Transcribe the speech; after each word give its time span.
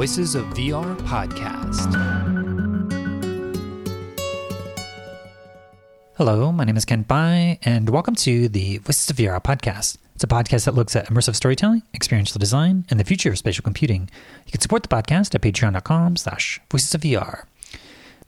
Voices 0.00 0.34
of 0.34 0.46
VR 0.54 0.96
podcast. 1.00 1.92
Hello, 6.16 6.50
my 6.50 6.64
name 6.64 6.78
is 6.78 6.86
Kent 6.86 7.06
Bye, 7.06 7.58
and 7.64 7.90
welcome 7.90 8.14
to 8.14 8.48
the 8.48 8.78
Voices 8.78 9.10
of 9.10 9.16
VR 9.16 9.42
podcast. 9.42 9.98
It's 10.14 10.24
a 10.24 10.26
podcast 10.26 10.64
that 10.64 10.74
looks 10.74 10.96
at 10.96 11.08
immersive 11.08 11.34
storytelling, 11.34 11.82
experiential 11.92 12.38
design, 12.38 12.86
and 12.88 12.98
the 12.98 13.04
future 13.04 13.28
of 13.28 13.36
spatial 13.36 13.62
computing. 13.62 14.08
You 14.46 14.52
can 14.52 14.62
support 14.62 14.84
the 14.84 14.88
podcast 14.88 15.34
at 15.34 15.42
patreon.com 15.42 16.16
slash 16.16 16.62
voices 16.70 16.94
of 16.94 17.02
VR. 17.02 17.42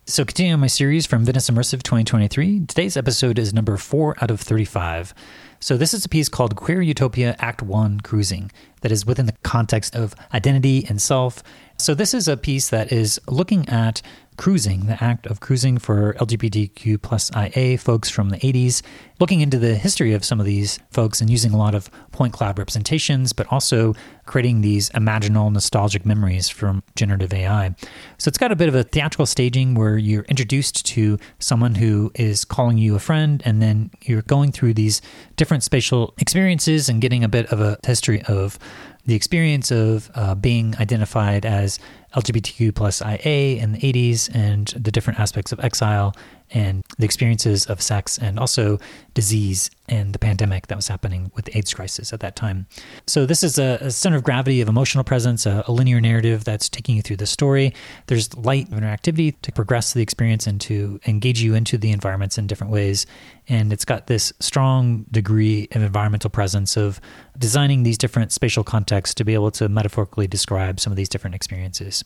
So 0.04 0.26
continuing 0.26 0.60
my 0.60 0.66
series 0.66 1.06
from 1.06 1.24
Venice 1.24 1.48
Immersive 1.48 1.82
2023, 1.82 2.66
today's 2.66 2.98
episode 2.98 3.38
is 3.38 3.54
number 3.54 3.78
4 3.78 4.16
out 4.20 4.30
of 4.30 4.42
35. 4.42 5.14
So 5.62 5.76
this 5.76 5.94
is 5.94 6.04
a 6.04 6.08
piece 6.08 6.28
called 6.28 6.56
Queer 6.56 6.82
Utopia 6.82 7.36
Act 7.38 7.62
1 7.62 8.00
Cruising 8.00 8.50
that 8.80 8.90
is 8.90 9.06
within 9.06 9.26
the 9.26 9.36
context 9.44 9.94
of 9.94 10.12
identity 10.34 10.84
and 10.88 11.00
self. 11.00 11.40
So 11.78 11.94
this 11.94 12.14
is 12.14 12.26
a 12.26 12.36
piece 12.36 12.68
that 12.70 12.90
is 12.90 13.20
looking 13.28 13.68
at 13.68 14.02
cruising, 14.36 14.86
the 14.86 15.02
act 15.02 15.26
of 15.26 15.40
cruising 15.40 15.78
for 15.78 16.14
LGBTQ 16.14 17.00
plus 17.02 17.30
IA 17.36 17.76
folks 17.76 18.08
from 18.08 18.30
the 18.30 18.38
80s, 18.38 18.82
looking 19.20 19.40
into 19.40 19.58
the 19.58 19.74
history 19.74 20.14
of 20.14 20.24
some 20.24 20.40
of 20.40 20.46
these 20.46 20.78
folks 20.90 21.20
and 21.20 21.28
using 21.28 21.52
a 21.52 21.56
lot 21.56 21.74
of 21.74 21.90
point 22.12 22.32
cloud 22.32 22.58
representations, 22.58 23.32
but 23.32 23.46
also 23.52 23.94
creating 24.24 24.62
these 24.62 24.88
imaginal 24.90 25.52
nostalgic 25.52 26.06
memories 26.06 26.48
from 26.48 26.82
generative 26.96 27.32
AI. 27.34 27.74
So 28.18 28.28
it's 28.28 28.38
got 28.38 28.52
a 28.52 28.56
bit 28.56 28.68
of 28.68 28.74
a 28.74 28.84
theatrical 28.84 29.26
staging 29.26 29.74
where 29.74 29.98
you're 29.98 30.24
introduced 30.24 30.86
to 30.86 31.18
someone 31.38 31.74
who 31.74 32.10
is 32.14 32.44
calling 32.44 32.78
you 32.78 32.94
a 32.94 33.00
friend, 33.00 33.42
and 33.44 33.60
then 33.60 33.90
you're 34.02 34.22
going 34.22 34.50
through 34.50 34.74
these 34.74 35.02
different 35.36 35.51
spatial 35.60 36.14
experiences 36.18 36.88
and 36.88 37.00
getting 37.00 37.24
a 37.24 37.28
bit 37.28 37.46
of 37.46 37.60
a 37.60 37.78
history 37.84 38.22
of 38.22 38.58
the 39.04 39.14
experience 39.14 39.70
of 39.70 40.10
uh, 40.14 40.34
being 40.34 40.76
identified 40.78 41.44
as 41.44 41.78
LGBTQ 42.14 42.74
plus 42.74 43.02
IA 43.02 43.60
in 43.60 43.72
the 43.72 43.78
80s 43.78 44.32
and 44.34 44.68
the 44.68 44.92
different 44.92 45.18
aspects 45.18 45.50
of 45.52 45.60
exile 45.60 46.14
and 46.52 46.84
the 46.98 47.04
experiences 47.04 47.66
of 47.66 47.80
sex 47.80 48.18
and 48.18 48.38
also 48.38 48.78
disease 49.14 49.70
and 49.88 50.14
the 50.14 50.18
pandemic 50.18 50.68
that 50.68 50.76
was 50.76 50.88
happening 50.88 51.30
with 51.34 51.46
the 51.46 51.56
AIDS 51.56 51.74
crisis 51.74 52.12
at 52.12 52.20
that 52.20 52.36
time. 52.36 52.66
So, 53.06 53.26
this 53.26 53.42
is 53.42 53.58
a, 53.58 53.78
a 53.80 53.90
center 53.90 54.16
of 54.16 54.22
gravity 54.22 54.60
of 54.60 54.68
emotional 54.68 55.04
presence, 55.04 55.46
a, 55.46 55.64
a, 55.66 55.72
linear 55.72 56.00
narrative 56.00 56.44
that's 56.44 56.68
taking 56.68 56.96
you 56.96 57.02
through 57.02 57.16
the 57.16 57.26
story. 57.26 57.74
There's 58.06 58.34
light 58.36 58.68
of 58.68 58.78
interactivity 58.78 59.34
to 59.42 59.52
progress 59.52 59.92
the 59.92 60.02
experience 60.02 60.46
and 60.46 60.60
to 60.62 61.00
engage 61.06 61.42
you 61.42 61.54
into 61.54 61.76
the 61.76 61.90
environments 61.90 62.38
in 62.38 62.46
different 62.46 62.72
ways. 62.72 63.06
And 63.48 63.72
it's 63.72 63.84
got 63.84 64.06
this 64.06 64.32
strong 64.40 65.04
degree 65.10 65.68
of 65.72 65.82
environmental 65.82 66.30
presence 66.30 66.76
of 66.76 67.00
designing 67.38 67.82
these 67.82 67.98
different 67.98 68.32
spatial 68.32 68.64
contexts 68.64 69.14
to 69.16 69.24
be 69.24 69.34
able 69.34 69.50
to 69.52 69.68
metaphorically 69.68 70.26
describe 70.26 70.80
some 70.80 70.92
of 70.92 70.96
these 70.96 71.08
different 71.08 71.34
experiences. 71.34 72.04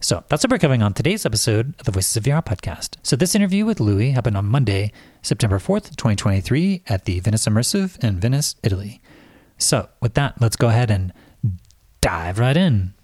So 0.00 0.22
that's 0.28 0.44
what 0.44 0.52
we're 0.52 0.58
covering 0.58 0.80
on 0.80 0.94
today's 0.94 1.26
episode 1.26 1.74
of 1.80 1.84
the 1.84 1.90
Voices 1.90 2.16
of 2.16 2.22
VR 2.22 2.44
podcast. 2.44 2.96
So 3.02 3.16
this 3.16 3.34
interview 3.34 3.64
with 3.66 3.80
Lui 3.80 4.12
happened 4.12 4.36
on 4.36 4.44
Monday, 4.46 4.92
September 5.22 5.58
4th, 5.58 5.96
2023 5.96 6.84
at 6.86 7.04
the 7.04 7.18
Venice 7.18 7.46
Immersive 7.46 8.02
in 8.02 8.20
Venice, 8.20 8.54
Italy. 8.62 9.00
So 9.58 9.88
with 10.00 10.14
that, 10.14 10.40
let's 10.40 10.54
go 10.54 10.68
ahead 10.68 10.92
and 10.92 11.12
dive 12.00 12.38
right 12.38 12.56
in. 12.56 12.94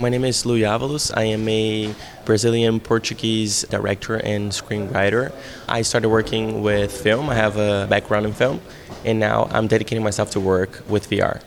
My 0.00 0.08
name 0.08 0.24
is 0.24 0.44
Lui 0.44 0.62
Avallos. 0.62 1.16
I 1.16 1.22
am 1.24 1.48
a 1.48 1.94
Brazilian 2.24 2.80
Portuguese 2.80 3.62
director 3.70 4.16
and 4.16 4.50
screenwriter. 4.50 5.32
I 5.68 5.82
started 5.82 6.08
working 6.08 6.60
with 6.60 6.90
film. 6.90 7.30
I 7.30 7.36
have 7.36 7.56
a 7.56 7.86
background 7.88 8.26
in 8.26 8.32
film, 8.32 8.60
and 9.04 9.20
now 9.20 9.46
I'm 9.52 9.68
dedicating 9.68 10.02
myself 10.02 10.32
to 10.32 10.40
work 10.40 10.82
with 10.88 11.08
VR. 11.08 11.40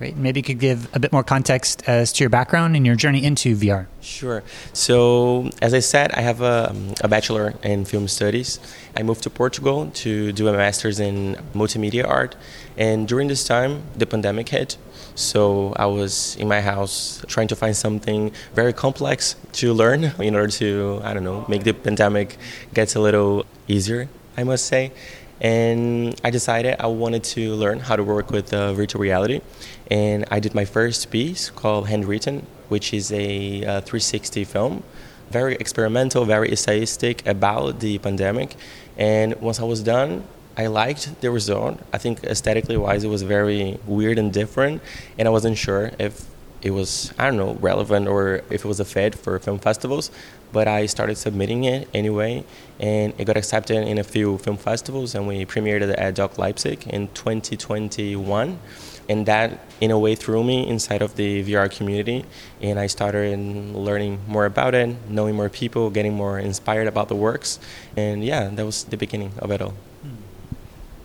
Great. 0.00 0.16
Maybe 0.16 0.40
you 0.40 0.44
could 0.44 0.58
give 0.58 0.88
a 0.96 0.98
bit 0.98 1.12
more 1.12 1.22
context 1.22 1.82
as 1.86 2.10
to 2.14 2.24
your 2.24 2.30
background 2.30 2.74
and 2.74 2.86
your 2.86 2.96
journey 2.96 3.22
into 3.22 3.54
VR. 3.54 3.84
Sure. 4.00 4.42
So, 4.72 5.50
as 5.60 5.74
I 5.74 5.80
said, 5.80 6.10
I 6.12 6.22
have 6.22 6.40
a, 6.40 6.74
a, 7.02 7.08
bachelor 7.08 7.52
in 7.62 7.84
film 7.84 8.08
studies. 8.08 8.58
I 8.96 9.02
moved 9.02 9.22
to 9.24 9.28
Portugal 9.28 9.90
to 9.96 10.32
do 10.32 10.48
a 10.48 10.54
master's 10.54 11.00
in 11.00 11.36
multimedia 11.52 12.08
art. 12.08 12.34
And 12.78 13.06
during 13.06 13.28
this 13.28 13.44
time, 13.44 13.82
the 13.94 14.06
pandemic 14.06 14.48
hit. 14.48 14.78
So, 15.16 15.74
I 15.76 15.84
was 15.84 16.34
in 16.36 16.48
my 16.48 16.62
house 16.62 17.22
trying 17.28 17.48
to 17.48 17.54
find 17.54 17.76
something 17.76 18.32
very 18.54 18.72
complex 18.72 19.36
to 19.60 19.74
learn 19.74 20.04
in 20.18 20.34
order 20.34 20.50
to, 20.64 21.02
I 21.04 21.12
don't 21.12 21.24
know, 21.24 21.44
make 21.46 21.64
the 21.64 21.74
pandemic 21.74 22.38
get 22.72 22.96
a 22.96 23.00
little 23.00 23.44
easier, 23.68 24.08
I 24.34 24.44
must 24.44 24.64
say 24.64 24.92
and 25.40 26.20
I 26.22 26.30
decided 26.30 26.76
I 26.78 26.86
wanted 26.86 27.24
to 27.24 27.54
learn 27.54 27.80
how 27.80 27.96
to 27.96 28.04
work 28.04 28.30
with 28.30 28.52
uh, 28.52 28.74
virtual 28.74 29.00
reality. 29.00 29.40
And 29.90 30.24
I 30.30 30.38
did 30.38 30.54
my 30.54 30.64
first 30.64 31.10
piece 31.10 31.50
called 31.50 31.88
Handwritten, 31.88 32.46
which 32.68 32.94
is 32.94 33.10
a 33.12 33.64
uh, 33.64 33.80
360 33.80 34.44
film, 34.44 34.84
very 35.30 35.54
experimental, 35.56 36.24
very 36.24 36.48
essayistic 36.50 37.26
about 37.26 37.80
the 37.80 37.98
pandemic. 37.98 38.54
And 38.96 39.34
once 39.40 39.58
I 39.58 39.64
was 39.64 39.82
done, 39.82 40.24
I 40.56 40.66
liked 40.66 41.20
the 41.20 41.30
result. 41.30 41.80
I 41.92 41.98
think 41.98 42.22
aesthetically 42.24 42.76
wise, 42.76 43.02
it 43.02 43.08
was 43.08 43.22
very 43.22 43.78
weird 43.86 44.18
and 44.18 44.32
different, 44.32 44.82
and 45.18 45.26
I 45.26 45.30
wasn't 45.30 45.58
sure 45.58 45.90
if 45.98 46.26
it 46.62 46.70
was 46.72 47.12
I 47.18 47.26
don't 47.26 47.36
know 47.36 47.54
relevant 47.60 48.08
or 48.08 48.42
if 48.50 48.64
it 48.64 48.68
was 48.68 48.80
a 48.80 48.84
fit 48.84 49.14
for 49.14 49.38
film 49.38 49.58
festivals, 49.58 50.10
but 50.52 50.68
I 50.68 50.86
started 50.86 51.16
submitting 51.16 51.64
it 51.64 51.88
anyway, 51.94 52.44
and 52.78 53.14
it 53.18 53.24
got 53.24 53.36
accepted 53.36 53.76
in 53.86 53.98
a 53.98 54.04
few 54.04 54.38
film 54.38 54.56
festivals, 54.56 55.14
and 55.14 55.26
we 55.26 55.44
premiered 55.46 55.82
it 55.82 55.90
at 55.90 56.14
DOK 56.14 56.38
Leipzig 56.38 56.86
in 56.86 57.08
2021, 57.08 58.58
and 59.08 59.26
that 59.26 59.60
in 59.80 59.90
a 59.90 59.98
way 59.98 60.14
threw 60.14 60.42
me 60.44 60.66
inside 60.68 61.02
of 61.02 61.16
the 61.16 61.44
VR 61.44 61.70
community, 61.70 62.24
and 62.60 62.78
I 62.78 62.86
started 62.86 63.38
learning 63.38 64.20
more 64.26 64.46
about 64.46 64.74
it, 64.74 64.96
knowing 65.08 65.36
more 65.36 65.48
people, 65.48 65.90
getting 65.90 66.14
more 66.14 66.38
inspired 66.38 66.88
about 66.88 67.08
the 67.08 67.16
works, 67.16 67.58
and 67.96 68.24
yeah, 68.24 68.48
that 68.48 68.64
was 68.64 68.84
the 68.84 68.96
beginning 68.96 69.32
of 69.38 69.50
it 69.50 69.62
all. 69.62 69.74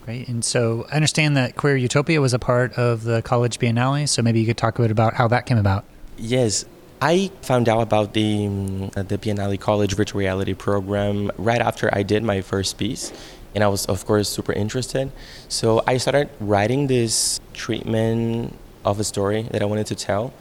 Great. 0.06 0.28
And 0.28 0.46
so 0.46 0.86
I 0.92 0.96
understand 0.96 1.36
that 1.36 1.56
Queer 1.56 1.78
Utopia 1.78 2.22
was 2.22 2.34
a 2.34 2.40
part 2.40 2.74
of 2.74 3.04
the 3.04 3.24
College 3.24 3.58
Biennale. 3.58 4.08
So 4.08 4.22
maybe 4.22 4.40
you 4.40 4.46
could 4.46 4.58
talk 4.58 4.78
a 4.78 4.84
bit 4.84 4.92
about 4.92 5.16
how 5.16 5.28
that 5.30 5.48
came 5.48 5.58
about. 5.58 5.84
Yes. 6.18 6.64
I 7.02 7.32
found 7.42 7.68
out 7.68 7.82
about 7.82 8.14
the, 8.14 8.46
um, 8.46 8.90
the 8.94 9.18
Biennale 9.18 9.60
College 9.60 9.96
Virtual 9.96 10.20
Reality 10.20 10.54
program 10.54 11.32
right 11.38 11.60
after 11.60 11.90
I 11.92 12.04
did 12.04 12.24
my 12.24 12.42
first 12.42 12.78
piece. 12.78 13.12
And 13.56 13.64
I 13.64 13.68
was, 13.68 13.88
of 13.88 14.06
course, 14.06 14.30
super 14.30 14.54
interested. 14.54 15.12
So 15.50 15.82
I 15.88 15.98
started 15.98 16.30
writing 16.40 16.88
this 16.88 17.40
treatment 17.54 18.56
of 18.84 19.00
a 19.00 19.04
story 19.04 19.44
that 19.52 19.62
I 19.62 19.66
wanted 19.66 19.88
to 19.88 19.96
tell 19.96 20.34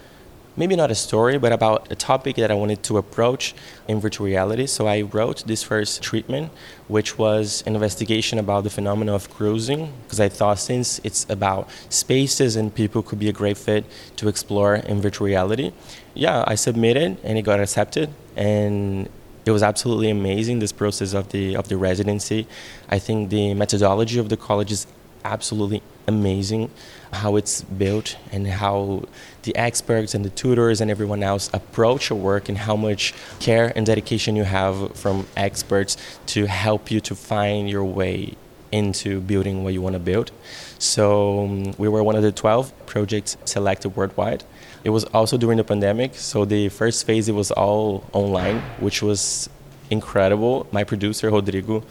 maybe 0.57 0.75
not 0.75 0.91
a 0.91 0.95
story, 0.95 1.37
but 1.37 1.51
about 1.51 1.91
a 1.91 1.95
topic 1.95 2.35
that 2.37 2.51
I 2.51 2.53
wanted 2.53 2.83
to 2.83 2.97
approach 2.97 3.53
in 3.87 3.99
virtual 3.99 4.25
reality. 4.25 4.67
So 4.67 4.87
I 4.87 5.01
wrote 5.01 5.45
this 5.45 5.63
first 5.63 6.01
treatment, 6.01 6.51
which 6.87 7.17
was 7.17 7.63
an 7.65 7.75
investigation 7.75 8.39
about 8.39 8.63
the 8.63 8.69
phenomenon 8.69 9.15
of 9.15 9.29
cruising, 9.29 9.93
because 10.03 10.19
I 10.19 10.29
thought 10.29 10.59
since 10.59 10.99
it's 11.03 11.25
about 11.29 11.69
spaces 11.89 12.55
and 12.55 12.73
people 12.73 13.01
could 13.01 13.19
be 13.19 13.29
a 13.29 13.33
great 13.33 13.57
fit 13.57 13.85
to 14.17 14.27
explore 14.27 14.75
in 14.75 15.01
virtual 15.01 15.27
reality. 15.27 15.73
Yeah, 16.13 16.43
I 16.47 16.55
submitted 16.55 17.17
and 17.23 17.37
it 17.37 17.41
got 17.41 17.59
accepted 17.59 18.09
and 18.35 19.09
it 19.45 19.51
was 19.51 19.61
absolutely 19.61 20.09
amazing 20.09 20.59
this 20.59 20.71
process 20.71 21.13
of 21.13 21.29
the 21.29 21.55
of 21.55 21.67
the 21.67 21.77
residency. 21.77 22.47
I 22.89 22.97
think 22.97 23.29
the 23.29 23.53
methodology 23.53 24.17
of 24.17 24.29
the 24.29 24.37
college 24.37 24.71
is 24.71 24.87
absolutely 25.23 25.81
amazing 26.07 26.71
how 27.11 27.35
it's 27.35 27.61
built 27.61 28.17
and 28.31 28.47
how 28.47 29.03
the 29.45 29.55
experts 29.55 30.13
and 30.13 30.25
the 30.25 30.29
tutors 30.31 30.81
and 30.81 30.91
everyone 30.91 31.23
else 31.23 31.49
approach 31.53 32.09
your 32.09 32.19
work 32.19 32.49
and 32.49 32.57
how 32.57 32.75
much 32.75 33.13
care 33.39 33.71
and 33.75 33.85
dedication 33.85 34.35
you 34.35 34.43
have 34.43 34.95
from 34.95 35.25
experts 35.37 35.95
to 36.25 36.45
help 36.45 36.91
you 36.91 36.99
to 36.99 37.15
find 37.15 37.69
your 37.69 37.85
way 37.85 38.33
into 38.71 39.21
building 39.21 39.63
what 39.63 39.73
you 39.73 39.81
want 39.81 39.93
to 39.93 39.99
build. 39.99 40.31
So 40.79 41.45
um, 41.45 41.73
we 41.77 41.87
were 41.87 42.03
one 42.03 42.15
of 42.15 42.23
the 42.23 42.31
12 42.31 42.85
projects 42.85 43.37
selected 43.45 43.89
worldwide. 43.95 44.43
It 44.83 44.89
was 44.89 45.05
also 45.05 45.37
during 45.37 45.57
the 45.57 45.63
pandemic, 45.63 46.15
so 46.15 46.45
the 46.45 46.69
first 46.69 47.05
phase 47.05 47.29
it 47.29 47.33
was 47.33 47.51
all 47.51 48.03
online, 48.11 48.59
which 48.79 49.01
was 49.01 49.49
incredible. 49.89 50.67
My 50.71 50.83
producer 50.83 51.29
Rodrigo, 51.29 51.83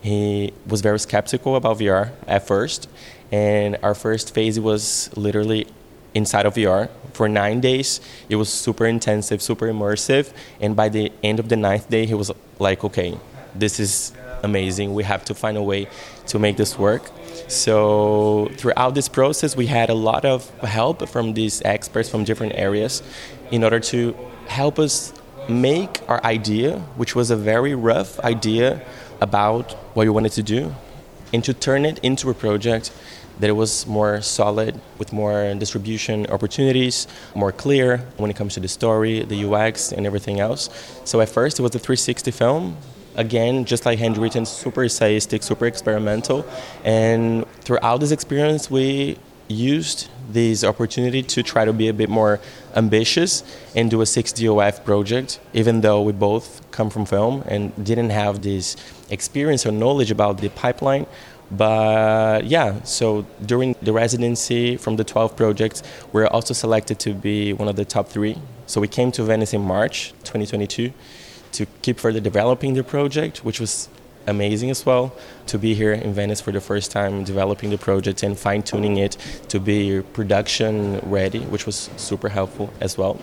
he 0.00 0.52
was 0.66 0.80
very 0.80 0.98
skeptical 0.98 1.56
about 1.56 1.78
VR 1.78 2.10
at 2.26 2.46
first, 2.46 2.88
and 3.30 3.76
our 3.82 3.94
first 3.94 4.34
phase 4.34 4.58
was 4.58 5.10
literally 5.16 5.66
inside 6.14 6.46
of 6.46 6.54
VR 6.54 6.88
for 7.12 7.28
nine 7.28 7.60
days. 7.60 8.00
It 8.28 8.36
was 8.36 8.48
super 8.48 8.86
intensive, 8.86 9.42
super 9.42 9.66
immersive, 9.66 10.32
and 10.60 10.74
by 10.74 10.88
the 10.88 11.12
end 11.22 11.38
of 11.38 11.48
the 11.48 11.56
ninth 11.56 11.88
day, 11.90 12.06
he 12.06 12.14
was 12.14 12.30
like, 12.58 12.84
"Okay, 12.84 13.18
this 13.54 13.80
is 13.80 14.12
amazing. 14.42 14.94
We 14.94 15.04
have 15.04 15.24
to 15.26 15.34
find 15.34 15.56
a 15.56 15.62
way 15.62 15.86
to 16.26 16.38
make 16.38 16.56
this 16.56 16.78
work." 16.78 17.10
So 17.48 18.50
throughout 18.56 18.94
this 18.94 19.08
process, 19.08 19.56
we 19.56 19.66
had 19.66 19.90
a 19.90 19.94
lot 19.94 20.24
of 20.24 20.50
help 20.60 21.08
from 21.08 21.34
these 21.34 21.60
experts 21.64 22.08
from 22.08 22.24
different 22.24 22.54
areas 22.54 23.02
in 23.50 23.64
order 23.64 23.80
to 23.80 24.14
help 24.46 24.78
us 24.78 25.12
make 25.48 26.00
our 26.08 26.20
idea, 26.24 26.78
which 26.96 27.16
was 27.16 27.30
a 27.30 27.36
very 27.36 27.74
rough 27.74 28.20
idea 28.20 28.80
about 29.20 29.72
what 29.94 30.04
we 30.06 30.10
wanted 30.10 30.32
to 30.32 30.42
do, 30.42 30.74
and 31.32 31.42
to 31.44 31.52
turn 31.52 31.84
it 31.84 31.98
into 32.02 32.30
a 32.30 32.34
project 32.34 32.92
that 33.40 33.48
it 33.48 33.54
was 33.54 33.86
more 33.86 34.20
solid 34.20 34.80
with 34.98 35.12
more 35.12 35.52
distribution 35.54 36.26
opportunities, 36.26 37.06
more 37.34 37.52
clear 37.52 37.98
when 38.18 38.30
it 38.30 38.36
comes 38.36 38.54
to 38.54 38.60
the 38.60 38.68
story, 38.68 39.22
the 39.24 39.44
UX, 39.44 39.92
and 39.92 40.06
everything 40.06 40.40
else. 40.40 40.70
So 41.04 41.20
at 41.20 41.28
first 41.28 41.58
it 41.58 41.62
was 41.62 41.74
a 41.74 41.78
360 41.78 42.30
film. 42.30 42.76
Again, 43.16 43.64
just 43.64 43.86
like 43.86 43.98
handwritten, 43.98 44.46
super 44.46 44.82
essayistic, 44.82 45.42
super 45.42 45.66
experimental. 45.66 46.46
And 46.84 47.44
throughout 47.62 47.98
this 47.98 48.12
experience, 48.12 48.70
we 48.70 49.18
used 49.48 50.08
this 50.30 50.62
opportunity 50.62 51.22
to 51.24 51.42
try 51.42 51.64
to 51.64 51.72
be 51.72 51.88
a 51.88 51.92
bit 51.92 52.08
more 52.08 52.38
ambitious 52.76 53.42
and 53.74 53.90
do 53.90 54.00
a 54.00 54.04
6DOF 54.04 54.84
project, 54.84 55.40
even 55.52 55.80
though 55.80 56.02
we 56.02 56.12
both 56.12 56.62
come 56.70 56.88
from 56.88 57.04
film 57.04 57.42
and 57.46 57.72
didn't 57.84 58.10
have 58.10 58.42
this 58.42 58.76
experience 59.10 59.66
or 59.66 59.72
knowledge 59.72 60.12
about 60.12 60.38
the 60.38 60.48
pipeline. 60.50 61.04
But 61.50 62.44
yeah, 62.44 62.82
so 62.84 63.26
during 63.44 63.74
the 63.82 63.92
residency 63.92 64.76
from 64.76 64.96
the 64.96 65.04
12 65.04 65.36
projects, 65.36 65.82
we 66.12 66.22
we're 66.22 66.28
also 66.28 66.54
selected 66.54 66.98
to 67.00 67.14
be 67.14 67.52
one 67.52 67.68
of 67.68 67.76
the 67.76 67.84
top 67.84 68.08
three. 68.08 68.36
So 68.66 68.80
we 68.80 68.88
came 68.88 69.10
to 69.12 69.24
Venice 69.24 69.52
in 69.52 69.62
March 69.62 70.12
2022 70.24 70.92
to 71.52 71.66
keep 71.82 71.98
further 71.98 72.20
developing 72.20 72.74
the 72.74 72.84
project, 72.84 73.44
which 73.44 73.58
was 73.58 73.88
amazing 74.26 74.70
as 74.70 74.86
well 74.86 75.12
to 75.46 75.58
be 75.58 75.74
here 75.74 75.92
in 75.92 76.12
Venice 76.12 76.40
for 76.40 76.52
the 76.52 76.60
first 76.60 76.92
time, 76.92 77.24
developing 77.24 77.70
the 77.70 77.78
project 77.78 78.22
and 78.22 78.38
fine 78.38 78.62
tuning 78.62 78.96
it 78.98 79.16
to 79.48 79.58
be 79.58 80.02
production 80.12 81.00
ready, 81.00 81.40
which 81.40 81.66
was 81.66 81.90
super 81.96 82.28
helpful 82.28 82.72
as 82.80 82.96
well. 82.96 83.20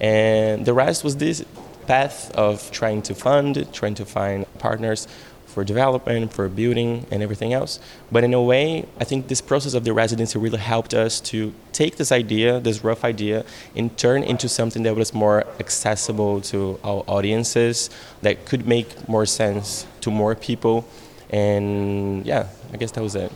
And 0.00 0.66
the 0.66 0.74
rest 0.74 1.04
was 1.04 1.16
this 1.16 1.44
path 1.86 2.30
of 2.32 2.70
trying 2.70 3.02
to 3.02 3.14
fund, 3.14 3.66
trying 3.72 3.94
to 3.94 4.04
find 4.04 4.46
partners 4.58 5.08
for 5.50 5.64
development, 5.64 6.32
for 6.32 6.48
building, 6.48 7.06
and 7.10 7.22
everything 7.22 7.52
else. 7.52 7.80
But 8.10 8.24
in 8.24 8.32
a 8.32 8.42
way, 8.42 8.86
I 8.98 9.04
think 9.04 9.28
this 9.28 9.40
process 9.40 9.74
of 9.74 9.84
the 9.84 9.92
residency 9.92 10.38
really 10.38 10.58
helped 10.58 10.94
us 10.94 11.20
to 11.32 11.52
take 11.72 11.96
this 11.96 12.12
idea, 12.12 12.60
this 12.60 12.82
rough 12.84 13.04
idea, 13.04 13.44
and 13.76 13.96
turn 13.98 14.22
into 14.22 14.48
something 14.48 14.82
that 14.84 14.96
was 14.96 15.12
more 15.12 15.44
accessible 15.58 16.40
to 16.42 16.78
our 16.84 17.04
audiences, 17.06 17.90
that 18.22 18.46
could 18.46 18.66
make 18.66 19.08
more 19.08 19.26
sense 19.26 19.86
to 20.00 20.10
more 20.10 20.34
people. 20.34 20.86
And 21.30 22.24
yeah, 22.24 22.48
I 22.72 22.76
guess 22.76 22.92
that 22.92 23.02
was 23.02 23.14
it. 23.14 23.32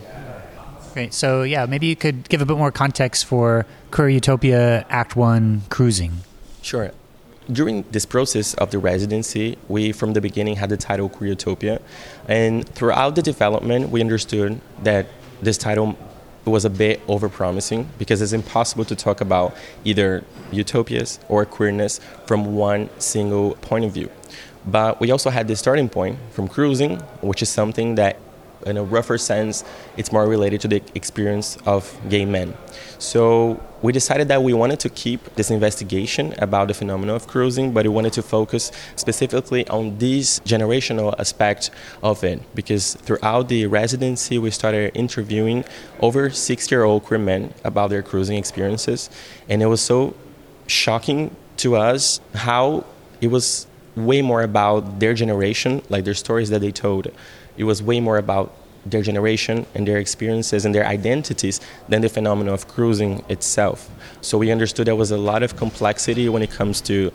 Great. 0.93 1.13
So 1.13 1.43
yeah, 1.43 1.67
maybe 1.67 1.87
you 1.87 1.97
could 1.97 2.29
give 2.29 2.41
a 2.41 2.47
bit 2.47 2.57
more 2.57 2.71
context 2.71 3.27
for 3.27 3.67
Queer 3.91 4.09
Utopia 4.11 4.87
Act 4.89 5.17
One 5.17 5.63
cruising. 5.69 6.13
Sure 6.63 6.93
during 7.50 7.82
this 7.91 8.06
process 8.06 8.55
of 8.55 8.70
the 8.70 8.79
residency, 8.79 9.58
we 9.69 9.93
from 9.93 10.12
the 10.12 10.20
beginning 10.20 10.56
had 10.56 10.69
the 10.70 10.76
title 10.76 11.08
Queertopia, 11.08 11.81
and 12.29 12.69
throughout 12.69 13.17
the 13.17 13.23
development, 13.23 13.91
we 13.91 14.00
understood 14.00 14.61
that 14.82 15.06
this 15.43 15.58
title 15.58 15.96
was 16.44 16.64
a 16.64 16.70
bit 16.70 17.05
overpromising 17.06 17.87
because 17.99 18.20
it's 18.20 18.32
impossible 18.32 18.85
to 18.85 18.94
talk 18.94 19.20
about 19.20 19.56
either 19.85 20.25
utopias 20.52 21.19
or 21.29 21.44
queerness 21.46 22.00
from 22.26 22.55
one 22.55 22.88
single 22.99 23.55
point 23.56 23.85
of 23.85 23.93
view. 23.93 24.11
But 24.67 25.00
we 25.00 25.11
also 25.11 25.31
had 25.31 25.49
the 25.49 25.56
starting 25.56 25.88
point 25.88 26.19
from 26.31 26.49
cruising, 26.49 26.99
which 27.20 27.43
is 27.43 27.49
something 27.49 27.96
that 27.96 28.19
in 28.67 28.77
a 28.77 28.83
rougher 28.83 29.19
sense, 29.19 29.65
it's 29.97 30.13
more 30.13 30.27
related 30.27 30.61
to 30.63 30.69
the 30.69 30.83
experience 30.95 31.57
of 31.67 31.97
gay 32.09 32.25
men. 32.25 32.55
So 32.99 33.61
we 33.83 33.93
decided 33.93 34.29
that 34.29 34.43
we 34.43 34.55
wanted 34.55 34.81
to 34.81 34.89
keep 34.89 35.35
this 35.35 35.51
investigation 35.51 36.35
about 36.39 36.69
the 36.69 36.75
phenomenon 36.75 37.17
of 37.17 37.27
cruising, 37.27 37.73
but 37.73 37.85
we 37.85 37.91
wanted 37.91 38.15
to 38.15 38.23
focus 38.23 38.73
specifically 38.97 39.69
on 39.69 39.99
this 39.99 40.41
generational 40.41 41.15
aspect 41.19 41.71
of 42.03 42.25
it, 42.25 42.41
because 42.55 42.95
throughout 42.95 43.49
the 43.49 43.67
residency, 43.67 44.39
we 44.39 44.51
started 44.51 44.93
interviewing 44.95 45.65
over 46.01 46.31
six-year-old 46.31 47.03
queer 47.05 47.21
men 47.21 47.53
about 47.65 47.91
their 47.91 48.03
cruising 48.03 48.39
experiences, 48.39 49.11
and 49.49 49.63
it 49.63 49.67
was 49.67 49.83
so 49.83 50.15
shocking 50.67 51.35
to 51.59 51.77
us 51.77 52.21
how 52.35 52.85
it 53.21 53.29
was 53.29 53.67
way 53.97 54.23
more 54.23 54.43
about 54.43 54.99
their 54.99 55.15
generation, 55.15 55.83
like 55.89 56.05
their 56.05 56.15
stories 56.15 56.51
that 56.51 56.61
they 56.61 56.73
told 56.73 57.07
it 57.56 57.65
was 57.65 57.83
way 57.83 58.01
more 58.01 58.19
about 58.19 58.53
their 58.87 59.03
generation 59.03 59.67
and 59.75 59.89
their 59.89 59.99
experiences 59.99 60.65
and 60.65 60.75
their 60.75 60.87
identities 60.87 61.61
than 61.89 62.03
the 62.03 62.09
phenomenon 62.09 62.53
of 62.53 62.69
cruising 62.69 63.25
itself. 63.29 63.91
So 64.21 64.39
we 64.39 64.51
understood 64.51 64.87
there 64.87 64.97
was 64.97 65.11
a 65.11 65.17
lot 65.17 65.43
of 65.43 65.56
complexity 65.56 66.29
when 66.29 66.43
it 66.43 66.51
comes 66.51 66.81
to 66.83 67.12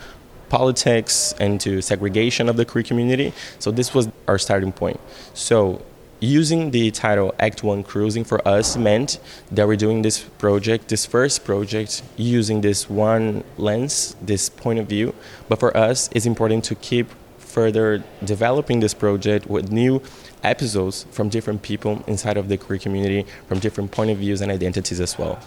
politics 0.49 1.33
and 1.39 1.61
to 1.61 1.81
segregation 1.81 2.49
of 2.49 2.57
the 2.57 2.65
queer 2.65 2.83
community. 2.83 3.33
So 3.59 3.71
this 3.71 3.93
was 3.93 4.09
our 4.27 4.39
starting 4.39 4.71
point. 4.71 4.99
So 5.33 5.83
using 6.19 6.71
the 6.71 6.91
title 6.91 7.33
Act 7.39 7.63
One 7.63 7.83
Cruising 7.83 8.23
for 8.23 8.45
us 8.47 8.75
meant 8.75 9.19
that 9.51 9.67
we're 9.67 9.75
doing 9.75 10.01
this 10.01 10.19
project, 10.19 10.89
this 10.89 11.05
first 11.05 11.45
project, 11.45 12.01
using 12.17 12.61
this 12.61 12.89
one 12.89 13.43
lens, 13.57 14.15
this 14.21 14.49
point 14.49 14.79
of 14.79 14.87
view. 14.87 15.13
But 15.47 15.59
for 15.59 15.75
us, 15.77 16.09
it's 16.13 16.25
important 16.25 16.63
to 16.65 16.75
keep 16.75 17.07
further 17.37 18.03
developing 18.23 18.79
this 18.79 18.93
project 18.93 19.47
with 19.47 19.71
new 19.71 20.01
episodes 20.43 21.05
from 21.11 21.29
different 21.29 21.61
people 21.61 22.03
inside 22.07 22.37
of 22.37 22.49
the 22.49 22.57
queer 22.57 22.79
community, 22.79 23.25
from 23.47 23.59
different 23.59 23.91
point 23.91 24.11
of 24.11 24.17
views 24.17 24.41
and 24.41 24.51
identities 24.51 24.99
as 24.99 25.17
well. 25.17 25.39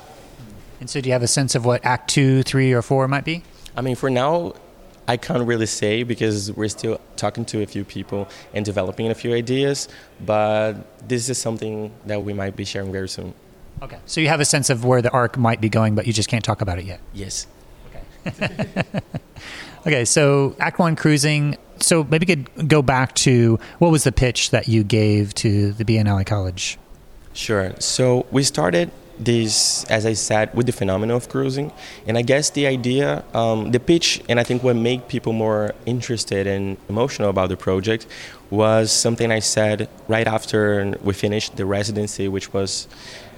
And 0.81 0.91
so, 0.91 1.01
do 1.01 1.09
you 1.09 1.13
have 1.13 1.23
a 1.23 1.29
sense 1.29 1.55
of 1.55 1.65
what 1.65 1.85
Act 1.85 2.11
Two, 2.11 2.43
Three, 2.43 2.73
or 2.73 2.83
Four 2.83 3.07
might 3.09 3.25
be? 3.25 3.43
I 3.77 3.81
mean, 3.83 3.97
for 3.97 4.11
now, 4.11 4.55
I 5.09 5.17
can't 5.17 5.47
really 5.47 5.67
say 5.67 6.03
because 6.03 6.53
we're 6.53 6.69
still 6.69 7.01
talking 7.17 7.45
to 7.47 7.63
a 7.63 7.67
few 7.67 7.85
people 7.85 8.29
and 8.55 8.65
developing 8.65 9.11
a 9.11 9.15
few 9.15 9.35
ideas, 9.35 9.89
but 10.25 10.75
this 11.09 11.29
is 11.29 11.39
something 11.39 11.93
that 12.07 12.23
we 12.23 12.33
might 12.33 12.57
be 12.57 12.65
sharing 12.65 12.93
very 12.93 13.09
soon. 13.09 13.35
Okay. 13.83 13.99
So 14.07 14.21
you 14.21 14.29
have 14.29 14.41
a 14.41 14.45
sense 14.45 14.71
of 14.71 14.85
where 14.85 15.03
the 15.03 15.11
arc 15.11 15.37
might 15.37 15.61
be 15.61 15.69
going, 15.69 15.95
but 15.95 16.07
you 16.07 16.13
just 16.13 16.29
can't 16.29 16.45
talk 16.45 16.61
about 16.61 16.79
it 16.79 16.85
yet. 16.85 17.01
Yes. 17.13 17.47
Okay. 18.27 18.85
okay. 19.87 20.05
So 20.05 20.57
Act 20.59 20.79
One 20.79 20.97
cruising 20.97 21.57
so 21.83 22.05
maybe 22.05 22.27
you 22.29 22.37
could 22.37 22.69
go 22.69 22.83
back 22.83 23.15
to 23.15 23.59
what 23.79 23.91
was 23.91 24.05
the 24.05 24.13
pitch 24.13 24.51
that 24.51 24.69
you 24.69 24.85
gave 24.85 25.35
to 25.35 25.73
the 25.73 25.85
Biennale 25.85 26.25
College? 26.25 26.79
Sure. 27.35 27.73
So 27.79 28.27
we 28.31 28.43
started 28.43 28.91
this, 29.19 29.85
as 29.85 30.07
I 30.07 30.15
said, 30.15 30.55
with 30.55 30.67
the 30.67 30.73
phenomenon 30.73 31.17
of 31.17 31.29
cruising, 31.29 31.73
and 32.07 32.19
I 32.19 32.23
guess 32.23 32.51
the 32.51 32.67
idea, 32.67 33.25
um, 33.35 33.71
the 33.71 33.81
pitch, 33.81 34.23
and 34.29 34.41
I 34.41 34.43
think 34.43 34.63
what 34.63 34.77
made 34.77 35.09
people 35.09 35.33
more 35.33 35.75
interested 35.87 36.47
and 36.47 36.77
emotional 36.89 37.31
about 37.31 37.49
the 37.49 37.57
project 37.57 38.07
was 38.51 38.91
something 38.91 39.31
I 39.31 39.39
said 39.39 39.89
right 40.09 40.27
after 40.27 40.97
we 41.03 41.15
finished 41.15 41.57
the 41.57 41.67
residency, 41.67 42.29
which 42.29 42.53
was 42.53 42.89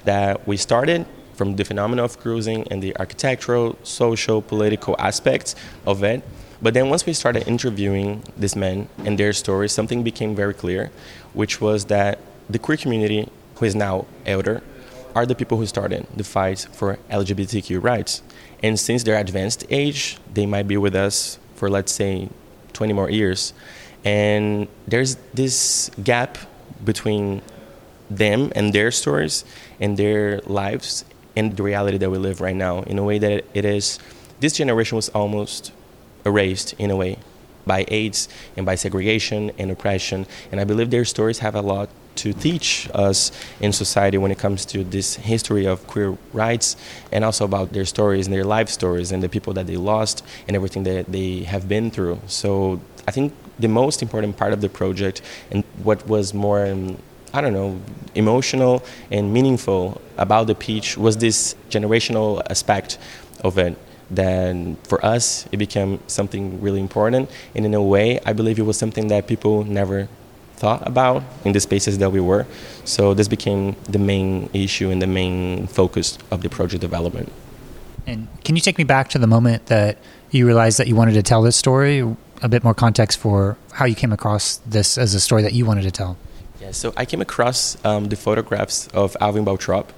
that 0.05 0.47
we 0.47 0.57
started 0.57 1.07
from 1.35 1.57
the 1.57 1.65
phenomenon 1.65 2.05
of 2.05 2.19
cruising 2.19 2.67
and 2.71 2.83
the 2.83 2.97
architectural, 2.99 3.77
social, 3.83 4.41
political 4.41 4.97
aspects 4.99 5.55
of 5.87 6.03
it 6.03 6.23
but 6.65 6.73
then 6.73 6.89
once 6.89 7.05
we 7.05 7.13
started 7.13 7.47
interviewing 7.47 8.23
these 8.39 8.57
men 8.57 8.89
and 9.05 9.19
their 9.19 9.35
stories, 9.35 9.71
something 9.73 10.03
became 10.03 10.35
very 10.35 10.55
clear, 10.55 10.91
which 11.35 11.61
was 11.61 11.85
that 11.87 12.19
the 12.49 12.59
queer 12.59 12.79
community, 12.79 13.29
who 13.57 13.67
is 13.67 13.75
now 13.75 14.07
elder, 14.25 14.63
are 15.15 15.27
the 15.27 15.35
people 15.35 15.59
who 15.59 15.67
started 15.67 16.07
the 16.17 16.25
fight 16.25 16.67
for 16.73 16.99
LGBTQ 17.11 17.83
rights. 17.83 18.23
And 18.63 18.81
since 18.81 19.03
their 19.03 19.19
advanced 19.19 19.67
age, 19.69 20.17
they 20.33 20.47
might 20.47 20.67
be 20.67 20.79
with 20.79 20.95
us 20.95 21.39
for, 21.55 21.69
let's 21.69 21.93
say, 21.93 22.31
20 22.73 22.95
more 22.95 23.11
years. 23.11 23.53
And 24.03 24.67
there's 24.89 25.17
this 25.35 25.91
gap 26.03 26.39
between 26.83 27.43
them 28.09 28.53
and 28.55 28.73
their 28.73 28.91
stories 28.91 29.45
and 29.81 29.99
their 29.99 30.41
lives 30.47 31.05
and 31.37 31.57
the 31.57 31.63
reality 31.63 31.99
that 31.99 32.11
we 32.11 32.19
live 32.19 32.41
right 32.41 32.57
now 32.57 32.83
in 32.83 32.99
a 32.99 33.05
way 33.05 33.19
that 33.19 33.45
it 33.55 33.65
is 33.65 33.99
this 34.41 34.55
generation 34.55 34.97
was 34.97 35.09
almost 35.11 35.73
erased 36.27 36.75
in 36.75 36.91
a 36.91 36.97
way 36.97 37.19
by 37.67 37.85
AIDS 37.89 38.29
and 38.57 38.67
by 38.67 38.75
segregation 38.75 39.51
and 39.59 39.71
oppression. 39.71 40.27
And 40.51 40.61
I 40.61 40.65
believe 40.65 40.91
their 40.91 41.05
stories 41.05 41.39
have 41.39 41.55
a 41.55 41.63
lot 41.63 41.89
to 42.17 42.33
teach 42.33 42.89
us 42.95 43.33
in 43.61 43.73
society 43.73 44.19
when 44.19 44.31
it 44.31 44.39
comes 44.39 44.65
to 44.67 44.85
this 44.85 45.17
history 45.17 45.67
of 45.67 45.87
queer 45.87 46.17
rights 46.33 46.77
and 47.11 47.25
also 47.25 47.45
about 47.45 47.73
their 47.73 47.85
stories 47.85 48.27
and 48.27 48.35
their 48.35 48.45
life 48.45 48.69
stories 48.69 49.11
and 49.11 49.23
the 49.23 49.29
people 49.29 49.53
that 49.55 49.67
they 49.67 49.77
lost 49.77 50.25
and 50.47 50.55
everything 50.55 50.85
that 50.85 51.07
they 51.11 51.41
have 51.41 51.69
been 51.69 51.91
through. 51.91 52.21
So 52.27 52.81
I 53.09 53.11
think 53.11 53.33
the 53.59 53.69
most 53.69 54.03
important 54.03 54.37
part 54.37 54.53
of 54.53 54.61
the 54.61 54.69
project 54.69 55.23
and 55.51 55.65
what 55.83 56.07
was 56.07 56.35
more 56.35 56.67
um, 56.67 56.99
I 57.35 57.41
don't 57.41 57.53
know, 57.53 57.81
emotional 58.15 58.85
and 59.11 59.33
meaningful 59.33 60.01
about 60.17 60.47
the 60.47 60.55
pitch 60.55 60.97
was 60.97 61.17
this 61.17 61.57
generational 61.69 62.41
aspect 62.49 62.97
of 63.43 63.59
it. 63.59 63.77
Then 64.09 64.77
for 64.85 65.05
us 65.05 65.49
it 65.51 65.57
became 65.57 65.99
something 66.07 66.61
really 66.61 66.79
important. 66.79 67.29
And 67.57 67.67
in 67.67 67.75
a 67.75 67.83
way 67.83 68.21
i 68.25 68.33
believe 68.33 68.61
it 68.61 68.63
was 68.63 68.79
something 68.79 69.09
that 69.09 69.27
people 69.27 69.65
never 69.65 70.09
thought 70.55 70.87
about 70.87 71.25
in 71.45 71.53
the 71.53 71.59
spaces 71.59 71.99
that 71.99 72.11
we 72.13 72.21
were. 72.21 72.47
So 72.85 73.15
this 73.15 73.27
became 73.27 73.75
the 73.91 73.99
main 73.99 74.49
issue 74.53 74.91
and 74.91 75.03
the 75.03 75.09
main 75.09 75.67
focus 75.67 76.17
of 76.31 76.43
the 76.43 76.49
project 76.49 76.81
development. 76.81 77.33
And 78.07 78.29
can 78.45 78.55
you 78.55 78.63
take 78.63 78.79
me 78.79 78.85
back 78.85 79.09
to 79.09 79.19
the 79.19 79.27
moment 79.27 79.67
that 79.67 79.99
you 80.31 80.47
realized 80.47 80.79
that 80.79 80.87
you 80.87 80.95
wanted 80.95 81.15
to 81.15 81.23
tell 81.23 81.43
this 81.43 81.57
story? 81.57 81.99
A 82.43 82.49
bit 82.49 82.63
more 82.63 82.75
context 82.75 83.19
for 83.19 83.57
how 83.73 83.87
you 83.87 83.97
came 83.97 84.13
across 84.13 84.59
this 84.59 84.99
as 84.99 85.15
a 85.15 85.21
story 85.21 85.43
that 85.43 85.53
you 85.53 85.67
wanted 85.67 85.83
to 85.83 85.91
tell 85.91 86.17
Yeah, 86.65 86.71
so 86.71 86.95
I 86.97 87.05
came 87.05 87.21
across 87.21 87.77
um, 87.85 88.09
the 88.09 88.17
photographs 88.17 88.89
of 88.95 89.19
Alvin 89.21 89.45
Baltrop, 89.45 89.89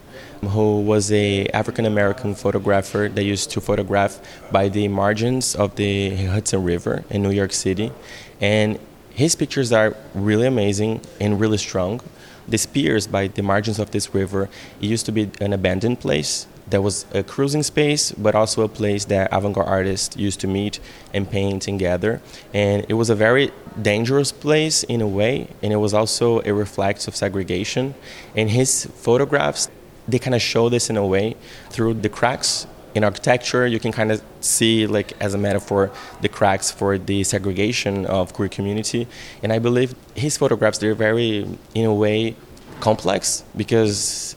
who 0.40 0.80
was 0.80 1.12
a 1.12 1.46
African 1.54 1.87
American 1.87 2.35
photographer 2.35 3.08
that 3.08 3.23
used 3.23 3.52
to 3.52 3.61
photograph 3.61 4.18
by 4.50 4.68
the 4.68 4.88
margins 4.88 5.54
of 5.54 5.76
the 5.76 6.26
Hudson 6.26 6.64
River 6.64 7.04
in 7.08 7.23
New 7.23 7.30
York 7.30 7.52
City, 7.52 7.92
and 8.40 8.80
his 9.11 9.37
pictures 9.37 9.70
are 9.70 9.94
really 10.12 10.49
amazing 10.49 11.02
and 11.20 11.38
really 11.38 11.58
strong. 11.58 12.00
The 12.49 12.58
Spears 12.58 13.06
by 13.06 13.28
the 13.28 13.44
margins 13.44 13.78
of 13.78 13.92
this 13.92 14.12
river, 14.12 14.49
it 14.80 14.87
used 14.87 15.06
to 15.06 15.12
be 15.12 15.30
an 15.40 15.52
abandoned 15.52 16.00
place 16.00 16.49
there 16.68 16.82
was 16.82 17.06
a 17.14 17.23
cruising 17.23 17.62
space, 17.62 18.12
but 18.12 18.35
also 18.35 18.62
a 18.62 18.68
place 18.68 19.04
that 19.06 19.28
avant-garde 19.32 19.68
artists 19.68 20.16
used 20.16 20.40
to 20.40 20.49
meet 20.49 20.80
and 21.14 21.30
paint 21.30 21.68
and 21.68 21.78
gather. 21.78 22.20
And 22.52 22.85
it 22.88 22.94
was 22.94 23.08
a 23.08 23.14
very 23.14 23.52
dangerous 23.80 24.32
place 24.32 24.82
in 24.82 25.00
a 25.00 25.06
way, 25.06 25.49
and 25.62 25.73
it 25.73 25.76
was 25.76 25.94
also 25.94 26.40
a 26.42 26.52
reflex 26.52 27.06
of 27.06 27.14
segregation. 27.14 27.94
And 28.35 28.50
his 28.50 28.87
photographs, 28.87 29.68
they 30.08 30.18
kind 30.18 30.35
of 30.35 30.42
show 30.42 30.68
this 30.68 30.90
in 30.90 30.96
a 30.96 31.06
way 31.06 31.37
through 31.70 31.94
the 31.94 32.08
cracks 32.08 32.66
in 32.96 33.04
architecture. 33.04 33.66
You 33.66 33.78
can 33.78 33.92
kind 33.92 34.11
of 34.11 34.23
see, 34.40 34.87
like 34.87 35.12
as 35.20 35.35
a 35.35 35.38
metaphor, 35.38 35.92
the 36.23 36.28
cracks 36.28 36.70
for 36.70 36.99
the 36.99 37.23
segregation 37.23 38.06
of 38.06 38.32
queer 38.32 38.49
community. 38.49 39.06
And 39.42 39.52
I 39.52 39.58
believe 39.61 39.94
his 40.14 40.37
photographs, 40.37 40.78
they're 40.78 40.94
very, 40.94 41.46
in 41.75 41.85
a 41.85 41.94
way, 41.94 42.35
complex 42.80 43.44
because 43.56 44.37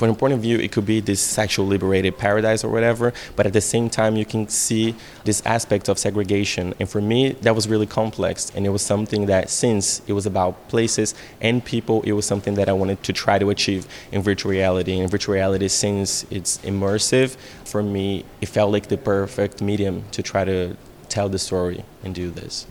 from 0.00 0.08
a 0.08 0.14
point 0.14 0.32
of 0.32 0.40
view, 0.40 0.58
it 0.58 0.72
could 0.72 0.86
be 0.86 0.98
this 0.98 1.20
sexual 1.20 1.66
liberated 1.66 2.16
paradise 2.16 2.64
or 2.64 2.70
whatever, 2.70 3.12
but 3.36 3.46
at 3.46 3.52
the 3.52 3.60
same 3.60 3.90
time, 3.90 4.16
you 4.16 4.24
can 4.24 4.48
see 4.48 4.94
this 5.24 5.42
aspect 5.44 5.90
of 5.90 5.98
segregation. 5.98 6.72
And 6.80 6.88
for 6.88 7.02
me, 7.02 7.32
that 7.42 7.54
was 7.54 7.68
really 7.68 7.86
complex. 7.86 8.50
And 8.54 8.64
it 8.64 8.70
was 8.70 8.80
something 8.80 9.26
that, 9.26 9.50
since 9.50 10.00
it 10.06 10.14
was 10.14 10.24
about 10.24 10.68
places 10.68 11.14
and 11.42 11.62
people, 11.62 12.00
it 12.04 12.12
was 12.12 12.24
something 12.24 12.54
that 12.54 12.66
I 12.66 12.72
wanted 12.72 13.02
to 13.02 13.12
try 13.12 13.38
to 13.38 13.50
achieve 13.50 13.86
in 14.10 14.22
virtual 14.22 14.50
reality. 14.50 14.98
And 14.98 15.10
virtual 15.10 15.34
reality, 15.34 15.68
since 15.68 16.24
it's 16.30 16.56
immersive, 16.64 17.36
for 17.66 17.82
me, 17.82 18.24
it 18.40 18.48
felt 18.48 18.72
like 18.72 18.86
the 18.86 18.96
perfect 18.96 19.60
medium 19.60 20.04
to 20.12 20.22
try 20.22 20.46
to 20.46 20.78
tell 21.10 21.28
the 21.28 21.38
story 21.38 21.84
and 22.02 22.14
do 22.14 22.30
this. 22.30 22.66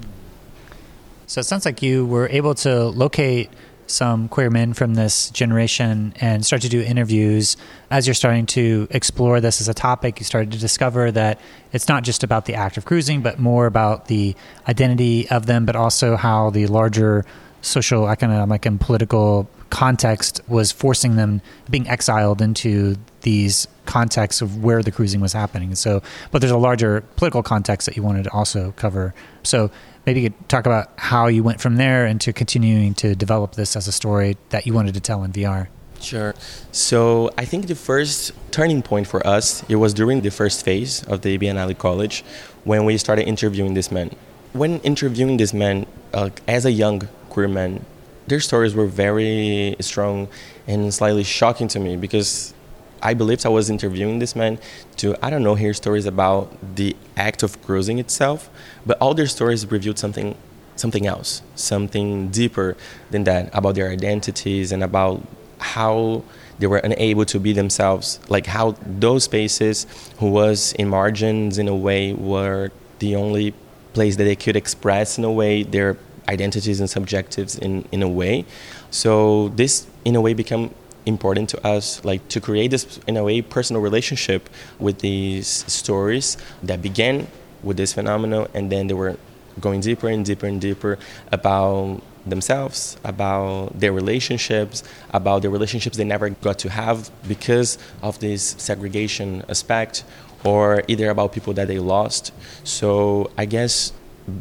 So 1.28 1.42
it 1.42 1.44
sounds 1.44 1.64
like 1.64 1.84
you 1.84 2.08
were 2.08 2.28
able 2.30 2.56
to 2.66 2.86
locate 2.86 3.52
some 3.90 4.30
queer 4.30 4.50
men 4.50 4.74
from 4.74 4.94
this 4.94 5.30
generation 5.32 6.14
and 6.20 6.46
start 6.46 6.62
to 6.62 6.70
do 6.70 6.82
interviews. 6.82 7.58
As 7.90 8.08
you're 8.08 8.14
starting 8.14 8.46
to 8.48 8.88
explore 8.92 9.42
this 9.42 9.62
as 9.62 9.68
a 9.68 9.74
topic 9.74 10.20
you 10.20 10.26
started 10.26 10.52
to 10.52 10.60
discover 10.60 11.12
that 11.12 11.40
it's 11.74 11.88
not 11.88 12.04
just 12.04 12.24
about 12.24 12.46
the 12.46 12.56
act 12.56 12.78
of 12.78 12.86
cruising 12.86 13.22
but 13.22 13.40
more 13.40 13.66
about 13.66 14.08
the 14.08 14.36
identity 14.68 15.30
of 15.30 15.46
them 15.46 15.66
but 15.66 15.76
also 15.76 16.16
how 16.16 16.50
the 16.50 16.68
larger 16.68 17.26
social 17.62 18.08
economic 18.08 18.66
and 18.66 18.80
political 18.80 19.50
context 19.70 20.42
was 20.48 20.72
forcing 20.72 21.16
them 21.16 21.42
being 21.70 21.88
exiled 21.88 22.42
into 22.42 22.96
these 23.22 23.68
contexts 23.86 24.42
of 24.42 24.64
where 24.64 24.82
the 24.82 24.92
cruising 24.92 25.20
was 25.20 25.34
happening. 25.34 25.76
So 25.76 26.02
but 26.32 26.40
there's 26.40 26.52
a 26.52 26.58
larger 26.58 27.02
political 27.16 27.44
context 27.44 27.86
that 27.86 27.96
you 27.96 28.04
wanted 28.04 28.26
to 28.26 28.32
also 28.32 28.74
cover. 28.78 29.14
So 29.44 29.72
maybe 30.10 30.22
you 30.22 30.30
could 30.32 30.50
talk 30.50 30.66
about 30.66 30.90
how 30.98 31.28
you 31.28 31.44
went 31.44 31.62
from 31.62 31.76
there 31.76 32.08
into 32.08 32.34
continuing 32.34 32.96
to 32.96 33.14
develop 33.14 33.54
this 33.54 33.76
as 33.76 33.88
a 33.88 33.92
story 33.92 34.38
that 34.50 34.66
you 34.66 34.74
wanted 34.74 34.96
to 34.96 35.00
tell 35.00 35.24
in 35.24 35.32
VR. 35.32 35.68
Sure. 36.02 36.34
So 36.72 37.30
I 37.38 37.46
think 37.46 37.68
the 37.68 37.76
first 37.76 38.32
turning 38.50 38.82
point 38.82 39.06
for 39.06 39.22
us 39.28 39.64
it 39.70 39.76
was 39.76 39.94
during 39.94 40.22
the 40.22 40.32
first 40.32 40.66
phase 40.66 41.04
of 41.04 41.22
the 41.22 41.38
Biennale 41.38 41.78
College 41.78 42.24
when 42.64 42.86
we 42.86 42.98
started 42.98 43.28
interviewing 43.28 43.76
these 43.76 43.92
men. 43.92 44.10
When 44.54 44.80
interviewing 44.80 45.38
these 45.38 45.54
men 45.54 45.86
uh, 46.12 46.32
as 46.48 46.66
a 46.66 46.72
young 46.72 47.08
queer 47.30 47.48
man, 47.48 47.86
their 48.26 48.40
stories 48.40 48.74
were 48.74 48.88
very 48.88 49.76
strong 49.80 50.28
and 50.66 50.92
slightly 50.92 51.24
shocking 51.24 51.68
to 51.68 51.80
me 51.80 51.98
because 51.98 52.56
I 53.02 53.14
believed 53.14 53.46
I 53.46 53.50
was 53.50 53.70
interviewing 53.70 54.20
this 54.20 54.36
man 54.36 54.60
to, 54.98 55.16
I 55.24 55.30
don't 55.30 55.44
know, 55.44 55.56
hear 55.56 55.74
stories 55.74 56.06
about 56.06 56.76
the 56.76 56.96
act 57.16 57.44
of 57.44 57.62
cruising 57.64 58.00
itself, 58.00 58.50
but 58.86 58.98
all 59.00 59.14
their 59.14 59.28
stories 59.28 59.70
revealed 59.70 60.00
something 60.00 60.36
something 60.76 61.06
else, 61.06 61.42
something 61.56 62.30
deeper 62.30 62.78
than 63.12 63.26
that 63.26 63.50
about 63.54 63.76
their 63.76 63.90
identities 63.90 64.72
and 64.72 64.82
about 64.82 65.22
how 65.60 66.24
they 66.58 66.68
were 66.68 66.78
unable 66.78 67.26
to 67.26 67.40
be 67.40 67.54
themselves, 67.54 68.20
like 68.30 68.46
how 68.46 68.72
those 68.86 69.26
spaces 69.26 69.86
who 70.20 70.30
was 70.30 70.74
in 70.74 70.88
margins 70.88 71.58
in 71.58 71.68
a 71.68 71.76
way 71.76 72.14
were 72.14 72.72
the 73.00 73.16
only 73.16 73.54
place 73.94 74.16
that 74.16 74.24
they 74.24 74.36
could 74.36 74.56
express 74.56 75.18
in 75.18 75.24
a 75.24 75.32
way 75.32 75.64
their 75.64 75.98
identities 76.28 76.80
and 76.80 76.90
subjectives 76.90 77.58
in, 77.58 77.86
in 77.92 78.04
a 78.04 78.08
way. 78.08 78.46
So 78.92 79.50
this 79.50 79.88
in 80.06 80.16
a 80.16 80.22
way 80.22 80.34
became 80.34 80.74
important 81.06 81.50
to 81.50 81.68
us 81.68 82.04
like 82.06 82.28
to 82.30 82.40
create 82.40 82.72
this 82.72 83.00
in 83.08 83.18
a 83.18 83.24
way 83.24 83.42
personal 83.42 83.82
relationship 83.82 84.50
with 84.80 85.00
these 85.00 85.48
stories 85.48 86.38
that 86.64 86.82
began 86.82 87.28
with 87.64 87.78
this 87.78 87.94
phenomenon 87.94 88.48
and 88.54 88.72
then 88.72 88.88
they 88.88 88.94
were 88.94 89.18
going 89.60 89.82
deeper 89.82 90.08
and 90.08 90.26
deeper 90.26 90.46
and 90.46 90.62
deeper 90.62 90.98
about 91.32 92.02
themselves 92.26 92.98
about 93.04 93.78
their 93.80 93.92
relationships 93.92 94.84
about 95.12 95.42
the 95.42 95.50
relationships 95.50 95.98
they 95.98 96.04
never 96.04 96.30
got 96.30 96.60
to 96.60 96.70
have 96.70 97.10
because 97.28 97.78
of 98.02 98.20
this 98.20 98.56
segregation 98.58 99.44
aspect 99.50 100.04
or 100.44 100.84
either 100.88 101.10
about 101.10 101.34
people 101.34 101.54
that 101.54 101.68
they 101.68 101.80
lost. 101.80 102.32
So 102.64 103.32
i 103.38 103.46
guess 103.46 103.94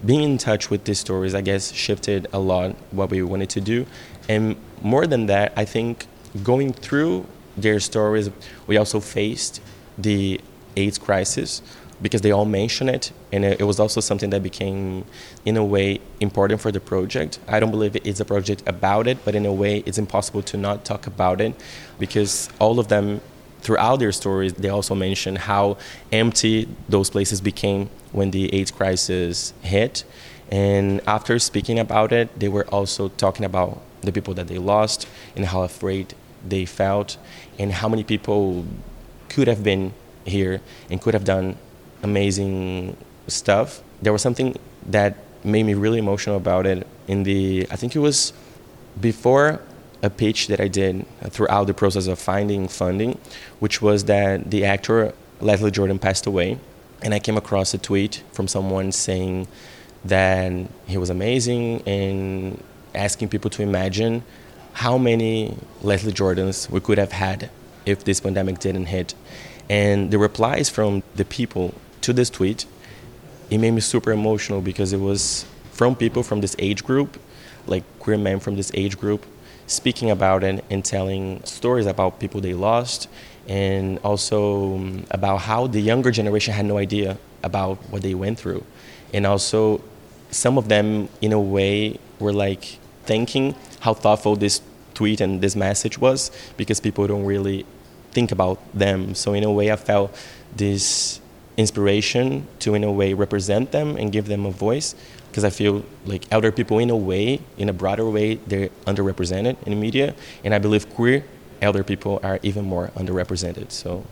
being 0.05 0.23
in 0.23 0.39
touch 0.39 0.69
with 0.71 0.85
these 0.85 0.99
stories 0.99 1.35
i 1.35 1.41
guess 1.41 1.73
shifted 1.73 2.27
a 2.33 2.39
lot 2.39 2.77
what 2.91 3.11
we 3.11 3.23
wanted 3.23 3.51
to 3.51 3.61
do. 3.61 3.87
And 4.29 4.57
more 4.83 5.07
than 5.07 5.27
that 5.27 5.53
i 5.57 5.65
think 5.65 6.07
going 6.43 6.73
through 6.73 7.27
their 7.57 7.81
stories, 7.81 8.31
we 8.67 8.77
also 8.77 9.01
faced 9.01 9.61
the 9.97 10.41
AIDS 10.77 10.99
crisis 10.99 11.63
because 12.01 12.21
they 12.21 12.31
all 12.31 12.45
mention 12.45 12.89
it, 12.89 13.11
and 13.33 13.45
it, 13.45 13.63
was 13.63 13.81
also 13.81 14.01
something 14.01 14.31
that 14.31 14.43
became, 14.43 15.05
in 15.45 15.57
a 15.57 15.65
way, 15.65 16.01
important 16.21 16.61
for 16.61 16.71
the 16.71 16.79
project. 16.79 17.41
I 17.49 17.59
don't 17.59 17.73
believe 17.73 17.97
it's 17.97 18.21
a 18.21 18.25
project 18.25 18.63
about 18.67 19.09
it, 19.09 19.19
but 19.25 19.35
in 19.35 19.45
a 19.45 19.53
way, 19.53 19.79
it's 19.79 19.99
impossible 19.99 20.43
to 20.43 20.57
not 20.57 20.85
talk 20.85 21.07
about 21.07 21.41
it 21.41 21.55
because 21.99 22.49
all 22.61 22.79
of 22.79 22.87
them, 22.87 23.21
throughout 23.61 23.97
their 23.97 24.13
stories, 24.13 24.53
they 24.53 24.69
also 24.69 24.95
mention 24.95 25.35
how 25.35 25.77
empty 26.13 26.69
those 26.89 27.11
places 27.11 27.41
became 27.41 27.91
when 28.13 28.31
the 28.31 28.55
AIDS 28.55 28.71
crisis 28.71 29.53
hit. 29.63 30.05
And 30.51 31.01
after 31.07 31.39
speaking 31.41 31.81
about 31.81 32.13
it, 32.13 32.39
they 32.39 32.49
were 32.49 32.67
also 32.69 33.09
talking 33.09 33.45
about 33.45 33.83
the 34.03 34.13
people 34.13 34.35
that 34.35 34.49
they 34.49 34.59
lost 34.59 35.09
and 35.37 35.47
how 35.47 35.63
afraid 35.63 36.15
they 36.47 36.65
felt 36.65 37.17
and 37.59 37.73
how 37.73 37.89
many 37.89 38.05
people 38.05 38.65
could 39.29 39.49
have 39.49 39.63
been 39.63 39.93
here 40.25 40.61
and 40.91 41.01
could 41.01 41.15
have 41.15 41.25
done 41.25 41.57
amazing 42.03 42.97
stuff. 43.27 43.83
There 44.01 44.13
was 44.13 44.23
something 44.23 44.57
that 44.87 45.17
made 45.45 45.65
me 45.65 45.75
really 45.75 45.99
emotional 45.99 46.37
about 46.37 46.67
it 46.67 46.87
in 47.07 47.23
the 47.23 47.67
I 47.71 47.77
think 47.77 47.95
it 47.95 48.01
was 48.01 48.33
before 49.01 49.61
a 50.03 50.11
pitch 50.11 50.47
that 50.47 50.61
I 50.61 50.69
did 50.69 51.05
throughout 51.31 51.67
the 51.67 51.75
process 51.75 52.07
of 52.07 52.19
finding 52.19 52.69
funding, 52.69 53.19
which 53.59 53.83
was 53.83 54.05
that 54.05 54.51
the 54.51 54.65
actor 54.65 55.13
Leslie 55.41 55.71
Jordan 55.71 55.99
passed 55.99 56.27
away 56.27 56.59
and 57.03 57.15
I 57.15 57.19
came 57.19 57.37
across 57.37 57.75
a 57.75 57.79
tweet 57.79 58.23
from 58.33 58.49
someone 58.49 58.93
saying 58.93 59.49
that 60.05 60.53
he 60.87 60.99
was 60.99 61.11
amazing 61.11 61.83
and 61.87 62.63
asking 62.95 63.29
people 63.29 63.51
to 63.51 63.63
imagine 63.63 64.23
how 64.73 64.99
many 64.99 65.57
Leslie 65.83 66.13
Jordans 66.13 66.71
we 66.71 66.81
could 66.81 66.99
have 66.99 67.13
had 67.13 67.51
if 67.85 68.05
this 68.05 68.21
pandemic 68.21 68.59
didn't 68.59 68.87
hit. 68.87 69.15
And 69.69 70.11
the 70.11 70.19
replies 70.19 70.69
from 70.71 71.03
the 71.17 71.25
people 71.25 71.75
to 72.03 72.13
this 72.13 72.31
tweet, 72.31 72.67
it 73.51 73.59
made 73.59 73.73
me 73.73 73.81
super 73.81 74.13
emotional 74.13 74.61
because 74.61 74.93
it 74.93 75.01
was 75.01 75.47
from 75.73 75.95
people 75.95 76.23
from 76.23 76.41
this 76.41 76.55
age 76.59 76.85
group, 76.85 77.19
like 77.67 77.85
queer 77.99 78.19
men 78.19 78.41
from 78.41 78.57
this 78.57 78.71
age 78.75 78.99
group, 78.99 79.27
speaking 79.67 80.11
about 80.11 80.45
it 80.45 80.65
and 80.71 80.85
telling 80.85 81.43
stories 81.45 81.87
about 81.87 82.21
people 82.21 82.41
they 82.41 82.55
lost 82.55 83.09
and 83.49 83.99
also 84.01 84.75
um, 84.77 85.07
about 85.11 85.39
how 85.39 85.67
the 85.67 85.81
younger 85.81 86.11
generation 86.11 86.53
had 86.53 86.67
no 86.67 86.79
idea 86.79 87.19
about 87.43 87.79
what 87.91 88.03
they 88.03 88.15
went 88.15 88.39
through. 88.39 88.65
And 89.13 89.27
also, 89.27 89.81
some 90.31 90.59
of 90.59 90.69
them, 90.69 91.09
in 91.21 91.33
a 91.33 91.41
way, 91.41 91.99
were 92.19 92.33
like 92.33 92.79
thinking 93.05 93.55
how 93.81 93.95
thoughtful 93.95 94.37
this 94.37 94.61
tweet 94.95 95.21
and 95.21 95.41
this 95.41 95.55
message 95.55 95.99
was 95.99 96.31
because 96.57 96.81
people 96.81 97.07
don't 97.07 97.25
really 97.25 97.65
think 98.11 98.33
about 98.33 98.59
them. 98.75 99.15
So 99.15 99.33
in 99.35 99.45
a 99.45 99.53
way, 99.53 99.71
I 99.71 99.77
felt 99.77 100.15
this 100.57 101.21
inspiration 101.57 102.47
to 102.61 102.75
in 102.75 102.85
a 102.85 102.93
way 102.93 103.15
represent 103.15 103.73
them 103.73 103.97
and 103.97 104.13
give 104.13 104.27
them 104.27 104.47
a 104.47 104.51
voice 104.51 104.95
because 105.29 105.45
I 105.45 105.51
feel 105.51 105.85
like 106.07 106.25
elder 106.31 106.51
people 106.51 106.79
in 106.79 106.91
a 106.91 106.97
way, 106.97 107.41
in 107.57 107.69
a 107.69 107.73
broader 107.73 108.09
way, 108.09 108.37
they're 108.47 108.71
underrepresented 108.87 109.57
in 109.65 109.71
the 109.71 109.77
media, 109.77 110.15
and 110.43 110.55
I 110.55 110.59
believe 110.59 110.93
queer 110.95 111.25
elder 111.61 111.85
people 111.85 112.21
are 112.23 112.39
even 112.43 112.65
more 112.65 112.89
underrepresented. 112.97 113.71
So. 113.71 114.05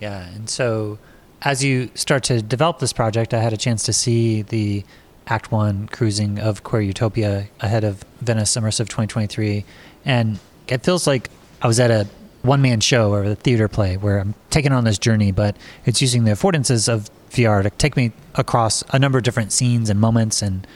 Yeah, 0.00 0.26
and 0.28 0.48
so 0.48 0.98
as 1.42 1.64
you 1.64 1.90
start 1.94 2.24
to 2.24 2.42
develop 2.42 2.78
this 2.78 2.92
project, 2.92 3.32
I 3.32 3.40
had 3.40 3.52
a 3.52 3.56
chance 3.56 3.84
to 3.84 3.92
see 3.92 4.42
the 4.42 4.84
Act 5.26 5.52
One 5.52 5.88
cruising 5.88 6.38
of 6.38 6.62
Queer 6.64 6.82
Utopia 6.82 7.48
ahead 7.60 7.84
of 7.84 8.04
Venice 8.20 8.56
Immersive 8.56 8.88
2023, 8.88 9.64
and 10.04 10.38
it 10.68 10.82
feels 10.82 11.06
like 11.06 11.30
I 11.62 11.66
was 11.66 11.80
at 11.80 11.90
a 11.90 12.08
one 12.42 12.62
man 12.62 12.80
show 12.80 13.12
or 13.12 13.24
a 13.24 13.34
theater 13.34 13.68
play 13.68 13.96
where 13.96 14.18
I'm 14.18 14.34
taking 14.50 14.72
on 14.72 14.84
this 14.84 14.98
journey, 14.98 15.30
but 15.30 15.56
it's 15.84 16.00
using 16.00 16.24
the 16.24 16.32
affordances 16.32 16.88
of 16.88 17.10
VR 17.30 17.62
to 17.62 17.70
take 17.70 17.96
me 17.96 18.12
across 18.34 18.82
a 18.92 18.98
number 18.98 19.18
of 19.18 19.24
different 19.24 19.52
scenes 19.52 19.90
and 19.90 20.00
moments. 20.00 20.42
And 20.42 20.66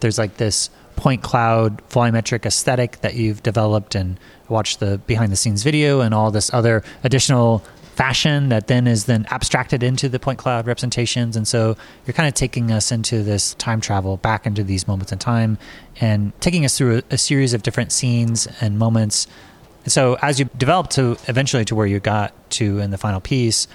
there's 0.00 0.18
like 0.18 0.36
this 0.36 0.70
point 0.96 1.22
cloud 1.22 1.86
volumetric 1.88 2.46
aesthetic 2.46 3.00
that 3.02 3.14
you've 3.14 3.42
developed 3.42 3.94
and 3.94 4.18
watch 4.48 4.78
the 4.78 4.98
behind 5.06 5.30
the 5.30 5.36
scenes 5.36 5.62
video 5.62 6.00
and 6.00 6.14
all 6.14 6.30
this 6.30 6.52
other 6.52 6.82
additional 7.04 7.62
fashion 7.96 8.50
that 8.50 8.66
then 8.66 8.86
is 8.86 9.06
then 9.06 9.26
abstracted 9.30 9.82
into 9.82 10.08
the 10.08 10.18
point 10.18 10.38
cloud 10.38 10.66
representations. 10.66 11.36
And 11.36 11.48
so 11.48 11.76
you're 12.06 12.14
kind 12.14 12.28
of 12.28 12.34
taking 12.34 12.70
us 12.70 12.92
into 12.92 13.22
this 13.22 13.54
time 13.54 13.80
travel 13.80 14.18
back 14.18 14.46
into 14.46 14.62
these 14.62 14.86
moments 14.86 15.12
in 15.12 15.18
time 15.18 15.58
and 16.00 16.38
taking 16.40 16.64
us 16.64 16.76
through 16.76 16.98
a, 16.98 17.02
a 17.14 17.18
series 17.18 17.54
of 17.54 17.62
different 17.62 17.92
scenes 17.92 18.46
and 18.60 18.78
moments. 18.78 19.26
And 19.84 19.92
so 19.92 20.18
as 20.20 20.38
you 20.38 20.44
developed 20.56 20.90
to 20.92 21.16
eventually 21.26 21.64
to 21.64 21.74
where 21.74 21.86
you 21.86 21.98
got 21.98 22.34
to 22.50 22.78
in 22.80 22.90
the 22.90 22.98
final 22.98 23.20
piece 23.20 23.66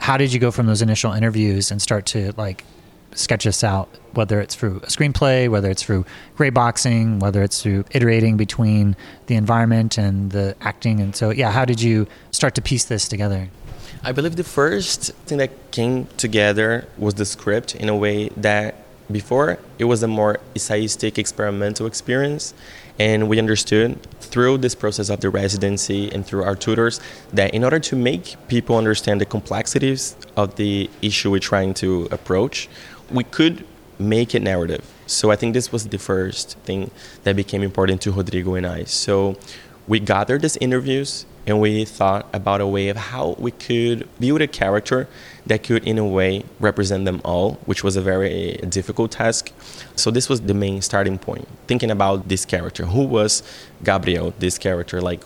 how 0.00 0.16
did 0.16 0.32
you 0.32 0.40
go 0.40 0.50
from 0.50 0.66
those 0.66 0.80
initial 0.80 1.12
interviews 1.12 1.70
and 1.70 1.80
start 1.80 2.06
to 2.06 2.32
like 2.38 2.64
sketch 3.14 3.44
this 3.44 3.64
out, 3.64 3.88
whether 4.12 4.40
it's 4.40 4.54
through 4.54 4.76
a 4.78 4.86
screenplay, 4.86 5.48
whether 5.48 5.70
it's 5.70 5.82
through 5.82 6.04
gray 6.36 6.50
boxing, 6.50 7.18
whether 7.18 7.42
it's 7.42 7.62
through 7.62 7.84
iterating 7.92 8.36
between 8.36 8.96
the 9.26 9.34
environment 9.34 9.98
and 9.98 10.30
the 10.30 10.54
acting. 10.60 11.00
And 11.00 11.14
so, 11.14 11.30
yeah, 11.30 11.50
how 11.50 11.64
did 11.64 11.80
you 11.80 12.06
start 12.30 12.54
to 12.56 12.62
piece 12.62 12.84
this 12.84 13.08
together? 13.08 13.48
I 14.02 14.12
believe 14.12 14.36
the 14.36 14.44
first 14.44 15.12
thing 15.26 15.38
that 15.38 15.70
came 15.72 16.06
together 16.16 16.88
was 16.96 17.14
the 17.14 17.26
script 17.26 17.74
in 17.74 17.88
a 17.88 17.96
way 17.96 18.28
that 18.30 18.76
before 19.12 19.58
it 19.78 19.84
was 19.84 20.02
a 20.02 20.08
more 20.08 20.38
essayistic 20.54 21.18
experimental 21.18 21.86
experience 21.86 22.54
and 22.98 23.28
we 23.28 23.38
understood 23.38 24.00
through 24.20 24.58
this 24.58 24.74
process 24.74 25.08
of 25.08 25.20
the 25.20 25.30
residency 25.30 26.12
and 26.12 26.26
through 26.26 26.44
our 26.44 26.54
tutors 26.54 27.00
that 27.32 27.52
in 27.54 27.64
order 27.64 27.78
to 27.80 27.96
make 27.96 28.36
people 28.48 28.76
understand 28.76 29.20
the 29.20 29.24
complexities 29.24 30.16
of 30.36 30.56
the 30.56 30.88
issue 31.02 31.30
we're 31.30 31.40
trying 31.40 31.74
to 31.74 32.06
approach 32.10 32.68
we 33.10 33.24
could 33.24 33.66
make 33.98 34.34
it 34.34 34.42
narrative. 34.42 34.90
So 35.06 35.30
I 35.30 35.36
think 35.36 35.54
this 35.54 35.72
was 35.72 35.88
the 35.88 35.98
first 35.98 36.56
thing 36.58 36.90
that 37.24 37.36
became 37.36 37.62
important 37.62 38.00
to 38.02 38.12
Rodrigo 38.12 38.54
and 38.54 38.66
I. 38.66 38.84
So 38.84 39.36
we 39.86 40.00
gathered 40.00 40.42
these 40.42 40.56
interviews 40.58 41.26
and 41.46 41.60
we 41.60 41.84
thought 41.84 42.28
about 42.32 42.60
a 42.60 42.66
way 42.66 42.88
of 42.88 42.96
how 42.96 43.34
we 43.38 43.50
could 43.50 44.08
build 44.18 44.40
a 44.40 44.46
character 44.46 45.08
that 45.46 45.62
could 45.62 45.82
in 45.84 45.98
a 45.98 46.06
way 46.06 46.44
represent 46.60 47.04
them 47.04 47.20
all 47.24 47.54
which 47.64 47.82
was 47.82 47.96
a 47.96 48.00
very 48.00 48.52
difficult 48.68 49.10
task 49.10 49.50
so 49.96 50.10
this 50.10 50.28
was 50.28 50.42
the 50.42 50.54
main 50.54 50.82
starting 50.82 51.18
point 51.18 51.48
thinking 51.66 51.90
about 51.90 52.28
this 52.28 52.44
character 52.44 52.84
who 52.86 53.04
was 53.04 53.42
gabriel 53.82 54.34
this 54.38 54.58
character 54.58 55.00
like 55.00 55.22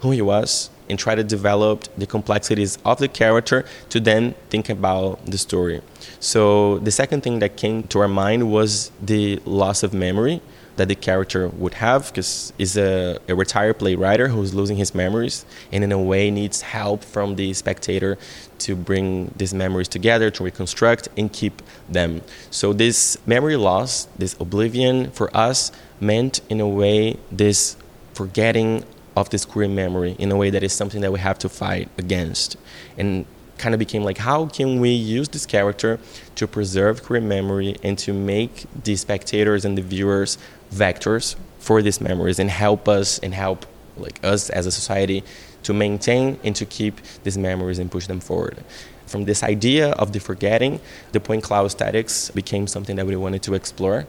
who 0.00 0.10
he 0.10 0.22
was 0.22 0.70
and 0.88 0.98
try 0.98 1.14
to 1.14 1.24
develop 1.24 1.84
the 1.96 2.06
complexities 2.06 2.78
of 2.84 2.98
the 2.98 3.08
character 3.08 3.64
to 3.90 4.00
then 4.00 4.34
think 4.50 4.68
about 4.68 5.24
the 5.26 5.38
story. 5.38 5.80
So 6.20 6.78
the 6.78 6.90
second 6.90 7.22
thing 7.22 7.38
that 7.40 7.56
came 7.56 7.84
to 7.84 8.00
our 8.00 8.08
mind 8.08 8.50
was 8.50 8.90
the 9.02 9.40
loss 9.44 9.82
of 9.82 9.92
memory 9.92 10.40
that 10.78 10.88
the 10.88 10.94
character 10.94 11.48
would 11.48 11.74
have 11.74 12.06
because 12.06 12.52
he's 12.56 12.76
a, 12.76 13.18
a 13.28 13.34
retired 13.34 13.78
playwright 13.78 14.20
who's 14.20 14.54
losing 14.54 14.76
his 14.76 14.94
memories 14.94 15.44
and 15.72 15.84
in 15.84 15.92
a 15.92 16.00
way 16.00 16.30
needs 16.30 16.62
help 16.62 17.04
from 17.04 17.34
the 17.34 17.52
spectator 17.52 18.16
to 18.58 18.74
bring 18.74 19.32
these 19.36 19.52
memories 19.52 19.88
together 19.88 20.30
to 20.30 20.44
reconstruct 20.44 21.08
and 21.16 21.32
keep 21.32 21.60
them 21.88 22.22
so 22.50 22.72
this 22.72 23.18
memory 23.26 23.56
loss 23.56 24.06
this 24.16 24.34
oblivion 24.40 25.10
for 25.10 25.36
us 25.36 25.72
meant 26.00 26.40
in 26.48 26.60
a 26.60 26.68
way 26.68 27.16
this 27.30 27.76
forgetting 28.14 28.84
of 29.18 29.30
this 29.30 29.44
queer 29.44 29.68
memory 29.68 30.14
in 30.18 30.30
a 30.30 30.36
way 30.36 30.50
that 30.50 30.62
is 30.62 30.72
something 30.72 31.00
that 31.00 31.12
we 31.12 31.18
have 31.18 31.38
to 31.40 31.48
fight 31.48 31.88
against. 31.98 32.56
And 32.96 33.26
kind 33.58 33.74
of 33.74 33.78
became 33.78 34.04
like, 34.04 34.18
how 34.18 34.46
can 34.46 34.80
we 34.80 34.90
use 34.90 35.28
this 35.28 35.44
character 35.44 35.98
to 36.36 36.46
preserve 36.46 37.02
queer 37.02 37.20
memory 37.20 37.76
and 37.82 37.98
to 37.98 38.12
make 38.12 38.66
the 38.84 38.94
spectators 38.94 39.64
and 39.64 39.76
the 39.76 39.82
viewers 39.82 40.38
vectors 40.72 41.34
for 41.58 41.82
these 41.82 42.00
memories 42.00 42.38
and 42.38 42.50
help 42.50 42.88
us 42.88 43.18
and 43.18 43.34
help 43.34 43.66
like 43.96 44.24
us 44.24 44.48
as 44.50 44.64
a 44.66 44.70
society 44.70 45.24
to 45.64 45.74
maintain 45.74 46.38
and 46.44 46.54
to 46.54 46.64
keep 46.64 47.00
these 47.24 47.36
memories 47.36 47.80
and 47.80 47.90
push 47.90 48.06
them 48.06 48.20
forward. 48.20 48.58
From 49.06 49.24
this 49.24 49.42
idea 49.42 49.90
of 49.92 50.12
the 50.12 50.20
forgetting, 50.20 50.80
the 51.12 51.18
point 51.18 51.42
cloud 51.42 51.66
aesthetics 51.66 52.30
became 52.30 52.68
something 52.68 52.94
that 52.96 53.06
we 53.06 53.16
wanted 53.16 53.42
to 53.42 53.54
explore. 53.54 54.06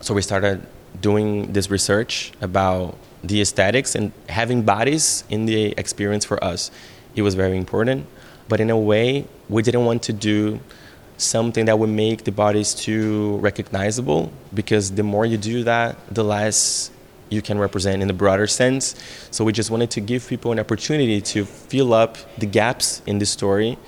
So 0.00 0.14
we 0.14 0.22
started 0.22 0.64
doing 1.00 1.52
this 1.52 1.70
research 1.70 2.32
about 2.40 2.96
the 3.22 3.40
aesthetics 3.40 3.94
and 3.94 4.12
having 4.28 4.62
bodies 4.62 5.24
in 5.28 5.46
the 5.46 5.74
experience 5.76 6.24
for 6.24 6.42
us. 6.42 6.70
It 7.14 7.22
was 7.22 7.34
very 7.34 7.56
important. 7.56 8.06
But 8.48 8.60
in 8.60 8.70
a 8.70 8.78
way, 8.78 9.26
we 9.48 9.62
didn't 9.62 9.84
want 9.84 10.02
to 10.04 10.12
do 10.12 10.60
something 11.16 11.66
that 11.66 11.78
would 11.78 11.90
make 11.90 12.24
the 12.24 12.32
bodies 12.32 12.74
too 12.74 13.36
recognizable 13.38 14.32
because 14.52 14.92
the 14.92 15.02
more 15.02 15.24
you 15.24 15.36
do 15.36 15.62
that, 15.64 15.96
the 16.12 16.24
less 16.24 16.90
you 17.30 17.40
can 17.40 17.58
represent 17.58 18.02
in 18.02 18.08
the 18.08 18.14
broader 18.14 18.46
sense. 18.46 18.94
So 19.30 19.44
we 19.44 19.52
just 19.52 19.70
wanted 19.70 19.90
to 19.92 20.00
give 20.00 20.28
people 20.28 20.52
an 20.52 20.58
opportunity 20.58 21.20
to 21.20 21.44
fill 21.44 21.94
up 21.94 22.18
the 22.38 22.46
gaps 22.46 23.02
in 23.06 23.18
the 23.18 23.26
story, 23.26 23.78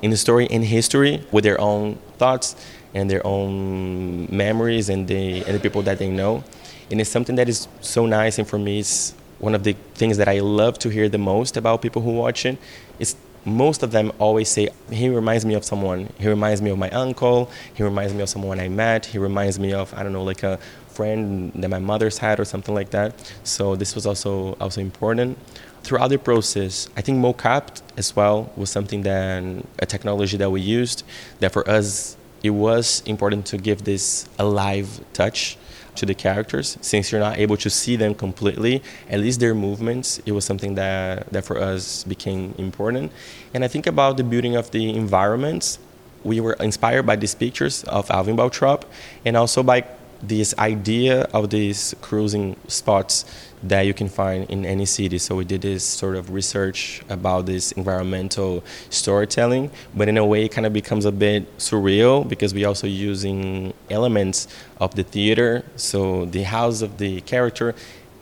in 0.00 0.10
the 0.10 0.16
story 0.16 0.46
in 0.46 0.62
history 0.62 1.24
with 1.32 1.44
their 1.44 1.60
own 1.60 1.98
thoughts 2.18 2.56
and 2.94 3.10
their 3.10 3.26
own 3.26 4.26
memories 4.34 4.88
and 4.88 5.06
the 5.08 5.44
and 5.44 5.54
the 5.54 5.60
people 5.60 5.82
that 5.82 5.98
they 5.98 6.08
know 6.08 6.42
and 6.90 7.00
it's 7.00 7.10
something 7.10 7.36
that 7.36 7.48
is 7.48 7.68
so 7.80 8.06
nice 8.06 8.38
and 8.38 8.46
for 8.46 8.58
me 8.58 8.80
it's 8.80 9.14
one 9.38 9.54
of 9.54 9.64
the 9.64 9.74
things 9.94 10.16
that 10.16 10.28
i 10.28 10.40
love 10.40 10.78
to 10.78 10.88
hear 10.88 11.08
the 11.08 11.18
most 11.18 11.56
about 11.56 11.82
people 11.82 12.02
who 12.02 12.12
watch 12.12 12.46
it. 12.46 12.58
Is 12.98 13.16
most 13.44 13.82
of 13.82 13.92
them 13.92 14.12
always 14.18 14.48
say 14.48 14.68
he 14.90 15.08
reminds 15.08 15.46
me 15.46 15.54
of 15.54 15.64
someone. 15.64 16.12
He 16.18 16.28
reminds 16.28 16.60
me 16.60 16.70
of 16.70 16.78
my 16.78 16.90
uncle. 16.90 17.48
He 17.74 17.84
reminds 17.84 18.12
me 18.12 18.22
of 18.22 18.28
someone 18.28 18.58
i 18.58 18.68
met. 18.68 19.06
He 19.06 19.18
reminds 19.18 19.58
me 19.58 19.72
of 19.72 19.94
i 19.94 20.02
don't 20.02 20.12
know 20.12 20.24
like 20.24 20.42
a 20.42 20.58
friend 20.88 21.52
that 21.54 21.68
my 21.68 21.78
mother's 21.78 22.18
had 22.18 22.40
or 22.40 22.44
something 22.44 22.74
like 22.74 22.90
that. 22.90 23.12
So 23.44 23.76
this 23.76 23.94
was 23.94 24.06
also 24.06 24.54
also 24.60 24.80
important. 24.80 25.38
Throughout 25.82 26.08
the 26.08 26.18
process 26.18 26.88
i 26.96 27.00
think 27.00 27.18
mocap 27.24 27.80
as 27.96 28.16
well 28.16 28.50
was 28.56 28.70
something 28.70 29.02
that 29.02 29.44
a 29.78 29.86
technology 29.86 30.36
that 30.36 30.50
we 30.50 30.60
used 30.60 31.04
that 31.38 31.52
for 31.52 31.68
us 31.70 32.16
it 32.42 32.50
was 32.50 33.02
important 33.06 33.46
to 33.46 33.56
give 33.56 33.84
this 33.84 34.28
a 34.36 34.44
live 34.44 35.00
touch 35.12 35.56
to 35.96 36.06
the 36.06 36.14
characters. 36.14 36.78
Since 36.80 37.10
you're 37.10 37.20
not 37.20 37.38
able 37.38 37.56
to 37.58 37.70
see 37.70 37.96
them 37.96 38.14
completely 38.14 38.82
at 39.08 39.20
least 39.20 39.40
their 39.40 39.54
movements 39.54 40.20
it 40.26 40.32
was 40.32 40.44
something 40.44 40.74
that 40.74 41.30
that 41.32 41.44
for 41.44 41.58
us 41.58 42.04
became 42.04 42.54
important. 42.58 43.12
And 43.54 43.64
i 43.64 43.68
think 43.68 43.86
about 43.86 44.16
the 44.16 44.24
building 44.24 44.56
of 44.56 44.70
the 44.70 44.90
environments. 44.90 45.78
We 46.24 46.40
were 46.40 46.54
inspired 46.54 47.04
by 47.06 47.16
these 47.16 47.34
pictures 47.34 47.84
of 47.84 48.10
alvin 48.10 48.36
baltrop 48.36 48.82
and 49.24 49.36
also 49.36 49.62
by 49.62 49.84
this 50.22 50.54
idea 50.58 51.22
of 51.32 51.50
these 51.50 51.94
cruising 52.00 52.56
spots 52.68 53.24
that 53.68 53.82
you 53.82 53.94
can 53.94 54.08
find 54.08 54.48
in 54.50 54.64
any 54.64 54.86
city. 54.86 55.18
So 55.18 55.36
we 55.36 55.44
did 55.44 55.62
this 55.62 55.84
sort 55.84 56.16
of 56.16 56.30
research 56.30 57.02
about 57.08 57.46
this 57.46 57.72
environmental 57.72 58.62
storytelling, 58.90 59.70
but 59.94 60.08
in 60.08 60.16
a 60.16 60.24
way 60.24 60.44
it 60.44 60.52
kind 60.52 60.66
of 60.66 60.72
becomes 60.72 61.04
a 61.04 61.12
bit 61.12 61.56
surreal 61.58 62.28
because 62.28 62.54
we're 62.54 62.68
also 62.68 62.86
using 62.86 63.74
elements 63.90 64.48
of 64.80 64.94
the 64.94 65.02
theater. 65.02 65.64
So 65.76 66.26
the 66.26 66.44
house 66.44 66.82
of 66.82 66.98
the 66.98 67.20
character, 67.22 67.74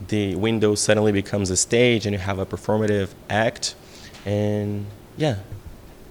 the 0.08 0.34
window 0.34 0.74
suddenly 0.74 1.12
becomes 1.12 1.50
a 1.50 1.56
stage 1.56 2.06
and 2.06 2.12
you 2.12 2.18
have 2.18 2.38
a 2.38 2.46
performative 2.46 3.10
act. 3.28 3.74
And 4.24 4.86
yeah. 5.16 5.36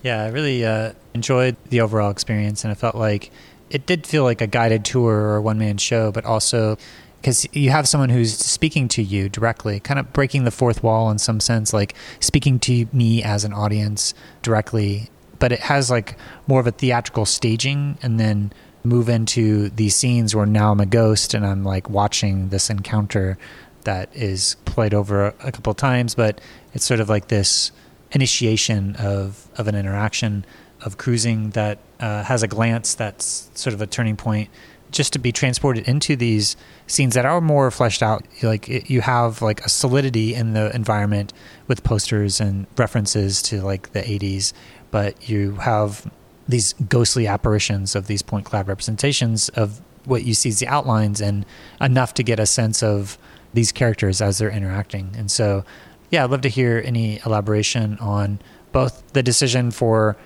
Yeah, 0.03 0.23
I 0.23 0.27
really 0.27 0.65
uh, 0.65 0.93
enjoyed 1.13 1.55
the 1.69 1.81
overall 1.81 2.11
experience 2.11 2.63
and 2.63 2.71
I 2.71 2.75
felt 2.75 2.95
like 2.95 3.31
it 3.69 3.85
did 3.85 4.05
feel 4.05 4.23
like 4.23 4.41
a 4.41 4.47
guided 4.47 4.85
tour 4.85 5.13
or 5.13 5.35
a 5.37 5.41
one 5.41 5.57
man 5.57 5.77
show, 5.77 6.11
but 6.11 6.25
also 6.25 6.77
because 7.23 7.47
you 7.53 7.69
have 7.69 7.87
someone 7.87 8.09
who's 8.09 8.37
speaking 8.37 8.89
to 8.89 9.01
you 9.01 9.29
directly, 9.29 9.79
kind 9.79 9.97
of 9.97 10.11
breaking 10.11 10.43
the 10.43 10.51
fourth 10.51 10.83
wall 10.83 11.09
in 11.09 11.17
some 11.17 11.39
sense, 11.39 11.71
like 11.71 11.95
speaking 12.19 12.59
to 12.59 12.85
me 12.91 13.23
as 13.23 13.45
an 13.45 13.53
audience 13.53 14.13
directly. 14.41 15.09
But 15.39 15.53
it 15.53 15.61
has 15.61 15.89
like 15.89 16.17
more 16.47 16.59
of 16.59 16.67
a 16.67 16.71
theatrical 16.71 17.25
staging 17.25 17.97
and 18.01 18.19
then 18.19 18.51
move 18.83 19.07
into 19.07 19.69
these 19.69 19.95
scenes 19.95 20.35
where 20.35 20.45
now 20.45 20.73
I'm 20.73 20.81
a 20.81 20.85
ghost 20.85 21.33
and 21.33 21.45
I'm 21.45 21.63
like 21.63 21.89
watching 21.89 22.49
this 22.49 22.69
encounter 22.69 23.37
that 23.85 24.13
is 24.13 24.57
played 24.65 24.93
over 24.93 25.27
a 25.27 25.51
couple 25.53 25.71
of 25.71 25.77
times, 25.77 26.15
but 26.15 26.41
it's 26.73 26.83
sort 26.83 26.99
of 26.99 27.07
like 27.07 27.29
this 27.29 27.71
initiation 28.11 28.97
of, 28.97 29.47
of 29.55 29.69
an 29.69 29.75
interaction 29.75 30.43
of 30.81 30.97
cruising 30.97 31.51
that 31.51 31.77
uh, 32.01 32.23
has 32.23 32.43
a 32.43 32.49
glance 32.49 32.95
that's 32.95 33.49
sort 33.53 33.73
of 33.73 33.81
a 33.81 33.87
turning 33.87 34.17
point 34.17 34.49
just 34.93 35.11
to 35.13 35.19
be 35.19 35.31
transported 35.31 35.87
into 35.87 36.15
these 36.15 36.55
scenes 36.87 37.15
that 37.15 37.25
are 37.25 37.41
more 37.41 37.69
fleshed 37.71 38.01
out 38.01 38.25
like 38.41 38.69
it, 38.69 38.89
you 38.89 39.01
have 39.01 39.41
like 39.41 39.59
a 39.65 39.69
solidity 39.69 40.33
in 40.33 40.53
the 40.53 40.73
environment 40.75 41.33
with 41.67 41.83
posters 41.83 42.39
and 42.39 42.67
references 42.77 43.41
to 43.41 43.61
like 43.61 43.91
the 43.91 44.01
80s 44.01 44.53
but 44.91 45.27
you 45.27 45.55
have 45.55 46.09
these 46.47 46.73
ghostly 46.87 47.27
apparitions 47.27 47.95
of 47.95 48.07
these 48.07 48.21
point 48.21 48.45
cloud 48.45 48.67
representations 48.67 49.49
of 49.49 49.81
what 50.05 50.23
you 50.23 50.33
see 50.33 50.49
is 50.49 50.59
the 50.59 50.67
outlines 50.67 51.21
and 51.21 51.45
enough 51.79 52.13
to 52.15 52.23
get 52.23 52.39
a 52.39 52.45
sense 52.45 52.83
of 52.83 53.17
these 53.53 53.71
characters 53.71 54.21
as 54.21 54.37
they're 54.37 54.51
interacting. 54.51 55.11
And 55.17 55.31
so, 55.31 55.63
yeah, 56.09 56.23
I'd 56.23 56.31
love 56.31 56.41
to 56.41 56.49
hear 56.49 56.81
any 56.83 57.19
elaboration 57.25 57.97
on 57.99 58.39
both 58.71 59.03
the 59.13 59.23
decision 59.23 59.71
for 59.71 60.17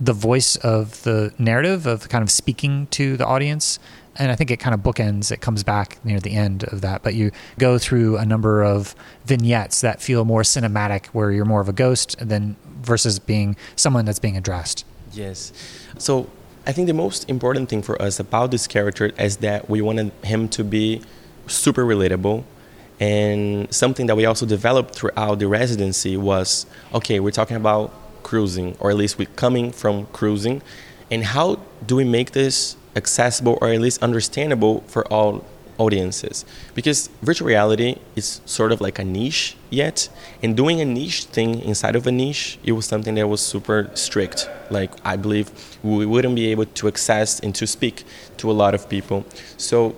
the 0.00 0.12
voice 0.12 0.56
of 0.56 1.02
the 1.02 1.32
narrative 1.38 1.86
of 1.86 2.08
kind 2.08 2.22
of 2.22 2.30
speaking 2.30 2.86
to 2.88 3.16
the 3.16 3.26
audience 3.26 3.78
and 4.18 4.30
I 4.30 4.34
think 4.34 4.50
it 4.50 4.58
kind 4.58 4.74
of 4.74 4.80
bookends. 4.80 5.30
It 5.30 5.40
comes 5.40 5.62
back 5.62 5.98
near 6.04 6.20
the 6.20 6.32
end 6.32 6.64
of 6.64 6.80
that, 6.80 7.02
but 7.02 7.14
you 7.14 7.30
go 7.58 7.78
through 7.78 8.16
a 8.16 8.24
number 8.24 8.62
of 8.62 8.94
vignettes 9.24 9.80
that 9.80 10.00
feel 10.00 10.24
more 10.24 10.42
cinematic, 10.42 11.06
where 11.06 11.30
you're 11.30 11.44
more 11.44 11.60
of 11.60 11.68
a 11.68 11.72
ghost 11.72 12.16
than 12.18 12.56
versus 12.82 13.18
being 13.18 13.56
someone 13.76 14.04
that's 14.04 14.18
being 14.18 14.36
addressed. 14.36 14.84
Yes. 15.12 15.52
So 15.98 16.28
I 16.66 16.72
think 16.72 16.86
the 16.88 16.94
most 16.94 17.28
important 17.30 17.68
thing 17.68 17.82
for 17.82 18.00
us 18.00 18.18
about 18.18 18.50
this 18.50 18.66
character 18.66 19.06
is 19.18 19.38
that 19.38 19.70
we 19.70 19.80
wanted 19.80 20.12
him 20.24 20.48
to 20.50 20.64
be 20.64 21.02
super 21.46 21.84
relatable. 21.84 22.44
And 22.98 23.72
something 23.72 24.06
that 24.06 24.16
we 24.16 24.24
also 24.24 24.46
developed 24.46 24.94
throughout 24.94 25.38
the 25.38 25.48
residency 25.48 26.16
was 26.16 26.66
okay, 26.94 27.20
we're 27.20 27.30
talking 27.30 27.56
about 27.56 27.92
cruising, 28.22 28.76
or 28.80 28.90
at 28.90 28.96
least 28.96 29.18
we're 29.18 29.28
coming 29.36 29.70
from 29.70 30.06
cruising. 30.06 30.62
And 31.10 31.22
how 31.22 31.60
do 31.86 31.94
we 31.94 32.04
make 32.04 32.32
this 32.32 32.76
accessible 32.96 33.58
or 33.60 33.68
at 33.68 33.80
least 33.80 34.02
understandable 34.02 34.80
for 34.86 35.06
all 35.12 35.44
audiences? 35.78 36.44
Because 36.74 37.08
virtual 37.22 37.46
reality 37.48 37.96
is 38.16 38.40
sort 38.44 38.72
of 38.72 38.80
like 38.80 38.98
a 38.98 39.04
niche 39.04 39.56
yet, 39.70 40.08
and 40.42 40.56
doing 40.56 40.80
a 40.80 40.84
niche 40.84 41.24
thing 41.24 41.60
inside 41.60 41.94
of 41.96 42.06
a 42.06 42.12
niche, 42.12 42.58
it 42.64 42.72
was 42.72 42.86
something 42.86 43.14
that 43.14 43.28
was 43.28 43.40
super 43.40 43.90
strict. 43.94 44.48
Like, 44.70 44.90
I 45.04 45.16
believe 45.16 45.50
we 45.82 46.06
wouldn't 46.06 46.34
be 46.34 46.46
able 46.50 46.64
to 46.64 46.88
access 46.88 47.38
and 47.40 47.54
to 47.54 47.66
speak 47.66 48.04
to 48.38 48.50
a 48.50 48.54
lot 48.54 48.74
of 48.74 48.88
people. 48.88 49.26
So, 49.56 49.94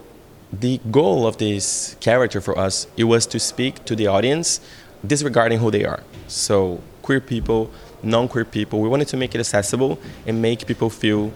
the 0.52 0.80
goal 0.90 1.26
of 1.26 1.37
this 1.37 1.94
character 2.00 2.40
for 2.40 2.58
us 2.58 2.87
it 2.96 3.04
was 3.04 3.26
to 3.26 3.38
speak 3.38 3.84
to 3.84 3.94
the 3.94 4.06
audience 4.06 4.62
disregarding 5.06 5.58
who 5.58 5.70
they 5.70 5.84
are 5.84 6.02
so 6.26 6.80
queer 7.02 7.20
people 7.20 7.70
non-queer 8.02 8.44
people. 8.44 8.80
We 8.80 8.88
wanted 8.88 9.08
to 9.08 9.16
make 9.16 9.34
it 9.34 9.40
accessible 9.40 9.98
and 10.26 10.40
make 10.40 10.66
people 10.66 10.90
feel 10.90 11.32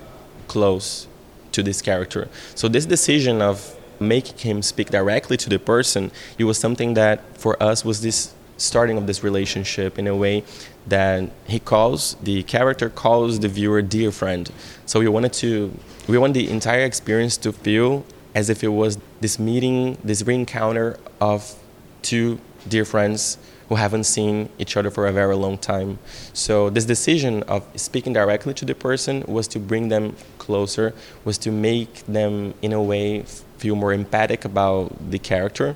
close 0.49 1.07
to 1.53 1.63
this 1.63 1.83
character. 1.83 2.29
So 2.55 2.69
this 2.69 2.87
decision 2.87 3.43
of 3.43 3.77
making 4.01 4.39
him 4.39 4.63
speak 4.63 4.91
directly 4.91 5.37
to 5.39 5.49
the 5.49 5.59
person, 5.59 6.11
it 6.39 6.45
was 6.45 6.59
something 6.59 6.95
that 6.95 7.37
for 7.37 7.63
us 7.63 7.85
was 7.85 8.03
this 8.03 8.35
starting 8.57 8.97
of 8.97 9.07
this 9.07 9.25
relationship 9.25 9.99
in 9.99 10.07
a 10.07 10.15
way 10.15 10.45
that 10.87 11.31
he 11.47 11.59
calls 11.59 12.15
the 12.23 12.43
character 12.45 12.89
calls 12.89 13.41
the 13.41 13.49
viewer 13.49 13.83
dear 13.83 14.11
friend. 14.11 14.51
So 14.87 15.01
we 15.01 15.09
wanted 15.09 15.33
to 15.35 15.77
we 16.09 16.19
want 16.19 16.35
the 16.35 16.49
entire 16.51 16.85
experience 16.85 17.37
to 17.39 17.53
feel 17.53 18.05
as 18.35 18.51
if 18.51 18.65
it 18.65 18.69
was 18.69 18.99
this 19.21 19.39
meeting, 19.39 19.99
this 20.03 20.23
re-encounter 20.23 20.99
of 21.21 21.55
two 22.03 22.41
dear 22.69 22.85
friends 22.85 23.39
who 23.69 23.77
haven't 23.77 24.05
seen 24.05 24.49
each 24.59 24.77
other 24.77 24.91
for 24.91 25.07
a 25.07 25.13
very 25.13 25.37
long 25.37 25.57
time. 25.59 25.99
So 26.33 26.71
this 26.71 26.85
decision 26.85 27.43
of 27.45 27.65
speaking 27.77 28.13
directly 28.13 28.55
to 28.55 28.65
the 28.65 28.75
person 28.75 29.25
was 29.27 29.47
to 29.49 29.59
bring 29.59 29.89
them 29.89 30.17
closer, 30.47 30.93
was 31.25 31.39
to 31.39 31.51
make 31.51 31.93
them 32.07 32.55
in 32.63 32.73
a 32.73 32.83
way 32.83 33.23
feel 33.63 33.77
more 33.77 33.93
empathic 33.93 34.45
about 34.45 34.85
the 35.11 35.19
character. 35.19 35.75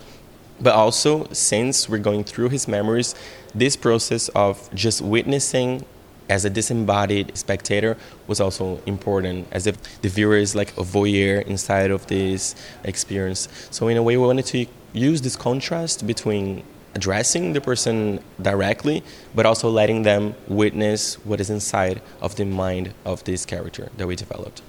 But 0.60 0.74
also, 0.74 1.28
since 1.32 1.88
we're 1.88 2.06
going 2.10 2.24
through 2.24 2.48
his 2.48 2.66
memories, 2.66 3.14
this 3.54 3.76
process 3.76 4.28
of 4.30 4.54
just 4.74 5.00
witnessing 5.00 5.84
as 6.28 6.44
a 6.44 6.50
disembodied 6.50 7.36
spectator 7.36 7.96
was 8.26 8.40
also 8.40 8.80
important, 8.86 9.46
as 9.52 9.66
if 9.66 9.76
the 10.02 10.08
viewer 10.08 10.36
is 10.36 10.54
like 10.54 10.70
a 10.76 10.82
voyeur 10.82 11.46
inside 11.46 11.90
of 11.90 12.06
this 12.08 12.54
experience. 12.82 13.48
So, 13.70 13.88
in 13.88 13.96
a 13.96 14.02
way, 14.02 14.16
we 14.16 14.26
wanted 14.26 14.46
to 14.46 14.66
use 14.92 15.20
this 15.22 15.36
contrast 15.36 16.06
between 16.06 16.64
addressing 16.96 17.52
the 17.52 17.60
person 17.60 18.18
directly, 18.40 19.02
but 19.34 19.44
also 19.44 19.68
letting 19.68 20.02
them 20.02 20.34
witness 20.48 21.14
what 21.26 21.38
is 21.40 21.50
inside 21.50 22.00
of 22.22 22.34
the 22.36 22.44
mind 22.44 22.94
of 23.04 23.22
this 23.24 23.44
character 23.44 23.90
that 23.98 24.06
we 24.06 24.16
developed. 24.16 24.62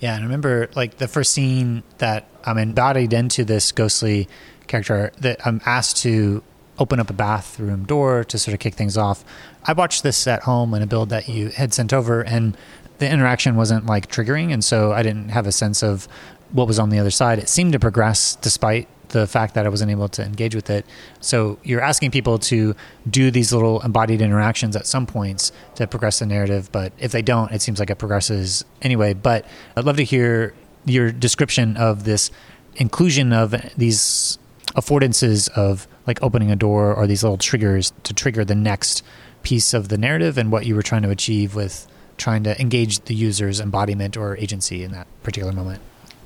Yeah, 0.00 0.14
and 0.14 0.22
I 0.22 0.26
remember 0.26 0.70
like 0.76 0.98
the 0.98 1.08
first 1.08 1.32
scene 1.32 1.82
that 1.98 2.28
I'm 2.44 2.58
embodied 2.58 3.12
into 3.12 3.44
this 3.44 3.72
ghostly 3.72 4.28
character 4.68 5.12
that 5.18 5.44
I'm 5.44 5.60
asked 5.66 5.96
to 5.98 6.42
open 6.78 7.00
up 7.00 7.10
a 7.10 7.12
bathroom 7.12 7.84
door 7.84 8.22
to 8.22 8.38
sort 8.38 8.54
of 8.54 8.60
kick 8.60 8.74
things 8.74 8.96
off. 8.96 9.24
I 9.64 9.72
watched 9.72 10.04
this 10.04 10.28
at 10.28 10.42
home 10.42 10.74
in 10.74 10.82
a 10.82 10.86
build 10.86 11.08
that 11.08 11.28
you 11.28 11.48
had 11.48 11.74
sent 11.74 11.92
over, 11.92 12.22
and 12.22 12.56
the 12.98 13.10
interaction 13.10 13.56
wasn't 13.56 13.86
like 13.86 14.08
triggering, 14.08 14.52
and 14.52 14.62
so 14.62 14.92
I 14.92 15.02
didn't 15.02 15.30
have 15.30 15.48
a 15.48 15.52
sense 15.52 15.82
of 15.82 16.06
what 16.52 16.68
was 16.68 16.78
on 16.78 16.90
the 16.90 17.00
other 17.00 17.10
side. 17.10 17.40
It 17.40 17.48
seemed 17.48 17.72
to 17.72 17.80
progress 17.80 18.36
despite 18.36 18.86
the 19.08 19.26
fact 19.26 19.54
that 19.54 19.66
I 19.66 19.68
wasn't 19.68 19.90
able 19.90 20.08
to 20.08 20.24
engage 20.24 20.54
with 20.54 20.70
it. 20.70 20.86
So 21.20 21.58
you're 21.62 21.80
asking 21.80 22.10
people 22.10 22.38
to 22.40 22.74
do 23.08 23.30
these 23.30 23.52
little 23.52 23.80
embodied 23.80 24.20
interactions 24.20 24.76
at 24.76 24.86
some 24.86 25.06
points 25.06 25.52
to 25.76 25.86
progress 25.86 26.18
the 26.18 26.26
narrative, 26.26 26.70
but 26.72 26.92
if 26.98 27.12
they 27.12 27.22
don't, 27.22 27.52
it 27.52 27.62
seems 27.62 27.78
like 27.78 27.90
it 27.90 27.96
progresses 27.96 28.64
anyway. 28.82 29.14
But 29.14 29.46
I'd 29.76 29.84
love 29.84 29.96
to 29.96 30.04
hear 30.04 30.54
your 30.84 31.12
description 31.12 31.76
of 31.76 32.04
this 32.04 32.30
inclusion 32.76 33.32
of 33.32 33.54
these 33.76 34.38
affordances 34.76 35.48
of 35.50 35.88
like 36.06 36.22
opening 36.22 36.50
a 36.50 36.56
door 36.56 36.94
or 36.94 37.06
these 37.06 37.22
little 37.22 37.38
triggers 37.38 37.92
to 38.04 38.14
trigger 38.14 38.44
the 38.44 38.54
next 38.54 39.02
piece 39.42 39.74
of 39.74 39.88
the 39.88 39.98
narrative 39.98 40.38
and 40.38 40.52
what 40.52 40.66
you 40.66 40.74
were 40.74 40.82
trying 40.82 41.02
to 41.02 41.10
achieve 41.10 41.54
with 41.54 41.86
trying 42.16 42.42
to 42.44 42.60
engage 42.60 43.00
the 43.00 43.14
user's 43.14 43.60
embodiment 43.60 44.16
or 44.16 44.36
agency 44.36 44.82
in 44.82 44.92
that 44.92 45.06
particular 45.22 45.52
moment. 45.52 45.80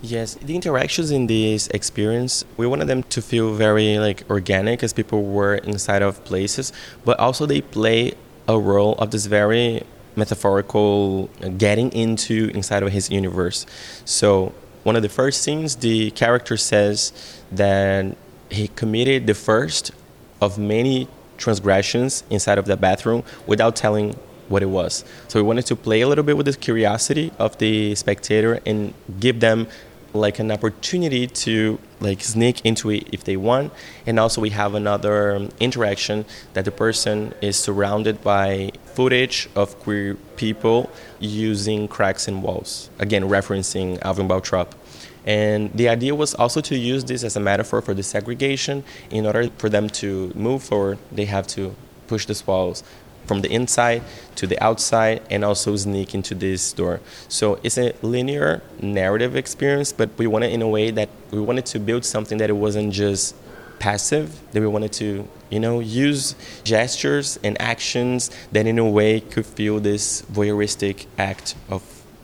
Yes, 0.04 0.34
the 0.34 0.56
interactions 0.56 1.12
in 1.12 1.28
this 1.28 1.68
experience, 1.68 2.44
we 2.56 2.66
wanted 2.66 2.88
them 2.88 3.04
to 3.04 3.22
feel 3.22 3.54
very 3.54 4.00
like 4.00 4.28
organic 4.28 4.82
as 4.82 4.92
people 4.92 5.22
were 5.22 5.54
inside 5.54 6.02
of 6.02 6.24
places, 6.24 6.72
but 7.04 7.20
also 7.20 7.46
they 7.46 7.60
play 7.60 8.14
a 8.48 8.58
role 8.58 8.96
of 8.96 9.12
this 9.12 9.26
very 9.26 9.84
metaphorical 10.16 11.30
uh, 11.40 11.50
getting 11.50 11.92
into 11.92 12.50
inside 12.52 12.82
of 12.82 12.90
his 12.90 13.12
universe. 13.12 13.64
So, 14.04 14.52
one 14.82 14.96
of 14.96 15.02
the 15.02 15.08
first 15.08 15.40
scenes, 15.40 15.76
the 15.76 16.10
character 16.10 16.56
says 16.56 17.12
that 17.52 18.16
he 18.50 18.66
committed 18.68 19.28
the 19.28 19.34
first 19.34 19.92
of 20.40 20.58
many 20.58 21.06
transgressions 21.38 22.24
inside 22.28 22.58
of 22.58 22.64
the 22.64 22.76
bathroom 22.76 23.22
without 23.46 23.76
telling 23.76 24.16
what 24.48 24.62
it 24.62 24.66
was. 24.66 25.04
So 25.28 25.40
we 25.40 25.46
wanted 25.46 25.66
to 25.66 25.76
play 25.76 26.00
a 26.00 26.08
little 26.08 26.24
bit 26.24 26.36
with 26.36 26.46
the 26.46 26.52
curiosity 26.54 27.32
of 27.38 27.58
the 27.58 27.94
spectator 27.94 28.60
and 28.66 28.92
give 29.20 29.38
them 29.38 29.68
like 30.14 30.38
an 30.38 30.50
opportunity 30.50 31.26
to 31.26 31.78
like 32.00 32.22
sneak 32.22 32.64
into 32.64 32.90
it 32.90 33.08
if 33.12 33.24
they 33.24 33.36
want. 33.36 33.72
And 34.06 34.18
also 34.18 34.40
we 34.40 34.50
have 34.50 34.74
another 34.74 35.36
um, 35.36 35.50
interaction 35.60 36.24
that 36.52 36.64
the 36.64 36.70
person 36.70 37.34
is 37.40 37.56
surrounded 37.56 38.22
by 38.22 38.72
footage 38.84 39.48
of 39.54 39.78
queer 39.80 40.16
people 40.36 40.90
using 41.18 41.88
cracks 41.88 42.28
in 42.28 42.42
walls. 42.42 42.90
Again 42.98 43.24
referencing 43.24 44.00
alvin 44.02 44.28
baltrop 44.28 44.72
and 45.24 45.72
the 45.72 45.88
idea 45.88 46.14
was 46.14 46.34
also 46.34 46.60
to 46.62 46.76
use 46.76 47.04
this 47.04 47.22
as 47.22 47.36
a 47.36 47.40
metaphor 47.40 47.80
for 47.80 47.94
the 47.94 48.02
segregation 48.02 48.82
in 49.10 49.26
order 49.26 49.48
for 49.58 49.68
them 49.68 49.88
to 49.88 50.32
move 50.34 50.62
forward. 50.62 50.98
They 51.12 51.26
have 51.26 51.46
to 51.48 51.74
push 52.08 52.26
these 52.26 52.46
walls 52.46 52.82
from 53.26 53.40
the 53.42 53.50
inside 53.50 54.02
to 54.36 54.46
the 54.46 54.62
outside 54.62 55.22
and 55.30 55.44
also 55.44 55.76
sneak 55.76 56.14
into 56.14 56.34
this 56.34 56.72
door. 56.72 57.00
So 57.28 57.58
it's 57.62 57.78
a 57.78 57.94
linear 58.02 58.62
narrative 58.80 59.36
experience, 59.36 59.92
but 59.92 60.10
we 60.18 60.26
wanted 60.26 60.52
in 60.52 60.62
a 60.62 60.68
way 60.68 60.90
that 60.90 61.08
we 61.30 61.40
wanted 61.40 61.66
to 61.66 61.78
build 61.78 62.04
something 62.04 62.38
that 62.38 62.50
it 62.50 62.54
wasn't 62.54 62.92
just 62.92 63.34
passive, 63.78 64.40
that 64.52 64.60
we 64.60 64.66
wanted 64.66 64.92
to, 64.92 65.28
you 65.50 65.58
know, 65.58 65.80
use 65.80 66.34
gestures 66.62 67.38
and 67.42 67.60
actions 67.60 68.30
that 68.52 68.66
in 68.66 68.78
a 68.78 68.88
way 68.88 69.20
could 69.20 69.46
feel 69.46 69.80
this 69.80 70.22
voyeuristic 70.22 71.06
act 71.18 71.54
of 71.68 71.82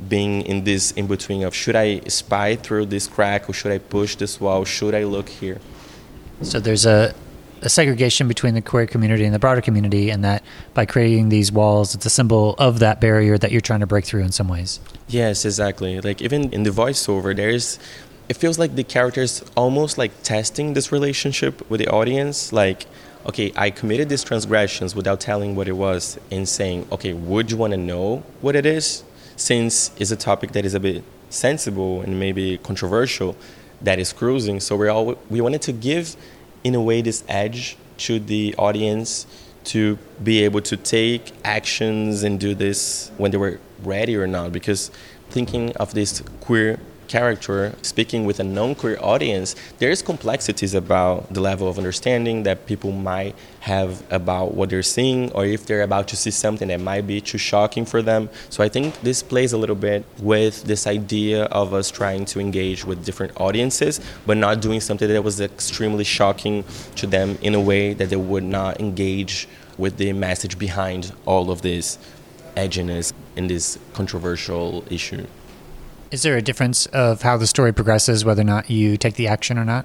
being 0.08 0.42
in 0.42 0.62
this 0.62 0.92
in 0.92 1.08
between 1.08 1.42
of 1.42 1.52
should 1.52 1.74
I 1.74 2.00
spy 2.06 2.54
through 2.54 2.86
this 2.86 3.08
crack 3.08 3.48
or 3.48 3.52
should 3.52 3.72
I 3.72 3.78
push 3.78 4.14
this 4.14 4.40
wall? 4.40 4.64
Should 4.64 4.94
I 4.94 5.02
look 5.02 5.28
here? 5.28 5.58
So 6.42 6.60
there's 6.60 6.86
a 6.86 7.14
a 7.62 7.68
segregation 7.68 8.28
between 8.28 8.54
the 8.54 8.62
queer 8.62 8.86
community 8.86 9.24
and 9.24 9.34
the 9.34 9.38
broader 9.38 9.60
community, 9.60 10.10
and 10.10 10.24
that 10.24 10.42
by 10.74 10.86
creating 10.86 11.28
these 11.28 11.50
walls, 11.50 11.94
it's 11.94 12.06
a 12.06 12.10
symbol 12.10 12.54
of 12.58 12.78
that 12.78 13.00
barrier 13.00 13.38
that 13.38 13.52
you're 13.52 13.60
trying 13.60 13.80
to 13.80 13.86
break 13.86 14.04
through 14.04 14.22
in 14.22 14.32
some 14.32 14.48
ways. 14.48 14.80
Yes, 15.08 15.44
exactly. 15.44 16.00
Like 16.00 16.22
even 16.22 16.52
in 16.52 16.62
the 16.62 16.70
voiceover, 16.70 17.34
there's 17.34 17.78
it 18.28 18.36
feels 18.36 18.58
like 18.58 18.74
the 18.74 18.84
characters 18.84 19.42
almost 19.56 19.96
like 19.96 20.22
testing 20.22 20.74
this 20.74 20.92
relationship 20.92 21.68
with 21.70 21.80
the 21.80 21.88
audience. 21.88 22.52
Like, 22.52 22.86
okay, 23.26 23.52
I 23.56 23.70
committed 23.70 24.10
these 24.10 24.22
transgressions 24.22 24.94
without 24.94 25.20
telling 25.20 25.56
what 25.56 25.66
it 25.66 25.72
was, 25.72 26.18
and 26.30 26.48
saying, 26.48 26.86
okay, 26.92 27.12
would 27.12 27.50
you 27.50 27.56
want 27.56 27.72
to 27.72 27.78
know 27.78 28.22
what 28.40 28.54
it 28.54 28.66
is? 28.66 29.02
Since 29.36 29.92
it's 29.98 30.10
a 30.10 30.16
topic 30.16 30.52
that 30.52 30.64
is 30.64 30.74
a 30.74 30.80
bit 30.80 31.04
sensible 31.30 32.00
and 32.02 32.18
maybe 32.18 32.58
controversial, 32.58 33.36
that 33.80 33.98
is 33.98 34.12
cruising. 34.12 34.60
So 34.60 34.76
we 34.76 34.88
all 34.88 35.18
we 35.30 35.40
wanted 35.40 35.62
to 35.62 35.72
give 35.72 36.16
in 36.64 36.74
a 36.74 36.82
way 36.82 37.02
this 37.02 37.24
edge 37.28 37.76
to 37.98 38.18
the 38.18 38.54
audience 38.56 39.26
to 39.64 39.98
be 40.22 40.44
able 40.44 40.62
to 40.62 40.76
take 40.76 41.32
actions 41.44 42.22
and 42.22 42.40
do 42.40 42.54
this 42.54 43.10
when 43.18 43.30
they 43.30 43.36
were 43.36 43.60
ready 43.82 44.16
or 44.16 44.26
not. 44.26 44.52
Because 44.52 44.90
thinking 45.30 45.76
of 45.76 45.94
this 45.94 46.22
queer 46.40 46.78
character 47.08 47.74
speaking 47.82 48.24
with 48.24 48.38
a 48.38 48.44
non-queer 48.44 48.98
audience, 49.00 49.56
there's 49.78 50.02
complexities 50.02 50.74
about 50.74 51.32
the 51.32 51.40
level 51.40 51.68
of 51.68 51.78
understanding 51.78 52.44
that 52.44 52.66
people 52.66 52.92
might 52.92 53.34
have 53.60 54.02
about 54.12 54.54
what 54.54 54.70
they're 54.70 54.82
seeing, 54.82 55.32
or 55.32 55.44
if 55.44 55.66
they're 55.66 55.82
about 55.82 56.06
to 56.08 56.16
see 56.16 56.30
something 56.30 56.68
that 56.68 56.80
might 56.80 57.06
be 57.06 57.20
too 57.20 57.38
shocking 57.38 57.84
for 57.84 58.02
them. 58.02 58.28
So 58.50 58.62
I 58.62 58.68
think 58.68 59.00
this 59.00 59.22
plays 59.22 59.52
a 59.52 59.58
little 59.58 59.76
bit 59.76 60.04
with 60.20 60.64
this 60.64 60.86
idea 60.86 61.44
of 61.44 61.74
us 61.74 61.90
trying 61.90 62.24
to 62.26 62.40
engage 62.40 62.84
with 62.84 63.04
different 63.04 63.32
audiences, 63.40 64.00
but 64.26 64.36
not 64.36 64.60
doing 64.60 64.80
something 64.80 65.08
that 65.08 65.24
was 65.24 65.40
extremely 65.40 66.04
shocking 66.04 66.64
to 66.96 67.06
them 67.06 67.38
in 67.42 67.54
a 67.54 67.60
way 67.60 67.94
that 67.94 68.10
they 68.10 68.16
would 68.16 68.44
not 68.44 68.80
engage 68.80 69.48
with 69.76 69.96
the 69.96 70.12
message 70.12 70.58
behind 70.58 71.12
all 71.24 71.50
of 71.50 71.62
this 71.62 71.98
edginess 72.56 73.12
in 73.36 73.46
this 73.46 73.78
controversial 73.92 74.84
issue. 74.90 75.26
Is 76.10 76.22
there 76.22 76.38
a 76.38 76.42
difference 76.42 76.86
of 76.86 77.20
how 77.20 77.36
the 77.36 77.46
story 77.46 77.72
progresses, 77.72 78.24
whether 78.24 78.40
or 78.40 78.44
not 78.44 78.70
you 78.70 78.96
take 78.96 79.14
the 79.14 79.28
action 79.28 79.58
or 79.58 79.64
not? 79.64 79.84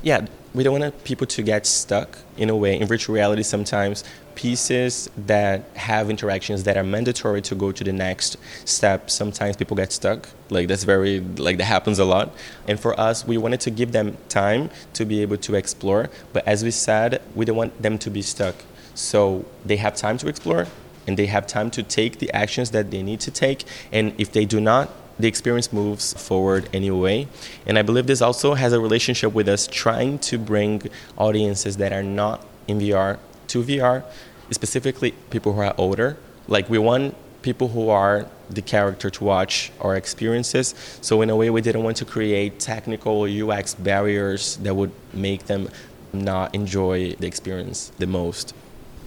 Yeah, 0.00 0.26
we 0.54 0.62
don't 0.62 0.78
want 0.78 1.02
people 1.02 1.26
to 1.26 1.42
get 1.42 1.66
stuck 1.66 2.18
in 2.36 2.50
a 2.50 2.56
way. 2.56 2.78
In 2.78 2.86
virtual 2.86 3.16
reality, 3.16 3.42
sometimes 3.42 4.04
pieces 4.36 5.10
that 5.16 5.64
have 5.74 6.08
interactions 6.08 6.62
that 6.64 6.76
are 6.76 6.84
mandatory 6.84 7.42
to 7.42 7.56
go 7.56 7.72
to 7.72 7.82
the 7.82 7.92
next 7.92 8.36
step, 8.64 9.10
sometimes 9.10 9.56
people 9.56 9.76
get 9.76 9.90
stuck. 9.90 10.28
Like 10.50 10.68
that's 10.68 10.84
very, 10.84 11.18
like 11.18 11.56
that 11.58 11.64
happens 11.64 11.98
a 11.98 12.04
lot. 12.04 12.32
And 12.68 12.78
for 12.78 12.98
us, 12.98 13.26
we 13.26 13.36
wanted 13.36 13.60
to 13.62 13.70
give 13.72 13.90
them 13.90 14.16
time 14.28 14.70
to 14.92 15.04
be 15.04 15.20
able 15.20 15.38
to 15.38 15.56
explore. 15.56 16.10
But 16.32 16.46
as 16.46 16.62
we 16.62 16.70
said, 16.70 17.20
we 17.34 17.44
don't 17.44 17.56
want 17.56 17.82
them 17.82 17.98
to 17.98 18.10
be 18.10 18.22
stuck. 18.22 18.54
So 18.94 19.44
they 19.64 19.78
have 19.78 19.96
time 19.96 20.16
to 20.18 20.28
explore 20.28 20.68
and 21.08 21.18
they 21.18 21.26
have 21.26 21.46
time 21.46 21.70
to 21.72 21.82
take 21.82 22.18
the 22.18 22.30
actions 22.32 22.70
that 22.70 22.92
they 22.92 23.02
need 23.02 23.18
to 23.20 23.32
take. 23.32 23.64
And 23.90 24.14
if 24.16 24.30
they 24.30 24.44
do 24.44 24.60
not, 24.60 24.90
the 25.18 25.28
experience 25.28 25.72
moves 25.72 26.12
forward 26.14 26.68
anyway. 26.72 27.28
And 27.66 27.78
I 27.78 27.82
believe 27.82 28.06
this 28.06 28.22
also 28.22 28.54
has 28.54 28.72
a 28.72 28.80
relationship 28.80 29.32
with 29.32 29.48
us 29.48 29.66
trying 29.66 30.18
to 30.20 30.38
bring 30.38 30.82
audiences 31.16 31.76
that 31.78 31.92
are 31.92 32.02
not 32.02 32.44
in 32.68 32.78
VR 32.78 33.18
to 33.48 33.62
VR, 33.62 34.04
specifically 34.50 35.12
people 35.30 35.52
who 35.54 35.60
are 35.60 35.74
older. 35.78 36.18
Like 36.48 36.68
we 36.68 36.78
want 36.78 37.14
people 37.42 37.68
who 37.68 37.88
are 37.88 38.26
the 38.50 38.62
character 38.62 39.10
to 39.10 39.24
watch 39.24 39.72
our 39.80 39.96
experiences. 39.96 40.74
So 41.00 41.22
in 41.22 41.30
a 41.30 41.36
way, 41.36 41.50
we 41.50 41.60
didn't 41.60 41.82
want 41.82 41.96
to 41.98 42.04
create 42.04 42.58
technical 42.58 43.22
UX 43.22 43.74
barriers 43.74 44.56
that 44.58 44.74
would 44.74 44.92
make 45.12 45.46
them 45.46 45.68
not 46.12 46.54
enjoy 46.54 47.12
the 47.12 47.26
experience 47.26 47.92
the 47.98 48.06
most. 48.06 48.54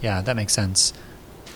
Yeah, 0.02 0.22
that 0.22 0.36
makes 0.36 0.52
sense. 0.52 0.92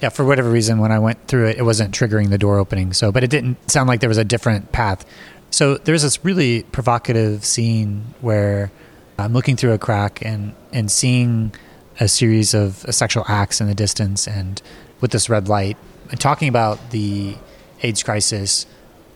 Yeah, 0.04 0.10
for 0.10 0.26
whatever 0.26 0.50
reason, 0.50 0.80
when 0.80 0.92
I 0.92 0.98
went 0.98 1.28
through 1.28 1.46
it, 1.46 1.56
it 1.56 1.62
wasn't 1.62 1.94
triggering 1.94 2.28
the 2.28 2.36
door 2.36 2.58
opening. 2.58 2.92
So, 2.92 3.10
but 3.10 3.24
it 3.24 3.30
didn't 3.30 3.70
sound 3.70 3.88
like 3.88 4.00
there 4.00 4.08
was 4.10 4.18
a 4.18 4.24
different 4.24 4.70
path. 4.70 5.06
So 5.48 5.78
there's 5.78 6.02
this 6.02 6.22
really 6.22 6.64
provocative 6.64 7.42
scene 7.42 8.12
where 8.20 8.70
I'm 9.18 9.32
looking 9.32 9.56
through 9.56 9.72
a 9.72 9.78
crack 9.78 10.22
and 10.22 10.54
and 10.74 10.90
seeing 10.90 11.54
a 12.00 12.06
series 12.06 12.52
of 12.52 12.84
sexual 12.90 13.24
acts 13.28 13.62
in 13.62 13.66
the 13.66 13.74
distance, 13.74 14.28
and 14.28 14.60
with 15.00 15.10
this 15.10 15.30
red 15.30 15.48
light, 15.48 15.78
and 16.10 16.20
talking 16.20 16.48
about 16.48 16.90
the 16.90 17.38
AIDS 17.82 18.02
crisis. 18.02 18.66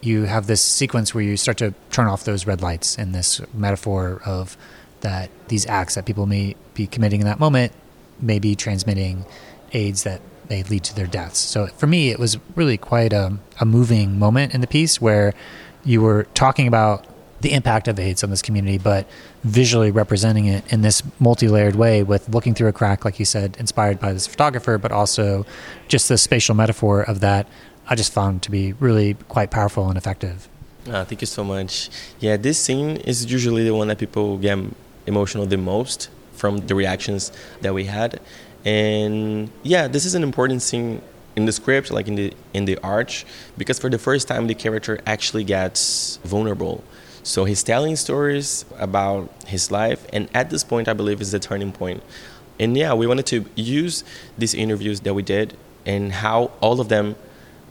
You 0.00 0.22
have 0.22 0.46
this 0.46 0.62
sequence 0.62 1.12
where 1.12 1.22
you 1.22 1.36
start 1.36 1.58
to 1.58 1.74
turn 1.90 2.06
off 2.06 2.24
those 2.24 2.46
red 2.46 2.62
lights, 2.62 2.96
and 2.96 3.14
this 3.14 3.42
metaphor 3.52 4.22
of 4.24 4.56
that 5.02 5.28
these 5.48 5.66
acts 5.66 5.96
that 5.96 6.06
people 6.06 6.24
may 6.24 6.56
be 6.72 6.86
committing 6.86 7.20
in 7.20 7.26
that 7.26 7.38
moment 7.38 7.72
may 8.22 8.38
be 8.38 8.56
transmitting 8.56 9.26
AIDS 9.74 10.04
that 10.04 10.22
may 10.48 10.62
lead 10.64 10.84
to 10.84 10.94
their 10.94 11.06
deaths. 11.06 11.38
So 11.38 11.66
for 11.66 11.86
me, 11.86 12.10
it 12.10 12.18
was 12.18 12.38
really 12.54 12.76
quite 12.76 13.12
a, 13.12 13.38
a 13.60 13.64
moving 13.64 14.18
moment 14.18 14.54
in 14.54 14.60
the 14.60 14.66
piece 14.66 15.00
where 15.00 15.34
you 15.84 16.00
were 16.00 16.24
talking 16.34 16.66
about 16.66 17.06
the 17.40 17.52
impact 17.52 17.86
of 17.86 17.98
AIDS 17.98 18.24
on 18.24 18.30
this 18.30 18.42
community, 18.42 18.78
but 18.78 19.06
visually 19.44 19.90
representing 19.90 20.46
it 20.46 20.70
in 20.72 20.82
this 20.82 21.02
multi-layered 21.20 21.76
way 21.76 22.02
with 22.02 22.28
looking 22.28 22.54
through 22.54 22.68
a 22.68 22.72
crack, 22.72 23.04
like 23.04 23.18
you 23.18 23.24
said, 23.24 23.56
inspired 23.60 24.00
by 24.00 24.12
this 24.12 24.26
photographer, 24.26 24.76
but 24.76 24.90
also 24.90 25.46
just 25.86 26.08
the 26.08 26.18
spatial 26.18 26.54
metaphor 26.54 27.02
of 27.02 27.20
that. 27.20 27.46
I 27.88 27.94
just 27.94 28.12
found 28.12 28.42
to 28.42 28.50
be 28.50 28.72
really 28.74 29.14
quite 29.28 29.50
powerful 29.50 29.88
and 29.88 29.96
effective. 29.96 30.48
Oh, 30.88 31.04
thank 31.04 31.20
you 31.20 31.26
so 31.26 31.44
much. 31.44 31.90
Yeah, 32.18 32.36
this 32.36 32.58
scene 32.58 32.96
is 32.98 33.30
usually 33.30 33.64
the 33.64 33.74
one 33.74 33.88
that 33.88 33.98
people 33.98 34.38
get 34.38 34.58
emotional 35.06 35.46
the 35.46 35.56
most 35.56 36.08
from 36.32 36.66
the 36.66 36.74
reactions 36.74 37.32
that 37.60 37.74
we 37.74 37.84
had. 37.84 38.20
And 38.68 39.50
yeah, 39.62 39.88
this 39.88 40.04
is 40.04 40.14
an 40.14 40.22
important 40.22 40.60
scene 40.60 41.00
in 41.36 41.46
the 41.46 41.52
script, 41.52 41.90
like 41.90 42.06
in 42.06 42.16
the 42.16 42.34
in 42.52 42.66
the 42.66 42.76
arch, 42.82 43.24
because 43.56 43.78
for 43.78 43.88
the 43.88 43.98
first 43.98 44.28
time 44.28 44.46
the 44.46 44.54
character 44.54 45.00
actually 45.06 45.44
gets 45.44 46.18
vulnerable. 46.22 46.84
So 47.22 47.46
he's 47.46 47.62
telling 47.62 47.96
stories 47.96 48.66
about 48.78 49.30
his 49.46 49.70
life, 49.70 50.06
and 50.12 50.28
at 50.34 50.50
this 50.50 50.64
point, 50.64 50.86
I 50.86 50.92
believe 50.92 51.22
is 51.22 51.32
the 51.32 51.38
turning 51.38 51.72
point. 51.72 52.02
And 52.60 52.76
yeah, 52.76 52.92
we 52.92 53.06
wanted 53.06 53.26
to 53.26 53.46
use 53.54 54.04
these 54.36 54.52
interviews 54.52 55.00
that 55.00 55.14
we 55.14 55.22
did 55.22 55.56
and 55.86 56.12
how 56.12 56.50
all 56.60 56.78
of 56.78 56.88
them 56.90 57.16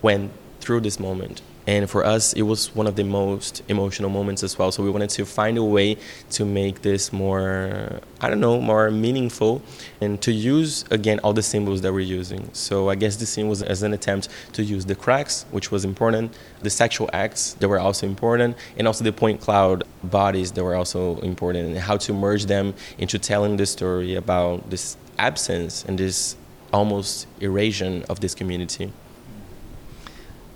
went 0.01 0.31
through 0.61 0.81
this 0.81 0.99
moment 0.99 1.41
and 1.67 1.89
for 1.89 2.05
us 2.05 2.33
it 2.33 2.43
was 2.43 2.73
one 2.73 2.87
of 2.87 2.95
the 2.95 3.03
most 3.03 3.61
emotional 3.67 4.09
moments 4.09 4.41
as 4.41 4.57
well. 4.57 4.71
So 4.71 4.81
we 4.81 4.89
wanted 4.89 5.09
to 5.11 5.25
find 5.25 5.57
a 5.57 5.63
way 5.63 5.97
to 6.31 6.45
make 6.45 6.81
this 6.81 7.11
more 7.13 7.99
i 8.21 8.29
don't 8.29 8.39
know 8.39 8.59
more 8.59 8.89
meaningful 8.89 9.61
and 10.01 10.19
to 10.21 10.31
use 10.31 10.85
again 10.89 11.19
all 11.19 11.33
the 11.33 11.43
symbols 11.43 11.81
that 11.81 11.93
we're 11.93 11.99
using. 11.99 12.49
So 12.53 12.89
i 12.89 12.95
guess 12.95 13.17
this 13.17 13.29
scene 13.29 13.49
was 13.49 13.61
as 13.61 13.83
an 13.83 13.93
attempt 13.93 14.29
to 14.53 14.63
use 14.63 14.85
the 14.85 14.95
cracks 14.95 15.45
which 15.51 15.71
was 15.71 15.83
important 15.83 16.33
the 16.61 16.69
sexual 16.69 17.09
acts 17.13 17.53
that 17.55 17.67
were 17.67 17.79
also 17.79 18.07
important 18.07 18.55
and 18.77 18.87
also 18.87 19.03
the 19.03 19.11
point 19.11 19.41
cloud 19.41 19.83
bodies 20.03 20.53
that 20.53 20.63
were 20.63 20.75
also 20.75 21.19
important 21.19 21.67
and 21.69 21.77
how 21.77 21.97
to 21.97 22.13
merge 22.13 22.45
them 22.45 22.73
into 22.97 23.19
telling 23.19 23.57
the 23.57 23.65
story 23.65 24.15
about 24.15 24.69
this 24.69 24.95
absence 25.19 25.83
and 25.85 25.97
this 25.97 26.37
almost 26.71 27.27
erasion 27.41 28.03
of 28.03 28.19
this 28.19 28.33
community 28.33 28.91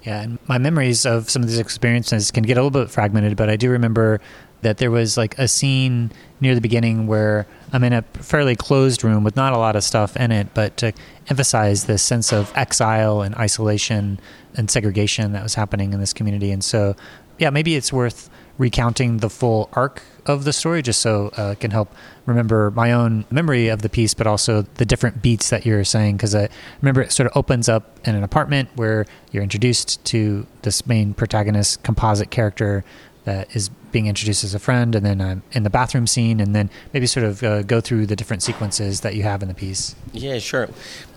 yeah, 0.04 0.22
and 0.22 0.40
my 0.48 0.58
memories 0.58 1.06
of 1.06 1.30
some 1.30 1.44
of 1.44 1.50
these 1.50 1.60
experiences 1.60 2.32
can 2.32 2.44
get 2.44 2.58
a 2.58 2.64
little 2.64 2.72
bit 2.72 2.90
fragmented, 2.90 3.38
but 3.38 3.50
I 3.50 3.56
do 3.56 3.70
remember 3.70 4.20
that 4.62 4.78
there 4.78 4.92
was 4.92 5.18
like 5.18 5.38
a 5.38 5.48
scene 5.48 6.12
near 6.40 6.56
the 6.56 6.62
beginning 6.62 7.08
where 7.08 7.48
I'm 7.74 7.84
in 7.84 7.94
a 7.94 8.02
fairly 8.14 8.56
closed 8.56 9.04
room 9.04 9.24
with 9.24 9.36
not 9.36 9.54
a 9.54 9.58
lot 9.58 9.76
of 9.76 9.84
stuff 9.84 10.16
in 10.16 10.32
it, 10.32 10.54
but 10.54 10.78
to 10.78 10.94
emphasize 11.30 11.86
this 11.86 12.04
sense 12.04 12.32
of 12.32 12.52
exile 12.56 13.22
and 13.22 13.36
isolation 13.36 14.20
and 14.56 14.70
segregation 14.70 15.34
that 15.34 15.44
was 15.44 15.56
happening 15.56 15.94
in 15.94 16.00
this 16.00 16.14
community. 16.14 16.52
And 16.52 16.64
so, 16.64 16.96
yeah, 17.40 17.50
maybe 17.50 17.76
it's 17.76 17.92
worth 17.92 18.30
recounting 18.58 19.18
the 19.18 19.30
full 19.30 19.70
arc 19.74 20.04
of 20.26 20.44
the 20.44 20.54
story 20.54 20.82
just 20.82 21.02
so 21.02 21.32
uh, 21.38 21.56
can 21.56 21.72
help 21.72 21.94
remember 22.26 22.72
my 22.72 22.92
own 22.92 23.26
memory 23.32 23.68
of 23.68 23.82
the 23.82 23.90
piece 23.90 24.14
but 24.14 24.28
also 24.28 24.64
the 24.76 24.86
different 24.86 25.22
beats 25.22 25.50
that 25.50 25.66
you're 25.66 25.84
saying. 25.84 26.18
Because 26.18 26.36
i 26.36 26.48
remember 26.82 27.02
it 27.02 27.12
sort 27.12 27.28
of 27.28 27.36
opens 27.36 27.68
up 27.68 28.00
in 28.06 28.16
an 28.16 28.24
apartment 28.24 28.70
where 28.76 29.06
you're 29.32 29.44
introduced 29.44 30.04
to 30.06 30.46
this 30.62 30.86
main 30.86 31.14
protagonist 31.14 31.84
composite 31.84 32.30
character 32.30 32.84
that 33.24 33.56
is 33.56 33.70
being 33.92 34.08
introduced 34.08 34.44
as 34.44 34.56
a 34.56 34.60
friend 34.60 34.96
and 34.96 35.06
then 35.06 35.22
um, 35.22 35.44
in 35.52 35.64
the 35.64 35.70
bathroom 35.70 36.08
scene 36.08 36.40
and 36.40 36.56
then 36.56 36.70
maybe 36.94 37.06
sort 37.06 37.26
of 37.26 37.44
uh, 37.44 37.62
go 37.64 37.82
through 37.82 38.06
the 38.06 38.16
different 38.16 38.42
sequences 38.42 39.02
that 39.02 39.16
you 39.16 39.24
have 39.24 39.42
in 39.42 39.48
the 39.48 39.54
piece. 39.54 39.96
Yeah 40.14 40.40
sure. 40.40 40.70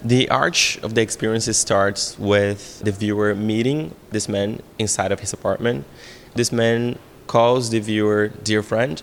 The 0.03 0.29
arch 0.29 0.79
of 0.79 0.95
the 0.95 1.01
experiences 1.01 1.57
starts 1.57 2.19
with 2.19 2.81
the 2.81 2.93
viewer 2.93 3.35
meeting 3.35 3.95
this 4.11 4.29
man 4.29 4.61
inside 4.79 5.13
of 5.13 5.21
his 5.21 5.33
apartment. 5.33 5.87
This 6.35 6.53
man 6.53 6.99
calls 7.27 7.71
the 7.71 7.81
viewer 7.81 8.29
dear 8.29 8.63
friend, 8.63 9.03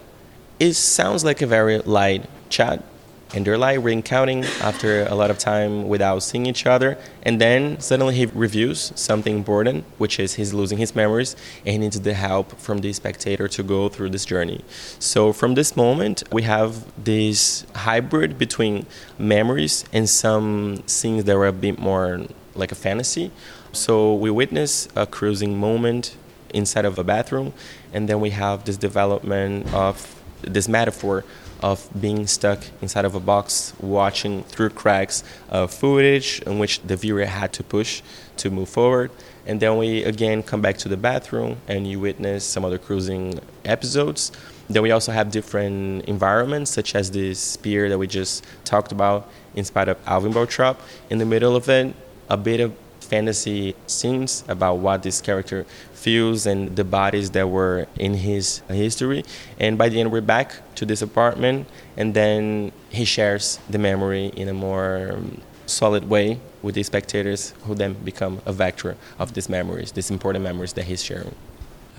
it 0.60 0.74
sounds 0.74 1.24
like 1.24 1.42
a 1.42 1.48
very 1.48 1.80
light 1.80 2.30
chat. 2.50 2.84
And 3.34 3.46
they're 3.46 3.58
like 3.58 3.82
recounting 3.82 4.44
after 4.62 5.06
a 5.06 5.16
lot 5.16 5.32
of 5.32 5.38
time 5.38 5.88
without 5.88 6.20
seeing 6.22 6.46
each 6.46 6.66
other. 6.66 6.98
And 7.24 7.40
then 7.40 7.80
suddenly 7.80 8.14
he 8.14 8.26
reviews 8.26 8.92
something 8.96 9.34
important, 9.34 9.86
which 9.98 10.20
is 10.20 10.34
he's 10.34 10.54
losing 10.54 10.78
his 10.78 10.94
memories 10.96 11.38
and 11.66 11.70
he 11.70 11.78
needs 11.78 12.00
the 12.00 12.14
help 12.14 12.60
from 12.60 12.80
the 12.80 12.92
spectator 12.92 13.48
to 13.48 13.64
go 13.64 13.88
through 13.88 14.10
this 14.10 14.26
journey. 14.26 14.66
So 15.00 15.32
from 15.32 15.54
this 15.54 15.78
moment, 15.78 16.24
we 16.32 16.42
have 16.44 16.86
this 17.02 17.66
hybrid 17.74 18.38
between 18.38 18.86
memories 19.18 19.86
and 19.94 20.10
some 20.10 20.84
scenes 20.86 21.24
that 21.24 21.38
were 21.38 21.48
a 21.48 21.54
bit 21.54 21.80
more 21.80 22.26
like 22.54 22.74
a 22.74 22.76
fantasy. 22.76 23.32
So 23.72 24.14
we 24.14 24.30
witness 24.30 24.90
a 24.94 25.08
cruising 25.08 25.58
moment 25.58 26.18
inside 26.54 26.84
of 26.84 27.00
a 27.00 27.04
bathroom, 27.06 27.54
and 27.94 28.08
then 28.08 28.20
we 28.20 28.30
have 28.32 28.66
this 28.66 28.78
development 28.78 29.74
of 29.74 30.22
this 30.42 30.68
metaphor 30.68 31.24
of 31.62 31.88
being 32.00 32.26
stuck 32.26 32.60
inside 32.82 33.06
of 33.06 33.14
a 33.14 33.20
box, 33.20 33.74
watching 33.80 34.44
through 34.44 34.70
cracks 34.70 35.24
of 35.50 35.72
footage 35.72 36.42
in 36.42 36.58
which 36.58 36.82
the 36.82 36.96
viewer 36.96 37.26
had 37.26 37.54
to 37.54 37.64
push 37.64 38.02
to 38.38 38.50
move 38.50 38.68
forward. 38.68 39.12
And 39.46 39.60
then 39.60 39.78
we 39.78 40.04
again 40.04 40.44
come 40.44 40.62
back 40.62 40.78
to 40.80 40.90
the 40.90 40.98
bathroom 40.98 41.58
and 41.68 41.88
you 41.88 42.00
witness 42.00 42.44
some 42.44 42.66
other 42.66 42.78
cruising 42.78 43.40
episodes. 43.66 44.32
Then 44.70 44.84
we 44.84 44.92
also 44.92 45.12
have 45.12 45.32
different 45.32 46.06
environments, 46.06 46.72
such 46.72 46.96
as 46.96 47.12
this 47.12 47.40
spear 47.40 47.90
that 47.90 47.98
we 47.98 48.08
just 48.08 48.46
talked 48.64 48.92
about, 48.92 49.30
in 49.54 49.66
spite 49.66 49.90
of 49.90 49.98
Alvin 50.08 50.32
Baltrop. 50.32 50.78
In 51.10 51.18
the 51.18 51.26
middle 51.26 51.56
of 51.56 51.68
it, 51.68 51.94
a 52.30 52.38
bit 52.38 52.62
of 52.62 52.74
fantasy 53.12 53.76
scenes 53.88 54.44
about 54.48 54.76
what 54.86 55.04
this 55.04 55.20
character 55.20 55.66
feels 55.94 56.46
and 56.52 56.60
the 56.80 56.84
bodies 57.00 57.28
that 57.32 57.48
were 57.58 57.86
in 57.98 58.14
his 58.14 58.62
history. 58.70 59.22
And 59.60 59.78
by 59.78 59.90
the 59.92 60.00
end, 60.02 60.10
we're 60.14 60.30
back 60.36 60.48
to 60.80 60.86
this 60.86 61.02
apartment, 61.02 61.68
and 62.00 62.14
then 62.14 62.72
he 62.90 63.06
shares 63.16 63.60
the 63.70 63.78
memory 63.78 64.28
in 64.42 64.48
a 64.48 64.54
more 64.54 65.12
um, 65.14 65.42
solid 65.66 66.04
way 66.10 66.40
with 66.62 66.76
the 66.76 66.84
spectators, 66.84 67.54
who 67.66 67.76
then 67.76 67.94
become 68.12 68.40
a 68.46 68.54
vector 68.54 68.96
of 69.20 69.34
these 69.34 69.50
memories, 69.50 69.92
these 69.92 70.10
important 70.12 70.44
memories 70.44 70.74
that 70.74 70.86
he's 70.86 71.04
sharing. 71.04 71.36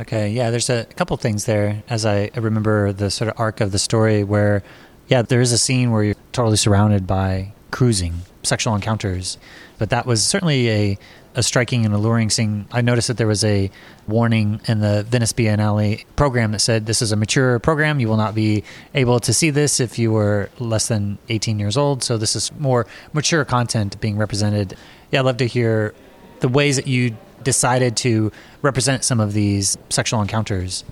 Okay, 0.01 0.31
yeah, 0.39 0.51
there's 0.51 0.71
a 0.71 0.85
couple 0.99 1.17
things 1.17 1.45
there 1.45 1.83
as 1.89 2.07
I 2.07 2.31
remember 2.35 2.93
the 2.93 3.11
sort 3.11 3.29
of 3.31 3.35
arc 3.39 3.61
of 3.61 3.71
the 3.71 3.79
story 3.79 4.25
where, 4.25 4.63
yeah, 5.09 5.21
there 5.23 5.43
is 5.43 5.53
a 5.53 5.59
scene 5.59 5.91
where 5.93 6.03
you're 6.07 6.23
totally 6.33 6.57
surrounded 6.57 7.07
by 7.07 7.53
cruising, 7.71 8.15
sexual 8.43 8.75
encounters, 8.75 9.39
but 9.79 9.91
that 9.91 10.07
was 10.07 10.23
certainly 10.23 10.71
a, 10.71 10.99
a 11.35 11.43
striking 11.43 11.85
and 11.85 11.95
alluring 11.95 12.31
scene. 12.31 12.67
I 12.73 12.81
noticed 12.81 13.09
that 13.09 13.17
there 13.17 13.27
was 13.27 13.45
a 13.45 13.71
warning 14.07 14.61
in 14.67 14.81
the 14.81 15.05
Venice 15.05 15.33
Biennale 15.33 16.05
program 16.17 16.53
that 16.53 16.61
said 16.61 16.87
this 16.87 17.03
is 17.03 17.13
a 17.13 17.17
mature 17.17 17.59
program. 17.59 18.01
You 18.01 18.09
will 18.09 18.17
not 18.17 18.35
be 18.35 18.65
able 18.95 19.21
to 19.21 19.33
see 19.33 19.51
this 19.51 19.81
if 19.81 19.99
you 19.99 20.13
were 20.13 20.51
less 20.59 20.89
than 20.89 21.19
18 21.29 21.59
years 21.59 21.77
old. 21.77 22.03
So 22.03 22.19
this 22.19 22.37
is 22.37 22.53
more 22.59 22.87
mature 23.13 23.45
content 23.45 24.01
being 24.01 24.17
represented. 24.17 24.77
Yeah, 25.11 25.21
I'd 25.21 25.27
love 25.27 25.37
to 25.39 25.47
hear 25.47 25.95
the 26.41 26.49
ways 26.49 26.77
that 26.77 26.87
you 26.87 27.17
decided 27.43 27.97
to 27.99 28.33
represent 28.63 29.05
some 29.05 29.21
of 29.21 29.33
these 29.33 29.77
sexual 29.91 30.21
encounters. 30.21 30.85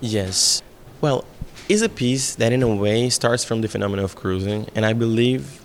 Yes. 0.00 0.62
Well, 1.00 1.24
it's 1.68 1.82
a 1.82 1.88
piece 1.88 2.34
that, 2.36 2.52
in 2.52 2.62
a 2.62 2.74
way, 2.74 3.10
starts 3.10 3.44
from 3.44 3.60
the 3.60 3.68
phenomenon 3.68 4.04
of 4.04 4.14
cruising, 4.14 4.68
and 4.74 4.86
I 4.86 4.92
believe 4.92 5.62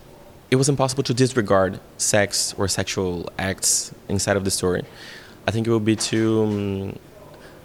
it 0.52 0.58
was 0.58 0.68
impossible 0.68 1.04
to 1.04 1.14
disregard 1.14 1.80
sex 1.98 2.54
or 2.58 2.68
sexual 2.68 3.32
acts 3.40 3.94
inside 4.10 4.36
of 4.36 4.44
the 4.44 4.52
story. 4.52 4.84
I 5.48 5.52
think 5.52 5.66
it 5.66 5.72
would 5.72 5.86
be 5.86 5.96
too 5.96 6.44
um, 6.44 7.00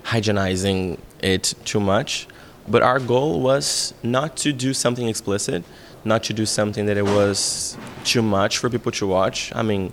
hygienizing 0.04 0.98
it 1.20 1.54
too 1.64 1.80
much. 1.80 2.28
But 2.68 2.82
our 2.82 3.00
goal 3.00 3.40
was 3.40 3.92
not 4.02 4.36
to 4.38 4.52
do 4.52 4.72
something 4.72 5.08
explicit, 5.08 5.64
not 6.04 6.22
to 6.24 6.32
do 6.32 6.46
something 6.46 6.86
that 6.86 6.96
it 6.96 7.04
was 7.04 7.76
too 8.04 8.22
much 8.22 8.58
for 8.58 8.70
people 8.70 8.92
to 8.92 9.06
watch. 9.06 9.52
I 9.54 9.62
mean, 9.62 9.92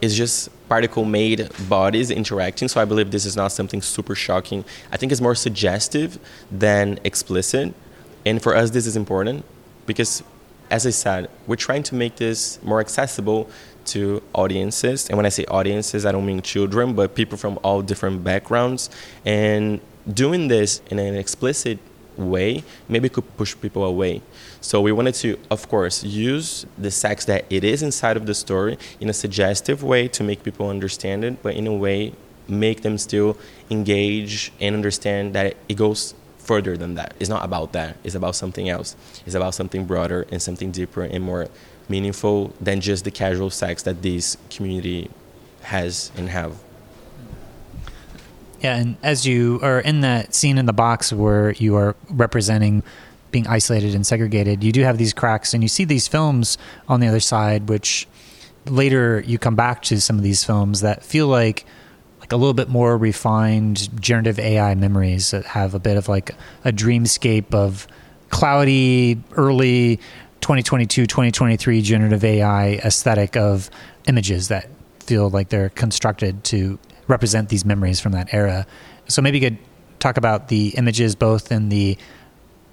it's 0.00 0.14
just 0.14 0.48
particle 0.68 1.04
made 1.04 1.50
bodies 1.68 2.10
interacting. 2.10 2.68
So 2.68 2.80
I 2.80 2.84
believe 2.84 3.10
this 3.10 3.26
is 3.26 3.36
not 3.36 3.48
something 3.52 3.82
super 3.82 4.14
shocking. 4.14 4.64
I 4.92 4.96
think 4.96 5.10
it's 5.10 5.20
more 5.20 5.34
suggestive 5.34 6.18
than 6.50 6.98
explicit. 7.04 7.74
And 8.24 8.40
for 8.40 8.54
us, 8.56 8.70
this 8.70 8.86
is 8.86 8.96
important 8.96 9.44
because, 9.86 10.22
as 10.70 10.86
I 10.86 10.90
said, 10.90 11.28
we're 11.46 11.56
trying 11.56 11.82
to 11.84 11.94
make 11.94 12.16
this 12.16 12.62
more 12.62 12.80
accessible 12.80 13.50
to 13.86 14.22
audiences. 14.34 15.08
And 15.08 15.16
when 15.16 15.26
I 15.26 15.30
say 15.30 15.44
audiences, 15.46 16.06
I 16.06 16.12
don't 16.12 16.26
mean 16.26 16.42
children, 16.42 16.94
but 16.94 17.14
people 17.14 17.36
from 17.36 17.58
all 17.62 17.82
different 17.82 18.22
backgrounds. 18.22 18.90
And 19.24 19.80
doing 20.12 20.48
this 20.48 20.80
in 20.90 20.98
an 20.98 21.16
explicit 21.16 21.78
way 22.16 22.62
maybe 22.88 23.08
could 23.08 23.36
push 23.36 23.56
people 23.60 23.84
away. 23.84 24.22
So 24.60 24.80
we 24.80 24.92
wanted 24.92 25.14
to, 25.16 25.38
of 25.50 25.68
course, 25.68 26.04
use 26.04 26.66
the 26.76 26.90
sex 26.90 27.24
that 27.24 27.44
it 27.50 27.64
is 27.64 27.82
inside 27.82 28.16
of 28.16 28.26
the 28.26 28.34
story 28.34 28.78
in 29.00 29.08
a 29.08 29.12
suggestive 29.12 29.82
way 29.82 30.08
to 30.08 30.22
make 30.22 30.42
people 30.42 30.68
understand 30.68 31.24
it, 31.24 31.42
but 31.42 31.54
in 31.54 31.66
a 31.66 31.74
way 31.74 32.12
make 32.46 32.82
them 32.82 32.98
still 32.98 33.38
engage 33.70 34.52
and 34.60 34.74
understand 34.74 35.34
that 35.34 35.56
it 35.68 35.76
goes 35.76 36.14
further 36.50 36.76
than 36.76 36.96
that. 36.96 37.14
It's 37.20 37.30
not 37.30 37.44
about 37.44 37.70
that. 37.74 37.96
It's 38.02 38.16
about 38.16 38.34
something 38.34 38.68
else. 38.68 38.96
It's 39.24 39.36
about 39.36 39.54
something 39.54 39.84
broader 39.84 40.26
and 40.32 40.42
something 40.42 40.72
deeper 40.72 41.04
and 41.04 41.22
more 41.22 41.46
meaningful 41.88 42.52
than 42.60 42.80
just 42.80 43.04
the 43.04 43.12
casual 43.12 43.50
sex 43.50 43.84
that 43.84 44.02
this 44.02 44.36
community 44.54 45.08
has 45.62 46.10
and 46.16 46.28
have. 46.28 46.52
Yeah, 48.58 48.74
and 48.78 48.96
as 49.00 49.24
you 49.24 49.60
are 49.62 49.78
in 49.78 50.00
that 50.00 50.34
scene 50.34 50.58
in 50.58 50.66
the 50.66 50.72
box 50.72 51.12
where 51.12 51.52
you 51.52 51.76
are 51.76 51.94
representing 52.08 52.82
being 53.30 53.46
isolated 53.46 53.94
and 53.94 54.04
segregated, 54.04 54.64
you 54.64 54.72
do 54.72 54.82
have 54.82 54.98
these 54.98 55.14
cracks, 55.14 55.54
and 55.54 55.62
you 55.62 55.68
see 55.68 55.84
these 55.84 56.08
films 56.08 56.58
on 56.88 56.98
the 56.98 57.06
other 57.06 57.20
side, 57.20 57.68
which 57.68 58.08
later 58.66 59.22
you 59.24 59.38
come 59.38 59.54
back 59.54 59.82
to 59.82 60.00
some 60.00 60.16
of 60.16 60.24
these 60.24 60.42
films 60.42 60.80
that 60.80 61.04
feel 61.04 61.28
like 61.28 61.64
a 62.32 62.36
little 62.36 62.54
bit 62.54 62.68
more 62.68 62.96
refined 62.96 64.00
generative 64.00 64.38
AI 64.38 64.74
memories 64.74 65.30
that 65.32 65.44
have 65.44 65.74
a 65.74 65.78
bit 65.78 65.96
of 65.96 66.08
like 66.08 66.30
a 66.64 66.72
dreamscape 66.72 67.54
of 67.54 67.86
cloudy 68.30 69.20
early 69.32 69.96
2022 70.40 71.06
2023 71.06 71.82
generative 71.82 72.24
AI 72.24 72.74
aesthetic 72.74 73.36
of 73.36 73.68
images 74.06 74.48
that 74.48 74.68
feel 75.00 75.28
like 75.28 75.48
they're 75.48 75.70
constructed 75.70 76.44
to 76.44 76.78
represent 77.08 77.48
these 77.48 77.64
memories 77.64 78.00
from 78.00 78.12
that 78.12 78.32
era. 78.32 78.66
So 79.08 79.20
maybe 79.20 79.38
you 79.38 79.50
could 79.50 79.58
talk 79.98 80.16
about 80.16 80.48
the 80.48 80.68
images 80.76 81.14
both 81.14 81.50
in 81.50 81.68
the 81.68 81.98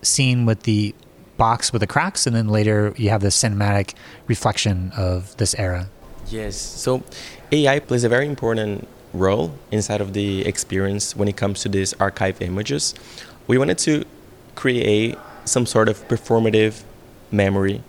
scene 0.04 0.46
with 0.46 0.64
the 0.64 0.94
box 1.38 1.72
with 1.72 1.82
the 1.82 1.88
cracks, 1.88 2.28
and 2.28 2.36
then 2.36 2.48
later 2.48 2.94
you 2.98 3.10
have 3.10 3.22
the 3.22 3.30
cinematic 3.30 3.94
reflection 4.28 4.92
of 4.98 5.36
this 5.38 5.56
era. 5.56 5.90
Yes. 6.28 6.58
So 6.58 7.04
AI 7.52 7.80
plays 7.80 8.04
a 8.04 8.10
very 8.10 8.26
important 8.26 8.88
role 9.18 9.54
inside 9.72 10.02
of 10.02 10.14
the 10.14 10.46
experience 10.46 11.16
when 11.16 11.28
it 11.28 11.36
comes 11.36 11.62
to 11.62 11.70
these 11.70 11.94
archive 11.96 12.42
images. 12.42 12.94
We 13.48 13.58
wanted 13.58 13.78
to 13.80 14.06
create 14.56 15.18
some 15.46 15.66
sort 15.66 15.90
of 15.90 16.08
performative 16.08 16.84
memory 17.32 17.84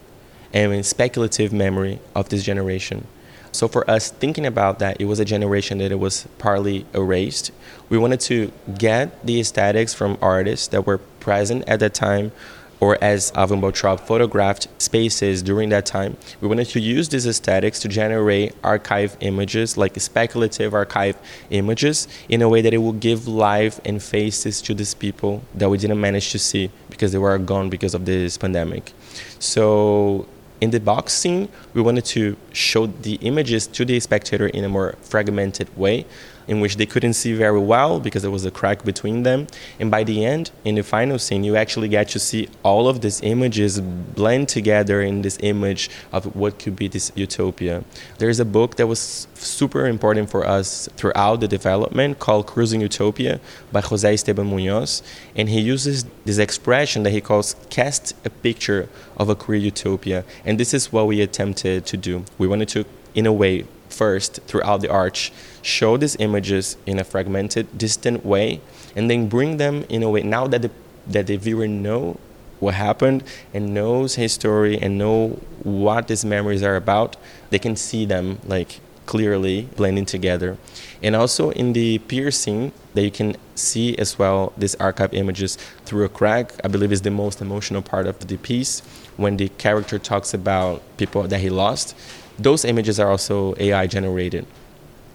and 0.53 0.85
speculative 0.85 1.53
memory 1.53 2.01
of 2.15 2.29
this 2.29 2.43
generation. 2.43 3.07
So 3.53 3.67
for 3.67 3.89
us, 3.91 4.11
thinking 4.11 4.47
about 4.47 4.79
that, 4.79 5.01
it 5.01 5.07
was 5.07 5.21
a 5.21 5.25
generation 5.25 5.79
that 5.79 5.91
it 5.91 5.99
was 5.99 6.27
partly 6.39 6.87
erased. 6.95 7.51
We 7.89 7.99
wanted 7.99 8.21
to 8.21 8.53
get 8.77 9.25
the 9.27 9.41
aesthetics 9.41 9.95
from 9.95 10.19
artists 10.21 10.69
that 10.69 10.87
were 10.87 10.99
present 10.99 11.65
at 11.67 11.81
that 11.81 11.95
time, 11.95 12.33
or 12.81 13.03
as 13.03 13.33
Alvin 13.35 13.61
Baltrop 13.61 14.01
photographed 14.01 14.69
spaces 14.79 15.43
during 15.43 15.69
that 15.71 15.87
time. 15.87 16.17
We 16.41 16.49
wanted 16.49 16.69
to 16.69 16.81
use 16.81 17.09
these 17.09 17.27
aesthetics 17.27 17.81
to 17.81 17.89
generate 17.89 18.55
archive 18.63 19.17
images, 19.21 19.77
like 19.77 19.99
speculative 20.01 20.75
archive 20.75 21.17
images, 21.51 22.07
in 22.29 22.43
a 22.43 22.49
way 22.49 22.63
that 22.63 22.73
it 22.73 22.79
will 22.79 22.93
give 22.93 23.27
life 23.27 23.81
and 23.85 24.03
faces 24.03 24.63
to 24.63 24.75
these 24.75 24.95
people 24.95 25.43
that 25.55 25.69
we 25.69 25.79
didn't 25.79 26.01
manage 26.01 26.31
to 26.33 26.39
see 26.39 26.71
because 26.91 27.13
they 27.13 27.19
were 27.19 27.39
gone 27.39 27.69
because 27.69 27.95
of 27.95 28.05
this 28.05 28.39
pandemic. 28.39 28.93
So 29.39 30.27
in 30.61 30.71
the 30.71 30.81
box 30.81 31.13
scene, 31.13 31.49
we 31.75 31.83
wanted 31.83 32.05
to 32.07 32.37
show 32.53 32.87
the 32.87 33.15
images 33.17 33.67
to 33.69 33.85
the 33.85 34.01
spectator 34.01 34.49
in 34.49 34.65
a 34.65 34.69
more 34.69 34.97
fragmented 35.03 35.77
way 35.77 36.07
in 36.49 36.61
which 36.61 36.77
they 36.77 36.87
couldn't 36.87 37.13
see 37.13 37.35
very 37.35 37.61
well 37.61 38.01
because 38.01 38.23
there 38.23 38.31
was 38.31 38.45
a 38.45 38.51
crack 38.51 38.83
between 38.85 39.23
them. 39.23 39.47
And 39.79 39.91
by 39.91 40.03
the 40.03 40.25
end, 40.25 40.51
in 40.65 40.75
the 40.75 40.83
final 40.83 41.19
scene, 41.19 41.45
you 41.45 41.55
actually 41.57 41.89
get 41.89 42.09
to 42.09 42.19
see 42.19 42.49
all 42.63 42.89
of 42.89 43.03
these 43.03 43.21
images 43.23 43.81
blend 43.81 44.49
together 44.49 45.01
in 45.03 45.23
this 45.23 45.39
image 45.43 45.91
of 46.11 46.35
what 46.35 46.59
could 46.59 46.75
be 46.75 46.89
this 46.89 47.13
utopia. 47.15 47.85
There's 48.19 48.41
a 48.41 48.45
book 48.45 48.77
that 48.77 48.87
was 48.87 49.29
super 49.35 49.87
important 49.87 50.31
for 50.31 50.45
us 50.47 50.89
throughout 50.97 51.41
the 51.41 51.49
development 51.49 52.19
called 52.19 52.47
Cruising 52.47 52.81
Utopia 52.81 53.41
by 53.71 53.83
Jose 53.83 54.13
Esteban 54.13 54.47
Munoz. 54.47 55.03
And 55.37 55.49
he 55.49 55.61
uses 55.61 56.05
this 56.25 56.39
expression 56.39 57.03
that 57.03 57.11
he 57.11 57.21
calls 57.21 57.55
cast 57.69 58.15
a 58.25 58.31
picture 58.31 58.89
of 59.19 59.29
a 59.29 59.35
queer 59.35 59.59
utopia. 59.59 60.25
And 60.45 60.59
this 60.59 60.73
is 60.73 60.91
what 60.93 61.07
we 61.07 61.21
attempted 61.21 61.85
to 61.87 61.97
do. 61.97 62.25
We 62.39 62.49
wanted 62.49 62.69
to, 62.71 62.87
in 63.15 63.27
a 63.27 63.33
way, 63.33 63.67
first 63.89 64.41
throughout 64.47 64.81
the 64.81 64.91
arch, 64.91 65.33
show 65.69 65.97
these 65.97 66.17
images 66.19 66.77
in 66.87 66.99
a 66.99 67.05
fragmented, 67.05 67.67
distant 67.77 68.25
way, 68.25 68.61
and 68.97 69.11
then 69.11 69.29
bring 69.29 69.59
them 69.59 69.85
in 69.89 70.03
a 70.03 70.11
way 70.11 70.23
now 70.23 70.47
that 70.47 70.63
the 70.63 70.71
that 71.07 71.27
the 71.27 71.37
viewer 71.37 71.67
know 71.67 72.19
what 72.61 72.75
happened 72.75 73.23
and 73.55 73.73
knows 73.73 74.17
his 74.17 74.33
story 74.33 74.79
and 74.79 74.99
know 74.99 75.29
what 75.63 76.09
these 76.09 76.25
memories 76.25 76.63
are 76.63 76.77
about, 76.77 77.17
they 77.51 77.59
can 77.59 77.77
see 77.77 78.05
them 78.05 78.39
like 78.45 78.81
clearly 79.07 79.63
blending 79.77 80.05
together. 80.05 80.59
And 81.03 81.17
also 81.17 81.51
in 81.51 81.73
the 81.73 81.99
piercing 82.01 82.73
that 82.93 83.03
you 83.03 83.11
can 83.11 83.37
see 83.55 83.97
as 83.97 84.19
well 84.19 84.53
these 84.59 84.75
archive 84.75 85.15
images 85.15 85.57
through 85.87 86.05
a 86.05 86.11
crack. 86.11 86.53
I 86.63 86.69
believe 86.69 86.93
is 86.93 87.03
the 87.03 87.11
most 87.11 87.41
emotional 87.41 87.81
part 87.81 88.07
of 88.07 88.19
the 88.27 88.37
piece 88.37 88.81
when 89.17 89.39
the 89.39 89.49
character 89.51 89.99
talks 89.99 90.35
about 90.35 90.83
people 90.99 91.23
that 91.23 91.41
he 91.41 91.49
lost 91.49 91.95
those 92.39 92.65
images 92.65 93.01
are 93.01 93.11
also 93.11 93.55
AI 93.59 93.87
generated. 93.87 94.47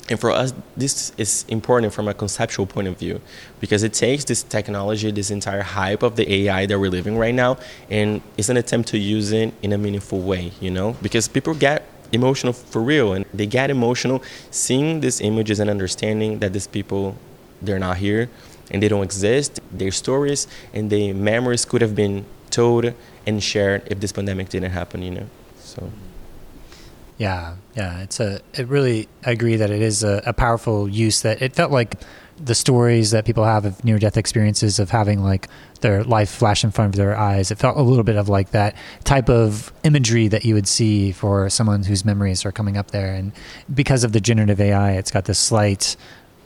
And 0.10 0.20
for 0.20 0.32
us, 0.32 0.54
this 0.76 1.14
is 1.18 1.46
important 1.48 1.94
from 1.94 2.10
a 2.10 2.14
conceptual 2.14 2.66
point 2.66 2.88
of 2.90 2.98
view 2.98 3.22
because 3.62 3.84
it 3.84 3.94
takes 3.94 4.26
this 4.26 4.44
technology, 4.44 5.12
this 5.12 5.32
entire 5.32 5.62
hype 5.62 6.04
of 6.04 6.18
the 6.18 6.32
AI 6.32 6.66
that 6.66 6.78
we're 6.78 6.92
living 6.92 7.18
right 7.18 7.34
now, 7.34 7.58
and 7.90 8.22
it's 8.38 8.50
an 8.50 8.58
attempt 8.58 8.90
to 8.90 8.98
use 8.98 9.32
it 9.32 9.54
in 9.62 9.72
a 9.72 9.78
meaningful 9.78 10.20
way, 10.20 10.52
you 10.60 10.70
know? 10.70 10.98
Because 11.02 11.30
people 11.30 11.54
get 11.54 11.88
emotional 12.12 12.52
for 12.54 12.82
real 12.82 13.14
and 13.14 13.26
they 13.34 13.46
get 13.46 13.70
emotional 13.70 14.22
seeing 14.52 15.00
these 15.00 15.22
images 15.22 15.60
and 15.60 15.70
understanding 15.70 16.40
that 16.40 16.52
these 16.52 16.68
people, 16.68 17.16
they're 17.62 17.80
not 17.80 17.98
here 17.98 18.30
and 18.72 18.84
they 18.84 18.90
don't 18.90 19.04
exist. 19.04 19.62
Their 19.72 19.92
stories 19.92 20.48
and 20.74 20.90
their 20.90 21.14
memories 21.14 21.64
could 21.64 21.82
have 21.82 21.96
been 21.96 22.26
told 22.50 22.94
and 23.26 23.42
shared 23.42 23.84
if 23.90 24.02
this 24.02 24.12
pandemic 24.12 24.50
didn't 24.50 24.72
happen, 24.72 25.02
you 25.02 25.12
know? 25.12 25.28
So. 25.60 25.90
Yeah, 27.24 27.56
yeah. 27.74 28.02
It's 28.02 28.20
a. 28.20 28.42
It 28.54 28.68
really. 28.68 29.08
I 29.26 29.32
agree 29.32 29.56
that 29.56 29.72
it 29.72 29.82
is 29.82 30.04
a, 30.04 30.22
a 30.26 30.34
powerful 30.34 30.90
use. 30.90 31.22
That 31.22 31.42
it 31.42 31.56
felt 31.56 31.72
like 31.72 32.02
the 32.38 32.54
stories 32.54 33.12
that 33.12 33.24
people 33.24 33.46
have 33.46 33.64
of 33.64 33.82
near 33.86 33.98
death 33.98 34.18
experiences 34.18 34.78
of 34.78 34.90
having 34.90 35.24
like 35.24 35.48
their 35.80 36.04
life 36.04 36.30
flash 36.30 36.66
in 36.66 36.72
front 36.72 36.94
of 36.94 36.98
their 36.98 37.18
eyes. 37.18 37.50
It 37.50 37.60
felt 37.60 37.78
a 37.78 37.82
little 37.82 38.04
bit 38.04 38.18
of 38.18 38.28
like 38.28 38.52
that 38.52 38.76
type 39.06 39.30
of 39.30 39.72
imagery 39.86 40.28
that 40.28 40.44
you 40.44 40.54
would 40.54 40.68
see 40.68 41.14
for 41.14 41.50
someone 41.50 41.84
whose 41.84 42.04
memories 42.04 42.46
are 42.46 42.52
coming 42.52 42.76
up 42.76 42.92
there. 42.92 43.14
And 43.14 43.32
because 43.74 44.04
of 44.04 44.12
the 44.12 44.20
generative 44.20 44.60
AI, 44.60 44.92
it's 44.92 45.10
got 45.10 45.24
this 45.24 45.40
slight 45.40 45.96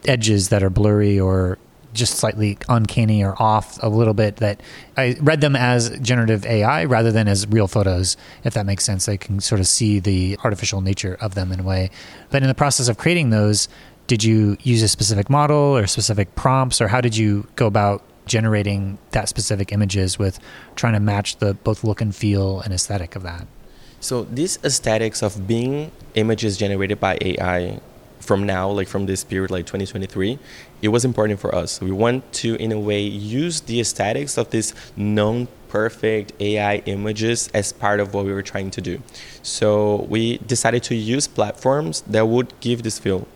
edges 0.06 0.50
that 0.50 0.62
are 0.62 0.70
blurry 0.70 1.20
or 1.20 1.58
just 1.94 2.16
slightly 2.16 2.58
uncanny 2.70 3.24
or 3.24 3.42
off 3.42 3.82
a 3.82 3.90
little 3.90 4.14
bit 4.14 4.38
that 4.38 4.62
I 4.96 5.16
read 5.20 5.42
them 5.42 5.56
as 5.56 5.90
generative 6.00 6.46
AI 6.46 6.86
rather 6.86 7.12
than 7.12 7.28
as 7.28 7.48
real 7.48 7.68
photos, 7.68 8.18
if 8.44 8.54
that 8.54 8.66
makes 8.66 8.84
sense. 8.84 9.08
I 9.10 9.18
can 9.18 9.40
sort 9.40 9.60
of 9.60 9.68
see 9.68 10.00
the 10.00 10.38
artificial 10.44 10.82
nature 10.82 11.18
of 11.20 11.36
them 11.36 11.52
in 11.52 11.60
a 11.60 11.64
way. 11.64 11.90
But 12.30 12.42
in 12.42 12.48
the 12.48 12.56
process 12.56 12.88
of 12.88 12.98
creating 12.98 13.30
those, 13.30 13.68
did 14.08 14.24
you 14.24 14.58
use 14.62 14.82
a 14.82 14.88
specific 14.88 15.30
model 15.30 15.58
or 15.58 15.86
specific 15.88 16.36
prompts, 16.36 16.80
or 16.80 16.88
how 16.88 17.02
did 17.02 17.18
you 17.18 17.48
go 17.56 17.68
about 17.68 18.02
generating 18.26 18.98
that 19.12 19.30
specific 19.30 19.72
images 19.72 20.20
with 20.20 20.40
trying 20.76 20.94
to 20.94 21.00
match 21.00 21.38
the 21.38 21.54
both 21.54 21.84
look 21.84 22.02
and 22.02 22.16
feel 22.16 22.62
and 22.62 22.74
aesthetic 22.74 23.16
of 23.16 23.24
that? 23.24 23.48
So 24.00 24.24
these 24.24 24.60
aesthetics 24.64 25.24
of 25.24 25.48
being 25.48 25.92
images 26.14 26.58
generated 26.58 27.00
by 27.00 27.18
AI 27.20 27.80
from 28.28 28.46
now, 28.46 28.70
like 28.70 28.90
from 28.90 29.06
this 29.06 29.24
period, 29.24 29.50
like 29.50 29.66
2023, 29.66 30.38
it 30.82 30.90
was 30.90 31.06
important 31.06 31.40
for 31.40 31.56
us. 31.56 31.80
We 31.80 31.92
want 31.92 32.32
to, 32.34 32.56
in 32.56 32.72
a 32.74 32.80
way, 32.80 33.02
use 33.02 33.62
the 33.62 33.80
aesthetics 33.80 34.38
of 34.38 34.52
these 34.52 34.74
known 34.98 35.48
perfect 35.70 36.34
AI 36.40 36.78
images 36.86 37.50
as 37.54 37.72
part 37.72 38.00
of 38.00 38.14
what 38.14 38.26
we 38.26 38.34
were 38.34 38.44
trying 38.44 38.70
to 38.72 38.82
do. 38.82 39.02
So 39.42 40.06
we 40.10 40.38
decided 40.40 40.84
to 40.84 40.96
use 40.96 41.28
platforms 41.28 42.02
that 42.02 42.28
would 42.28 42.54
give 42.60 42.84
this 42.84 43.00
feel. 43.00 43.28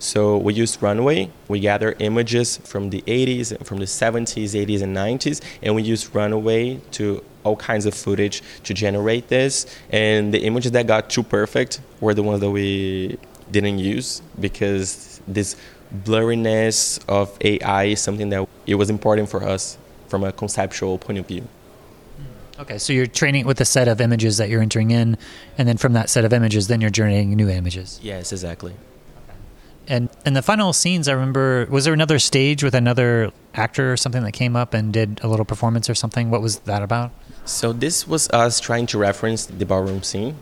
So 0.00 0.38
we 0.38 0.54
used 0.54 0.82
Runway. 0.82 1.30
We 1.46 1.60
gather 1.60 1.94
images 1.98 2.56
from 2.58 2.90
the 2.90 3.02
80s, 3.02 3.64
from 3.64 3.78
the 3.78 3.84
70s, 3.84 4.54
80s, 4.66 4.82
and 4.82 4.96
90s, 4.96 5.42
and 5.62 5.74
we 5.74 5.82
used 5.82 6.14
Runway 6.14 6.80
to 6.92 7.22
all 7.44 7.56
kinds 7.56 7.86
of 7.86 7.94
footage 7.94 8.42
to 8.64 8.74
generate 8.74 9.28
this. 9.28 9.66
And 9.90 10.34
the 10.34 10.40
images 10.40 10.72
that 10.72 10.86
got 10.86 11.10
too 11.10 11.22
perfect 11.22 11.80
were 12.00 12.14
the 12.14 12.22
ones 12.22 12.40
that 12.40 12.50
we 12.50 13.18
didn't 13.52 13.78
use 13.78 14.22
because 14.38 15.20
this 15.26 15.56
blurriness 16.04 17.00
of 17.08 17.36
AI 17.40 17.84
is 17.84 18.00
something 18.00 18.28
that 18.30 18.48
it 18.66 18.76
was 18.76 18.90
important 18.90 19.28
for 19.28 19.42
us 19.42 19.76
from 20.08 20.24
a 20.24 20.32
conceptual 20.32 20.98
point 20.98 21.18
of 21.18 21.26
view. 21.26 21.42
Hmm. 22.16 22.62
Okay, 22.62 22.78
so 22.78 22.92
you're 22.92 23.06
training 23.06 23.46
with 23.46 23.60
a 23.60 23.64
set 23.64 23.88
of 23.88 24.00
images 24.00 24.36
that 24.38 24.48
you're 24.48 24.62
entering 24.62 24.90
in, 24.90 25.16
and 25.58 25.68
then 25.68 25.76
from 25.76 25.92
that 25.94 26.10
set 26.10 26.24
of 26.24 26.32
images, 26.32 26.68
then 26.68 26.80
you're 26.80 26.90
generating 26.90 27.30
new 27.34 27.48
images. 27.48 27.98
Yes, 28.02 28.32
exactly. 28.32 28.74
And 29.88 30.08
in 30.24 30.34
the 30.34 30.42
final 30.42 30.72
scenes, 30.72 31.08
I 31.08 31.12
remember, 31.12 31.66
was 31.68 31.84
there 31.84 31.94
another 31.94 32.20
stage 32.20 32.62
with 32.62 32.74
another 32.74 33.32
actor 33.54 33.92
or 33.92 33.96
something 33.96 34.22
that 34.22 34.32
came 34.32 34.54
up 34.54 34.72
and 34.72 34.92
did 34.92 35.20
a 35.24 35.26
little 35.26 35.44
performance 35.44 35.90
or 35.90 35.96
something? 35.96 36.30
What 36.30 36.42
was 36.42 36.60
that 36.60 36.82
about? 36.82 37.10
So 37.44 37.72
this 37.72 38.06
was 38.06 38.30
us 38.30 38.60
trying 38.60 38.86
to 38.86 38.98
reference 38.98 39.46
the 39.46 39.66
ballroom 39.66 40.04
scene 40.04 40.36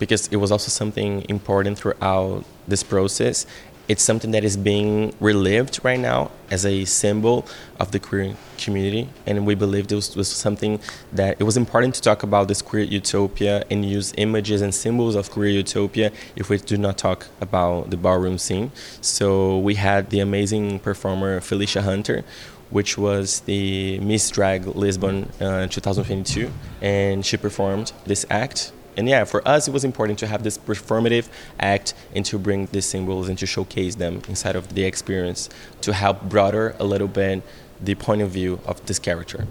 because 0.00 0.26
it 0.28 0.36
was 0.36 0.50
also 0.50 0.68
something 0.70 1.24
important 1.28 1.78
throughout 1.78 2.44
this 2.66 2.82
process. 2.82 3.46
It's 3.86 4.02
something 4.02 4.30
that 4.32 4.44
is 4.44 4.56
being 4.56 5.14
relived 5.20 5.80
right 5.84 5.98
now 5.98 6.30
as 6.50 6.64
a 6.64 6.84
symbol 6.84 7.46
of 7.78 7.90
the 7.90 7.98
queer 7.98 8.36
community 8.56 9.08
and 9.26 9.44
we 9.46 9.54
believe 9.56 9.88
this 9.88 10.14
was 10.14 10.28
something 10.28 10.78
that 11.12 11.36
it 11.40 11.44
was 11.44 11.56
important 11.56 11.94
to 11.96 12.00
talk 12.00 12.22
about 12.22 12.46
this 12.46 12.62
queer 12.62 12.84
utopia 12.84 13.64
and 13.70 13.84
use 13.84 14.12
images 14.16 14.62
and 14.62 14.72
symbols 14.74 15.16
of 15.16 15.30
queer 15.30 15.48
utopia 15.48 16.12
if 16.36 16.48
we 16.50 16.58
do 16.58 16.76
not 16.76 16.98
talk 16.98 17.26
about 17.40 17.90
the 17.90 17.96
ballroom 17.96 18.38
scene. 18.38 18.70
So 19.00 19.58
we 19.58 19.74
had 19.74 20.10
the 20.10 20.20
amazing 20.20 20.78
performer 20.80 21.40
felicia 21.40 21.82
hunter 21.82 22.24
which 22.70 22.96
was 22.96 23.40
the 23.40 23.98
Miss 23.98 24.30
Drag 24.30 24.64
Lisbon 24.64 25.28
uh, 25.40 25.66
2022, 25.66 26.52
and 26.80 27.26
she 27.26 27.36
performed 27.36 27.92
this 28.06 28.24
act 28.30 28.70
and 29.00 29.08
yeah, 29.08 29.24
for 29.24 29.46
us, 29.48 29.66
it 29.66 29.72
was 29.72 29.82
important 29.82 30.18
to 30.18 30.26
have 30.26 30.42
this 30.42 30.58
performative 30.58 31.28
act 31.58 31.94
and 32.14 32.22
to 32.26 32.38
bring 32.38 32.66
these 32.66 32.84
symbols 32.84 33.30
and 33.30 33.38
to 33.38 33.46
showcase 33.46 33.94
them 33.94 34.20
inside 34.28 34.56
of 34.56 34.74
the 34.74 34.84
experience 34.84 35.48
to 35.80 35.94
help 35.94 36.22
broader 36.24 36.76
a 36.78 36.84
little 36.84 37.08
bit 37.08 37.42
the 37.80 37.94
point 37.94 38.20
of 38.20 38.28
view 38.28 38.60
of 38.66 38.84
this 38.84 38.98
character. 38.98 39.46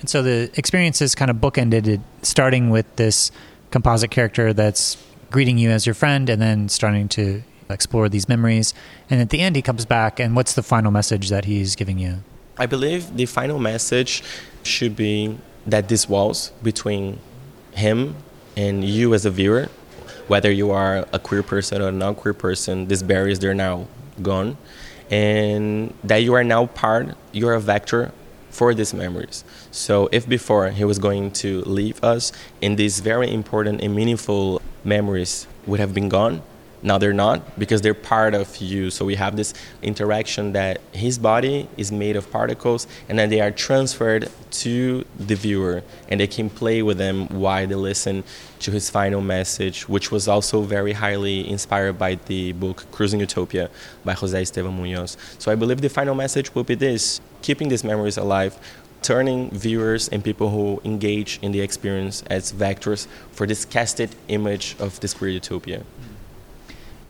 And 0.00 0.10
so 0.10 0.20
the 0.20 0.50
experience 0.56 1.00
is 1.00 1.14
kind 1.14 1.30
of 1.30 1.36
bookended, 1.36 2.00
starting 2.22 2.70
with 2.70 2.86
this 2.96 3.30
composite 3.70 4.10
character 4.10 4.52
that's 4.52 4.96
greeting 5.30 5.56
you 5.56 5.70
as 5.70 5.86
your 5.86 5.94
friend 5.94 6.28
and 6.28 6.42
then 6.42 6.68
starting 6.68 7.08
to 7.10 7.44
explore 7.70 8.08
these 8.08 8.28
memories. 8.28 8.74
And 9.08 9.20
at 9.20 9.30
the 9.30 9.38
end, 9.38 9.54
he 9.54 9.62
comes 9.62 9.86
back, 9.86 10.18
and 10.18 10.34
what's 10.34 10.54
the 10.54 10.64
final 10.64 10.90
message 10.90 11.28
that 11.28 11.44
he's 11.44 11.76
giving 11.76 12.00
you? 12.00 12.24
I 12.56 12.66
believe 12.66 13.16
the 13.16 13.26
final 13.26 13.60
message 13.60 14.24
should 14.64 14.96
be 14.96 15.38
that 15.66 15.86
these 15.88 16.08
walls 16.08 16.50
between 16.64 17.20
him 17.78 18.16
and 18.56 18.84
you 18.84 19.14
as 19.14 19.24
a 19.24 19.30
viewer, 19.30 19.68
whether 20.26 20.50
you 20.50 20.70
are 20.70 21.06
a 21.12 21.18
queer 21.18 21.42
person 21.42 21.80
or 21.80 21.88
a 21.88 21.92
non 21.92 22.14
queer 22.14 22.34
person, 22.34 22.88
these 22.88 23.02
barriers 23.02 23.38
they're 23.38 23.54
now 23.54 23.86
gone. 24.22 24.56
And 25.10 25.94
that 26.04 26.18
you 26.18 26.34
are 26.34 26.44
now 26.44 26.66
part, 26.66 27.16
you're 27.32 27.54
a 27.54 27.60
vector 27.60 28.12
for 28.50 28.74
these 28.74 28.92
memories. 28.92 29.44
So 29.70 30.08
if 30.12 30.28
before 30.28 30.70
he 30.70 30.84
was 30.84 30.98
going 30.98 31.30
to 31.42 31.62
leave 31.62 32.02
us 32.04 32.32
and 32.60 32.76
these 32.76 33.00
very 33.00 33.32
important 33.32 33.80
and 33.80 33.94
meaningful 33.94 34.60
memories 34.84 35.46
would 35.66 35.80
have 35.80 35.94
been 35.94 36.08
gone, 36.08 36.42
now 36.82 36.98
they're 36.98 37.12
not 37.12 37.58
because 37.58 37.80
they're 37.80 37.94
part 37.94 38.34
of 38.34 38.56
you. 38.58 38.90
So 38.90 39.04
we 39.04 39.16
have 39.16 39.36
this 39.36 39.54
interaction 39.82 40.52
that 40.52 40.80
his 40.92 41.18
body 41.18 41.68
is 41.76 41.90
made 41.90 42.16
of 42.16 42.30
particles 42.30 42.86
and 43.08 43.18
then 43.18 43.30
they 43.30 43.40
are 43.40 43.50
transferred 43.50 44.30
to 44.50 45.04
the 45.18 45.34
viewer 45.34 45.82
and 46.08 46.20
they 46.20 46.26
can 46.26 46.48
play 46.48 46.82
with 46.82 46.98
them 46.98 47.26
while 47.28 47.66
they 47.66 47.74
listen 47.74 48.24
to 48.60 48.70
his 48.70 48.90
final 48.90 49.20
message, 49.20 49.88
which 49.88 50.10
was 50.10 50.28
also 50.28 50.62
very 50.62 50.92
highly 50.92 51.48
inspired 51.48 51.98
by 51.98 52.14
the 52.26 52.52
book 52.52 52.86
Cruising 52.92 53.20
Utopia 53.20 53.70
by 54.04 54.12
Jose 54.12 54.40
Esteban 54.40 54.76
Munoz. 54.76 55.16
So 55.38 55.50
I 55.50 55.54
believe 55.54 55.80
the 55.80 55.88
final 55.88 56.14
message 56.14 56.54
will 56.54 56.64
be 56.64 56.74
this 56.74 57.20
keeping 57.42 57.68
these 57.68 57.84
memories 57.84 58.16
alive, 58.16 58.58
turning 59.02 59.50
viewers 59.50 60.08
and 60.08 60.24
people 60.24 60.50
who 60.50 60.80
engage 60.84 61.38
in 61.42 61.52
the 61.52 61.60
experience 61.60 62.22
as 62.28 62.52
vectors 62.52 63.06
for 63.32 63.46
this 63.46 63.64
casted 63.64 64.10
image 64.28 64.76
of 64.78 64.98
this 65.00 65.14
queer 65.14 65.30
utopia. 65.30 65.82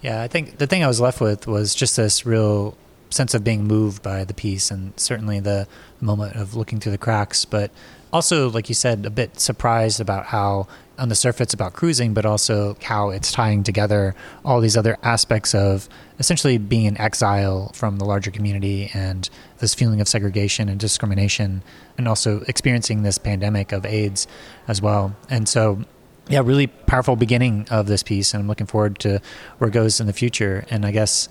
Yeah, 0.01 0.23
I 0.23 0.29
think 0.29 0.59
the 0.59 0.67
thing 0.67 0.85
I 0.85 0.87
was 0.87 1.01
left 1.01 1.21
with 1.21 1.47
was 1.47 1.75
just 1.75 1.97
this 1.97 2.25
real 2.25 2.77
sense 3.11 3.35
of 3.35 3.43
being 3.43 3.65
moved 3.65 4.03
by 4.03 4.23
the 4.25 4.35
piece 4.35 4.71
and 4.71 4.93
certainly 4.99 5.41
the 5.41 5.67
moment 6.01 6.37
of 6.37 6.55
looking 6.55 6.79
through 6.79 6.93
the 6.93 6.99
cracks, 6.99 7.45
but 7.45 7.71
also, 8.13 8.49
like 8.51 8.69
you 8.69 8.75
said, 8.75 9.05
a 9.05 9.11
bit 9.11 9.39
surprised 9.39 10.01
about 10.01 10.27
how 10.27 10.67
on 10.99 11.09
the 11.09 11.15
surface 11.15 11.53
about 11.53 11.75
cruising, 11.75 12.15
but 12.15 12.25
also 12.25 12.77
how 12.83 13.11
it's 13.11 13.31
tying 13.31 13.63
together 13.63 14.15
all 14.45 14.61
these 14.61 14.77
other 14.77 14.97
aspects 15.03 15.55
of 15.55 15.89
essentially 16.19 16.59
being 16.59 16.87
in 16.87 16.99
exile 16.99 17.71
from 17.75 17.99
the 17.99 18.05
larger 18.05 18.31
community 18.31 18.91
and 18.95 19.29
this 19.59 19.75
feeling 19.75 20.01
of 20.01 20.09
segregation 20.09 20.69
and 20.69 20.81
discrimination, 20.81 21.63
and 21.97 22.09
also 22.09 22.43
experiencing 22.49 23.03
this 23.03 23.19
pandemic 23.19 23.73
of 23.73 23.85
AIDS 23.85 24.27
as 24.67 24.81
well. 24.81 25.15
And 25.29 25.49
so 25.49 25.85
yeah, 26.29 26.41
really 26.45 26.67
powerful 26.67 27.17
beginning 27.17 27.67
of 27.71 27.87
this 27.87 28.03
piece, 28.03 28.35
and 28.35 28.43
I'm 28.43 28.49
looking 28.49 28.67
forward 28.67 28.99
to 29.01 29.21
where 29.59 29.69
it 29.69 29.73
goes 29.73 30.01
in 30.01 30.07
the 30.07 30.13
future. 30.13 30.65
And 30.71 30.85
I 30.85 30.91
guess 30.91 31.29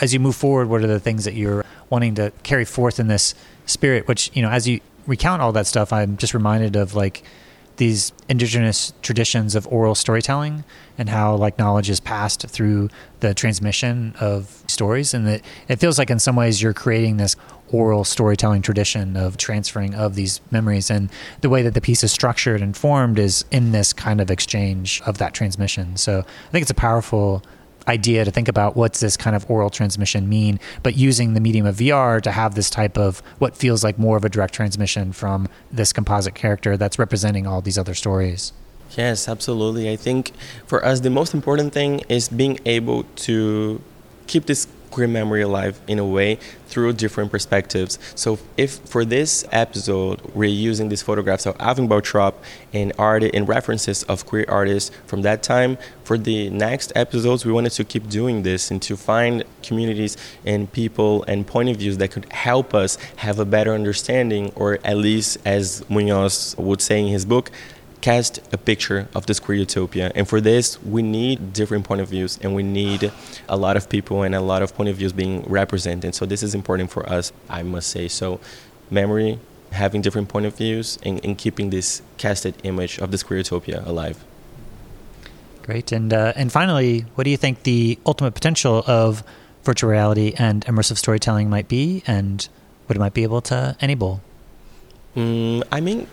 as 0.00 0.12
you 0.12 0.20
move 0.20 0.36
forward, 0.36 0.68
what 0.68 0.82
are 0.82 0.86
the 0.86 1.00
things 1.00 1.24
that 1.24 1.34
you're 1.34 1.64
wanting 1.90 2.14
to 2.16 2.32
carry 2.42 2.64
forth 2.64 2.98
in 2.98 3.08
this 3.08 3.34
spirit? 3.66 4.08
Which 4.08 4.30
you 4.34 4.42
know, 4.42 4.50
as 4.50 4.68
you 4.68 4.80
recount 5.06 5.42
all 5.42 5.52
that 5.52 5.66
stuff, 5.66 5.92
I'm 5.92 6.16
just 6.16 6.34
reminded 6.34 6.76
of 6.76 6.94
like 6.94 7.22
these 7.76 8.12
indigenous 8.28 8.92
traditions 9.02 9.54
of 9.54 9.66
oral 9.68 9.94
storytelling 9.94 10.64
and 10.96 11.08
how 11.08 11.36
like 11.36 11.58
knowledge 11.58 11.90
is 11.90 12.00
passed 12.00 12.46
through 12.48 12.88
the 13.20 13.34
transmission 13.34 14.14
of 14.18 14.62
stories 14.66 15.12
and 15.12 15.26
that 15.26 15.42
it 15.68 15.76
feels 15.76 15.98
like 15.98 16.10
in 16.10 16.18
some 16.18 16.36
ways 16.36 16.62
you're 16.62 16.72
creating 16.72 17.18
this 17.18 17.36
oral 17.72 18.04
storytelling 18.04 18.62
tradition 18.62 19.16
of 19.16 19.36
transferring 19.36 19.94
of 19.94 20.14
these 20.14 20.40
memories 20.50 20.90
and 20.90 21.10
the 21.40 21.48
way 21.48 21.62
that 21.62 21.74
the 21.74 21.80
piece 21.80 22.04
is 22.04 22.12
structured 22.12 22.60
and 22.60 22.76
formed 22.76 23.18
is 23.18 23.44
in 23.50 23.72
this 23.72 23.92
kind 23.92 24.20
of 24.20 24.30
exchange 24.30 25.02
of 25.06 25.18
that 25.18 25.34
transmission 25.34 25.96
so 25.96 26.20
i 26.20 26.50
think 26.50 26.62
it's 26.62 26.70
a 26.70 26.74
powerful 26.74 27.42
idea 27.88 28.24
to 28.24 28.30
think 28.30 28.48
about 28.48 28.76
what's 28.76 29.00
this 29.00 29.16
kind 29.16 29.36
of 29.36 29.48
oral 29.50 29.70
transmission 29.70 30.28
mean, 30.28 30.58
but 30.82 30.96
using 30.96 31.34
the 31.34 31.40
medium 31.40 31.66
of 31.66 31.76
VR 31.76 32.20
to 32.22 32.30
have 32.30 32.54
this 32.54 32.70
type 32.70 32.98
of 32.98 33.20
what 33.38 33.56
feels 33.56 33.84
like 33.84 33.98
more 33.98 34.16
of 34.16 34.24
a 34.24 34.28
direct 34.28 34.54
transmission 34.54 35.12
from 35.12 35.48
this 35.70 35.92
composite 35.92 36.34
character 36.34 36.76
that's 36.76 36.98
representing 36.98 37.46
all 37.46 37.60
these 37.60 37.78
other 37.78 37.94
stories. 37.94 38.52
Yes, 38.96 39.28
absolutely. 39.28 39.90
I 39.90 39.96
think 39.96 40.32
for 40.66 40.84
us, 40.84 41.00
the 41.00 41.10
most 41.10 41.34
important 41.34 41.72
thing 41.72 42.00
is 42.08 42.28
being 42.28 42.58
able 42.64 43.04
to 43.26 43.80
keep 44.26 44.46
this 44.46 44.66
queer 44.96 45.06
memory 45.06 45.42
alive 45.42 45.78
in 45.86 45.98
a 45.98 46.06
way 46.06 46.38
through 46.68 46.90
different 46.90 47.30
perspectives. 47.30 47.98
So 48.14 48.38
if 48.56 48.78
for 48.78 49.04
this 49.04 49.44
episode 49.52 50.22
we're 50.34 50.48
using 50.48 50.88
these 50.88 51.02
photographs 51.02 51.44
of 51.44 51.54
Alvin 51.60 51.86
Baltrop 51.86 52.32
and 52.72 52.94
art 52.98 53.22
and 53.22 53.46
references 53.46 54.04
of 54.04 54.24
queer 54.24 54.46
artists 54.48 54.90
from 55.04 55.20
that 55.20 55.42
time, 55.42 55.76
for 56.02 56.16
the 56.16 56.48
next 56.48 56.92
episodes 56.96 57.44
we 57.44 57.52
wanted 57.52 57.72
to 57.72 57.84
keep 57.84 58.08
doing 58.08 58.42
this 58.42 58.70
and 58.70 58.80
to 58.80 58.96
find 58.96 59.44
communities 59.62 60.16
and 60.46 60.72
people 60.72 61.24
and 61.24 61.46
point 61.46 61.68
of 61.68 61.76
views 61.76 61.98
that 61.98 62.10
could 62.10 62.32
help 62.32 62.72
us 62.72 62.96
have 63.16 63.38
a 63.38 63.44
better 63.44 63.74
understanding 63.74 64.50
or 64.56 64.78
at 64.82 64.96
least 64.96 65.36
as 65.44 65.84
Munoz 65.90 66.54
would 66.56 66.80
say 66.80 67.00
in 67.00 67.08
his 67.08 67.26
book, 67.26 67.50
cast 68.00 68.40
a 68.52 68.58
picture 68.58 69.08
of 69.14 69.26
the 69.26 69.34
queer 69.34 69.58
utopia. 69.58 70.12
And 70.14 70.28
for 70.28 70.40
this, 70.40 70.82
we 70.82 71.02
need 71.02 71.52
different 71.52 71.84
point 71.84 72.00
of 72.00 72.08
views 72.08 72.38
and 72.42 72.54
we 72.54 72.62
need 72.62 73.12
a 73.48 73.56
lot 73.56 73.76
of 73.76 73.88
people 73.88 74.22
and 74.22 74.34
a 74.34 74.40
lot 74.40 74.62
of 74.62 74.74
point 74.74 74.88
of 74.88 74.96
views 74.96 75.12
being 75.12 75.42
represented. 75.42 76.14
So 76.14 76.26
this 76.26 76.42
is 76.42 76.54
important 76.54 76.90
for 76.90 77.08
us, 77.08 77.32
I 77.48 77.62
must 77.62 77.88
say. 77.90 78.08
So 78.08 78.40
memory, 78.90 79.38
having 79.72 80.02
different 80.02 80.28
point 80.28 80.46
of 80.46 80.56
views 80.56 80.98
and, 81.02 81.24
and 81.24 81.36
keeping 81.36 81.70
this 81.70 82.02
casted 82.18 82.54
image 82.62 82.98
of 82.98 83.10
the 83.10 83.18
queer 83.18 83.38
utopia 83.38 83.82
alive. 83.84 84.24
Great. 85.62 85.90
And 85.90 86.12
uh, 86.12 86.32
and 86.36 86.52
finally, 86.52 87.06
what 87.16 87.24
do 87.24 87.30
you 87.30 87.36
think 87.36 87.64
the 87.64 87.98
ultimate 88.06 88.34
potential 88.34 88.84
of 88.86 89.24
virtual 89.64 89.90
reality 89.90 90.32
and 90.38 90.64
immersive 90.66 90.96
storytelling 90.96 91.50
might 91.50 91.66
be, 91.66 92.04
and 92.06 92.48
what 92.86 92.96
it 92.96 93.00
might 93.00 93.14
be 93.14 93.24
able 93.24 93.40
to 93.42 93.76
enable? 93.80 94.20
Mm, 95.16 95.64
I 95.72 95.80
mean, 95.80 96.06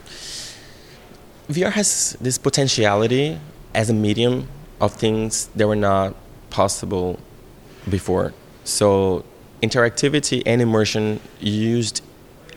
VR 1.49 1.71
has 1.71 2.15
this 2.21 2.37
potentiality 2.37 3.39
as 3.73 3.89
a 3.89 3.93
medium 3.93 4.47
of 4.79 4.93
things 4.93 5.47
that 5.55 5.67
were 5.67 5.75
not 5.75 6.15
possible 6.49 7.19
before. 7.89 8.33
So, 8.63 9.25
interactivity 9.61 10.43
and 10.45 10.61
immersion 10.61 11.19
used 11.39 12.01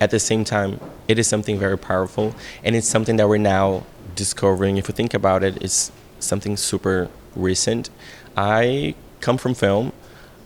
at 0.01 0.11
the 0.11 0.18
same 0.18 0.45
time, 0.45 0.78
it 1.09 1.18
is 1.18 1.26
something 1.26 1.59
very 1.59 1.78
powerful, 1.78 2.34
and 2.62 2.76
it's 2.76 2.89
something 2.89 3.16
that 3.16 3.28
we're 3.28 3.39
now 3.39 3.84
discovering. 4.14 4.76
If 4.76 4.89
you 4.89 4.95
think 4.95 5.14
about 5.14 5.43
it, 5.43 5.61
it's 5.62 5.91
something 6.20 6.57
super 6.57 7.09
recent. 7.34 7.91
I 8.37 8.95
come 9.20 9.39
from 9.39 9.55
film. 9.55 9.93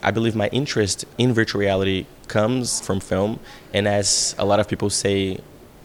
I 0.02 0.10
believe 0.10 0.34
my 0.34 0.48
interest 0.48 1.04
in 1.18 1.34
virtual 1.34 1.60
reality 1.60 2.06
comes 2.28 2.80
from 2.80 3.00
film, 3.00 3.40
and 3.74 3.86
as 3.86 4.34
a 4.38 4.44
lot 4.44 4.60
of 4.60 4.68
people 4.68 4.88
say, 4.88 5.40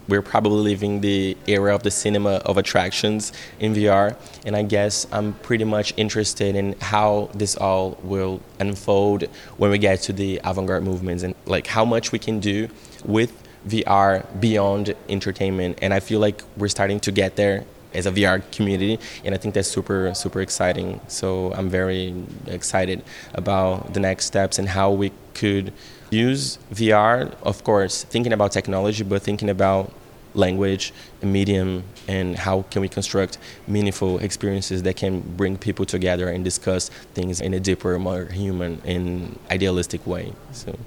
we're 0.08 0.22
probably 0.22 0.62
leaving 0.62 1.00
the 1.00 1.36
era 1.46 1.74
of 1.74 1.82
the 1.82 1.90
cinema 1.90 2.36
of 2.44 2.56
attractions 2.58 3.32
in 3.60 3.74
VR. 3.74 4.16
And 4.44 4.56
I 4.56 4.62
guess 4.62 5.06
I'm 5.12 5.34
pretty 5.34 5.64
much 5.64 5.92
interested 5.96 6.56
in 6.56 6.76
how 6.80 7.30
this 7.34 7.56
all 7.56 7.98
will 8.02 8.40
unfold 8.58 9.24
when 9.56 9.70
we 9.70 9.78
get 9.78 10.00
to 10.02 10.12
the 10.12 10.40
avant 10.44 10.66
garde 10.66 10.84
movements 10.84 11.22
and 11.22 11.34
like 11.46 11.66
how 11.66 11.84
much 11.84 12.12
we 12.12 12.18
can 12.18 12.40
do 12.40 12.68
with 13.04 13.32
VR 13.66 14.24
beyond 14.40 14.94
entertainment. 15.08 15.78
And 15.82 15.92
I 15.92 16.00
feel 16.00 16.20
like 16.20 16.42
we're 16.56 16.68
starting 16.68 17.00
to 17.00 17.12
get 17.12 17.36
there 17.36 17.64
as 17.94 18.06
a 18.06 18.12
VR 18.12 18.42
community, 18.52 18.98
and 19.24 19.34
I 19.34 19.38
think 19.38 19.54
that's 19.54 19.68
super 19.68 20.12
super 20.14 20.40
exciting. 20.42 21.00
So 21.08 21.52
I'm 21.54 21.70
very 21.70 22.14
excited 22.46 23.02
about 23.34 23.94
the 23.94 24.00
next 24.00 24.26
steps 24.26 24.58
and 24.58 24.68
how 24.68 24.90
we 24.90 25.12
could 25.34 25.72
use 26.10 26.58
VR, 26.72 27.34
of 27.42 27.64
course, 27.64 28.04
thinking 28.04 28.32
about 28.32 28.52
technology, 28.52 29.04
but 29.04 29.22
thinking 29.22 29.50
about 29.50 29.92
language, 30.34 30.92
medium, 31.22 31.82
and 32.06 32.36
how 32.36 32.62
can 32.70 32.82
we 32.82 32.88
construct 32.88 33.38
meaningful 33.66 34.18
experiences 34.18 34.82
that 34.82 34.96
can 34.96 35.20
bring 35.20 35.56
people 35.56 35.84
together 35.84 36.28
and 36.28 36.44
discuss 36.44 36.88
things 37.14 37.40
in 37.40 37.54
a 37.54 37.60
deeper, 37.60 37.98
more 37.98 38.26
human 38.26 38.80
and 38.84 39.38
idealistic 39.50 40.06
way. 40.06 40.32
So, 40.52 40.78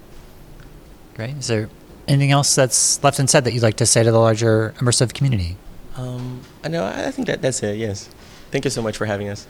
great. 1.16 1.36
Is 1.38 1.48
there 1.48 1.70
anything 2.08 2.32
else 2.32 2.56
that's 2.56 3.04
left 3.04 3.20
unsaid 3.20 3.44
that 3.44 3.54
you'd 3.54 3.64
like 3.64 3.78
to 3.78 3.86
say 3.86 4.04
to 4.04 4.12
the 4.12 4.20
larger 4.20 4.74
immersive 4.78 5.14
community? 5.14 5.58
Um, 5.98 6.42
know. 6.70 6.86
I 6.86 7.12
think 7.12 7.28
that 7.28 7.42
that's 7.42 7.62
it. 7.62 7.78
Yes. 7.78 8.10
Thank 8.52 8.66
you 8.66 8.72
so 8.72 8.82
much 8.82 8.98
for 8.98 9.06
having 9.06 9.30
us. 9.30 9.48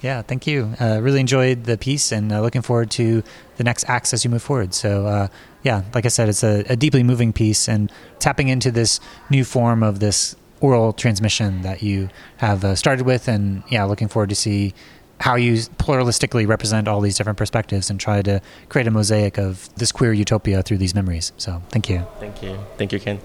Yeah, 0.00 0.22
thank 0.22 0.46
you. 0.46 0.74
Uh, 0.80 1.00
really 1.02 1.20
enjoyed 1.20 1.64
the 1.64 1.76
piece 1.76 2.12
and 2.12 2.32
uh, 2.32 2.40
looking 2.40 2.62
forward 2.62 2.90
to 2.92 3.22
the 3.56 3.64
next 3.64 3.88
acts 3.88 4.12
as 4.12 4.24
you 4.24 4.30
move 4.30 4.42
forward. 4.42 4.74
So, 4.74 5.06
uh, 5.06 5.28
yeah, 5.62 5.82
like 5.94 6.04
I 6.04 6.08
said, 6.08 6.28
it's 6.28 6.44
a, 6.44 6.64
a, 6.68 6.76
deeply 6.76 7.02
moving 7.02 7.32
piece 7.32 7.68
and 7.68 7.90
tapping 8.20 8.48
into 8.48 8.70
this 8.70 9.00
new 9.28 9.44
form 9.44 9.82
of 9.82 9.98
this 9.98 10.36
oral 10.60 10.92
transmission 10.92 11.62
that 11.62 11.82
you 11.82 12.08
have 12.36 12.64
uh, 12.64 12.74
started 12.76 13.06
with. 13.06 13.28
And 13.28 13.62
yeah, 13.68 13.84
looking 13.84 14.08
forward 14.08 14.28
to 14.28 14.36
see 14.36 14.72
how 15.20 15.34
you 15.34 15.54
pluralistically 15.54 16.46
represent 16.46 16.86
all 16.86 17.00
these 17.00 17.16
different 17.16 17.38
perspectives 17.38 17.90
and 17.90 17.98
try 17.98 18.22
to 18.22 18.40
create 18.68 18.86
a 18.86 18.90
mosaic 18.92 19.36
of 19.36 19.68
this 19.74 19.90
queer 19.90 20.12
utopia 20.12 20.62
through 20.62 20.78
these 20.78 20.94
memories. 20.94 21.32
So, 21.38 21.60
thank 21.70 21.88
you. 21.88 22.06
Thank 22.20 22.42
you. 22.42 22.56
Thank 22.76 22.92
you, 22.92 23.00
Kent. 23.00 23.20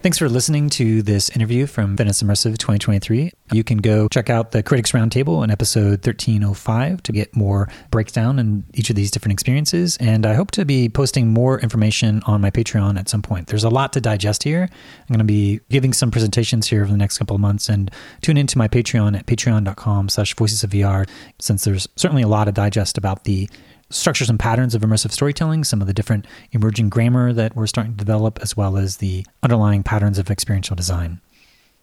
Thanks 0.00 0.16
for 0.16 0.28
listening 0.28 0.70
to 0.70 1.02
this 1.02 1.28
interview 1.30 1.66
from 1.66 1.96
Venice 1.96 2.22
Immersive 2.22 2.56
2023. 2.56 3.32
You 3.50 3.64
can 3.64 3.78
go 3.78 4.06
check 4.06 4.30
out 4.30 4.52
the 4.52 4.62
Critics 4.62 4.92
Roundtable 4.92 5.42
in 5.42 5.50
episode 5.50 6.06
1305 6.06 7.02
to 7.02 7.12
get 7.12 7.34
more 7.34 7.68
breakdown 7.90 8.38
in 8.38 8.64
each 8.74 8.90
of 8.90 8.96
these 8.96 9.10
different 9.10 9.32
experiences. 9.32 9.96
And 9.96 10.24
I 10.24 10.34
hope 10.34 10.52
to 10.52 10.64
be 10.64 10.88
posting 10.88 11.26
more 11.26 11.58
information 11.58 12.22
on 12.26 12.40
my 12.40 12.52
Patreon 12.52 12.96
at 12.96 13.08
some 13.08 13.22
point. 13.22 13.48
There's 13.48 13.64
a 13.64 13.70
lot 13.70 13.92
to 13.94 14.00
digest 14.00 14.44
here. 14.44 14.68
I'm 14.70 15.08
going 15.08 15.18
to 15.18 15.24
be 15.24 15.58
giving 15.68 15.92
some 15.92 16.12
presentations 16.12 16.68
here 16.68 16.82
over 16.82 16.92
the 16.92 16.96
next 16.96 17.18
couple 17.18 17.34
of 17.34 17.40
months 17.40 17.68
and 17.68 17.90
tune 18.20 18.36
into 18.36 18.56
my 18.56 18.68
Patreon 18.68 19.18
at 19.18 19.26
patreon.com 19.26 20.10
slash 20.10 20.32
voices 20.36 20.62
of 20.62 20.70
VR 20.70 21.08
since 21.40 21.64
there's 21.64 21.88
certainly 21.96 22.22
a 22.22 22.28
lot 22.28 22.44
to 22.44 22.52
digest 22.52 22.98
about 22.98 23.24
the 23.24 23.50
structures 23.90 24.28
and 24.28 24.38
patterns 24.38 24.74
of 24.74 24.82
immersive 24.82 25.12
storytelling, 25.12 25.64
some 25.64 25.80
of 25.80 25.86
the 25.86 25.94
different 25.94 26.26
emerging 26.52 26.88
grammar 26.88 27.32
that 27.32 27.56
we're 27.56 27.66
starting 27.66 27.92
to 27.92 27.98
develop, 27.98 28.38
as 28.42 28.56
well 28.56 28.76
as 28.76 28.98
the 28.98 29.26
underlying 29.42 29.82
patterns 29.82 30.18
of 30.18 30.30
experiential 30.30 30.76
design. 30.76 31.20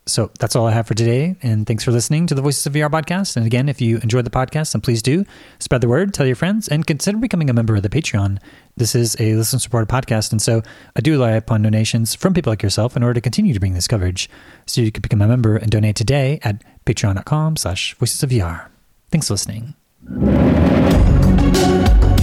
So 0.08 0.30
that's 0.40 0.56
all 0.56 0.68
I 0.68 0.72
have 0.72 0.86
for 0.86 0.94
today. 0.94 1.36
And 1.42 1.66
thanks 1.66 1.84
for 1.84 1.92
listening 1.92 2.28
to 2.28 2.36
the 2.36 2.42
Voices 2.42 2.68
of 2.68 2.74
VR 2.74 2.90
podcast. 2.90 3.38
And 3.38 3.46
again, 3.46 3.68
if 3.68 3.82
you 3.82 3.98
enjoyed 3.98 4.26
the 4.26 4.30
podcast, 4.30 4.74
then 4.74 4.82
please 4.82 5.02
do 5.02 5.26
spread 5.60 5.82
the 5.82 5.88
word, 5.88 6.14
tell 6.14 6.28
your 6.28 6.36
friends, 6.36 6.68
and 6.68 6.86
consider 6.86 7.18
becoming 7.18 7.50
a 7.50 7.54
member 7.54 7.76
of 7.76 7.82
the 7.82 7.90
Patreon. 7.90 8.38
This 8.78 8.94
is 8.94 9.16
a 9.20 9.34
listener 9.34 9.60
supported 9.60 9.90
podcast. 9.90 10.32
And 10.32 10.42
so 10.42 10.62
I 10.96 11.02
do 11.02 11.14
rely 11.14 11.32
upon 11.32 11.64
donations 11.64 12.14
from 12.14 12.36
people 12.36 12.52
like 12.52 12.62
yourself 12.62 12.96
in 12.96 13.02
order 13.02 13.16
to 13.16 13.22
continue 13.22 13.54
to 13.54 13.60
bring 13.60 13.74
this 13.74 13.88
coverage. 13.88 14.30
So 14.68 14.82
you 14.82 14.92
can 14.92 15.02
become 15.02 15.24
a 15.24 15.28
member 15.28 15.58
and 15.58 15.72
donate 15.72 15.96
today 15.96 16.40
at 16.44 16.64
patreon.com 16.86 17.58
slash 17.58 17.96
voices 17.96 18.22
of 18.22 18.30
VR. 18.30 18.68
Thanks 19.10 19.28
for 19.28 19.34
listening. 19.34 19.74
thank 20.08 22.04
you 22.04 22.15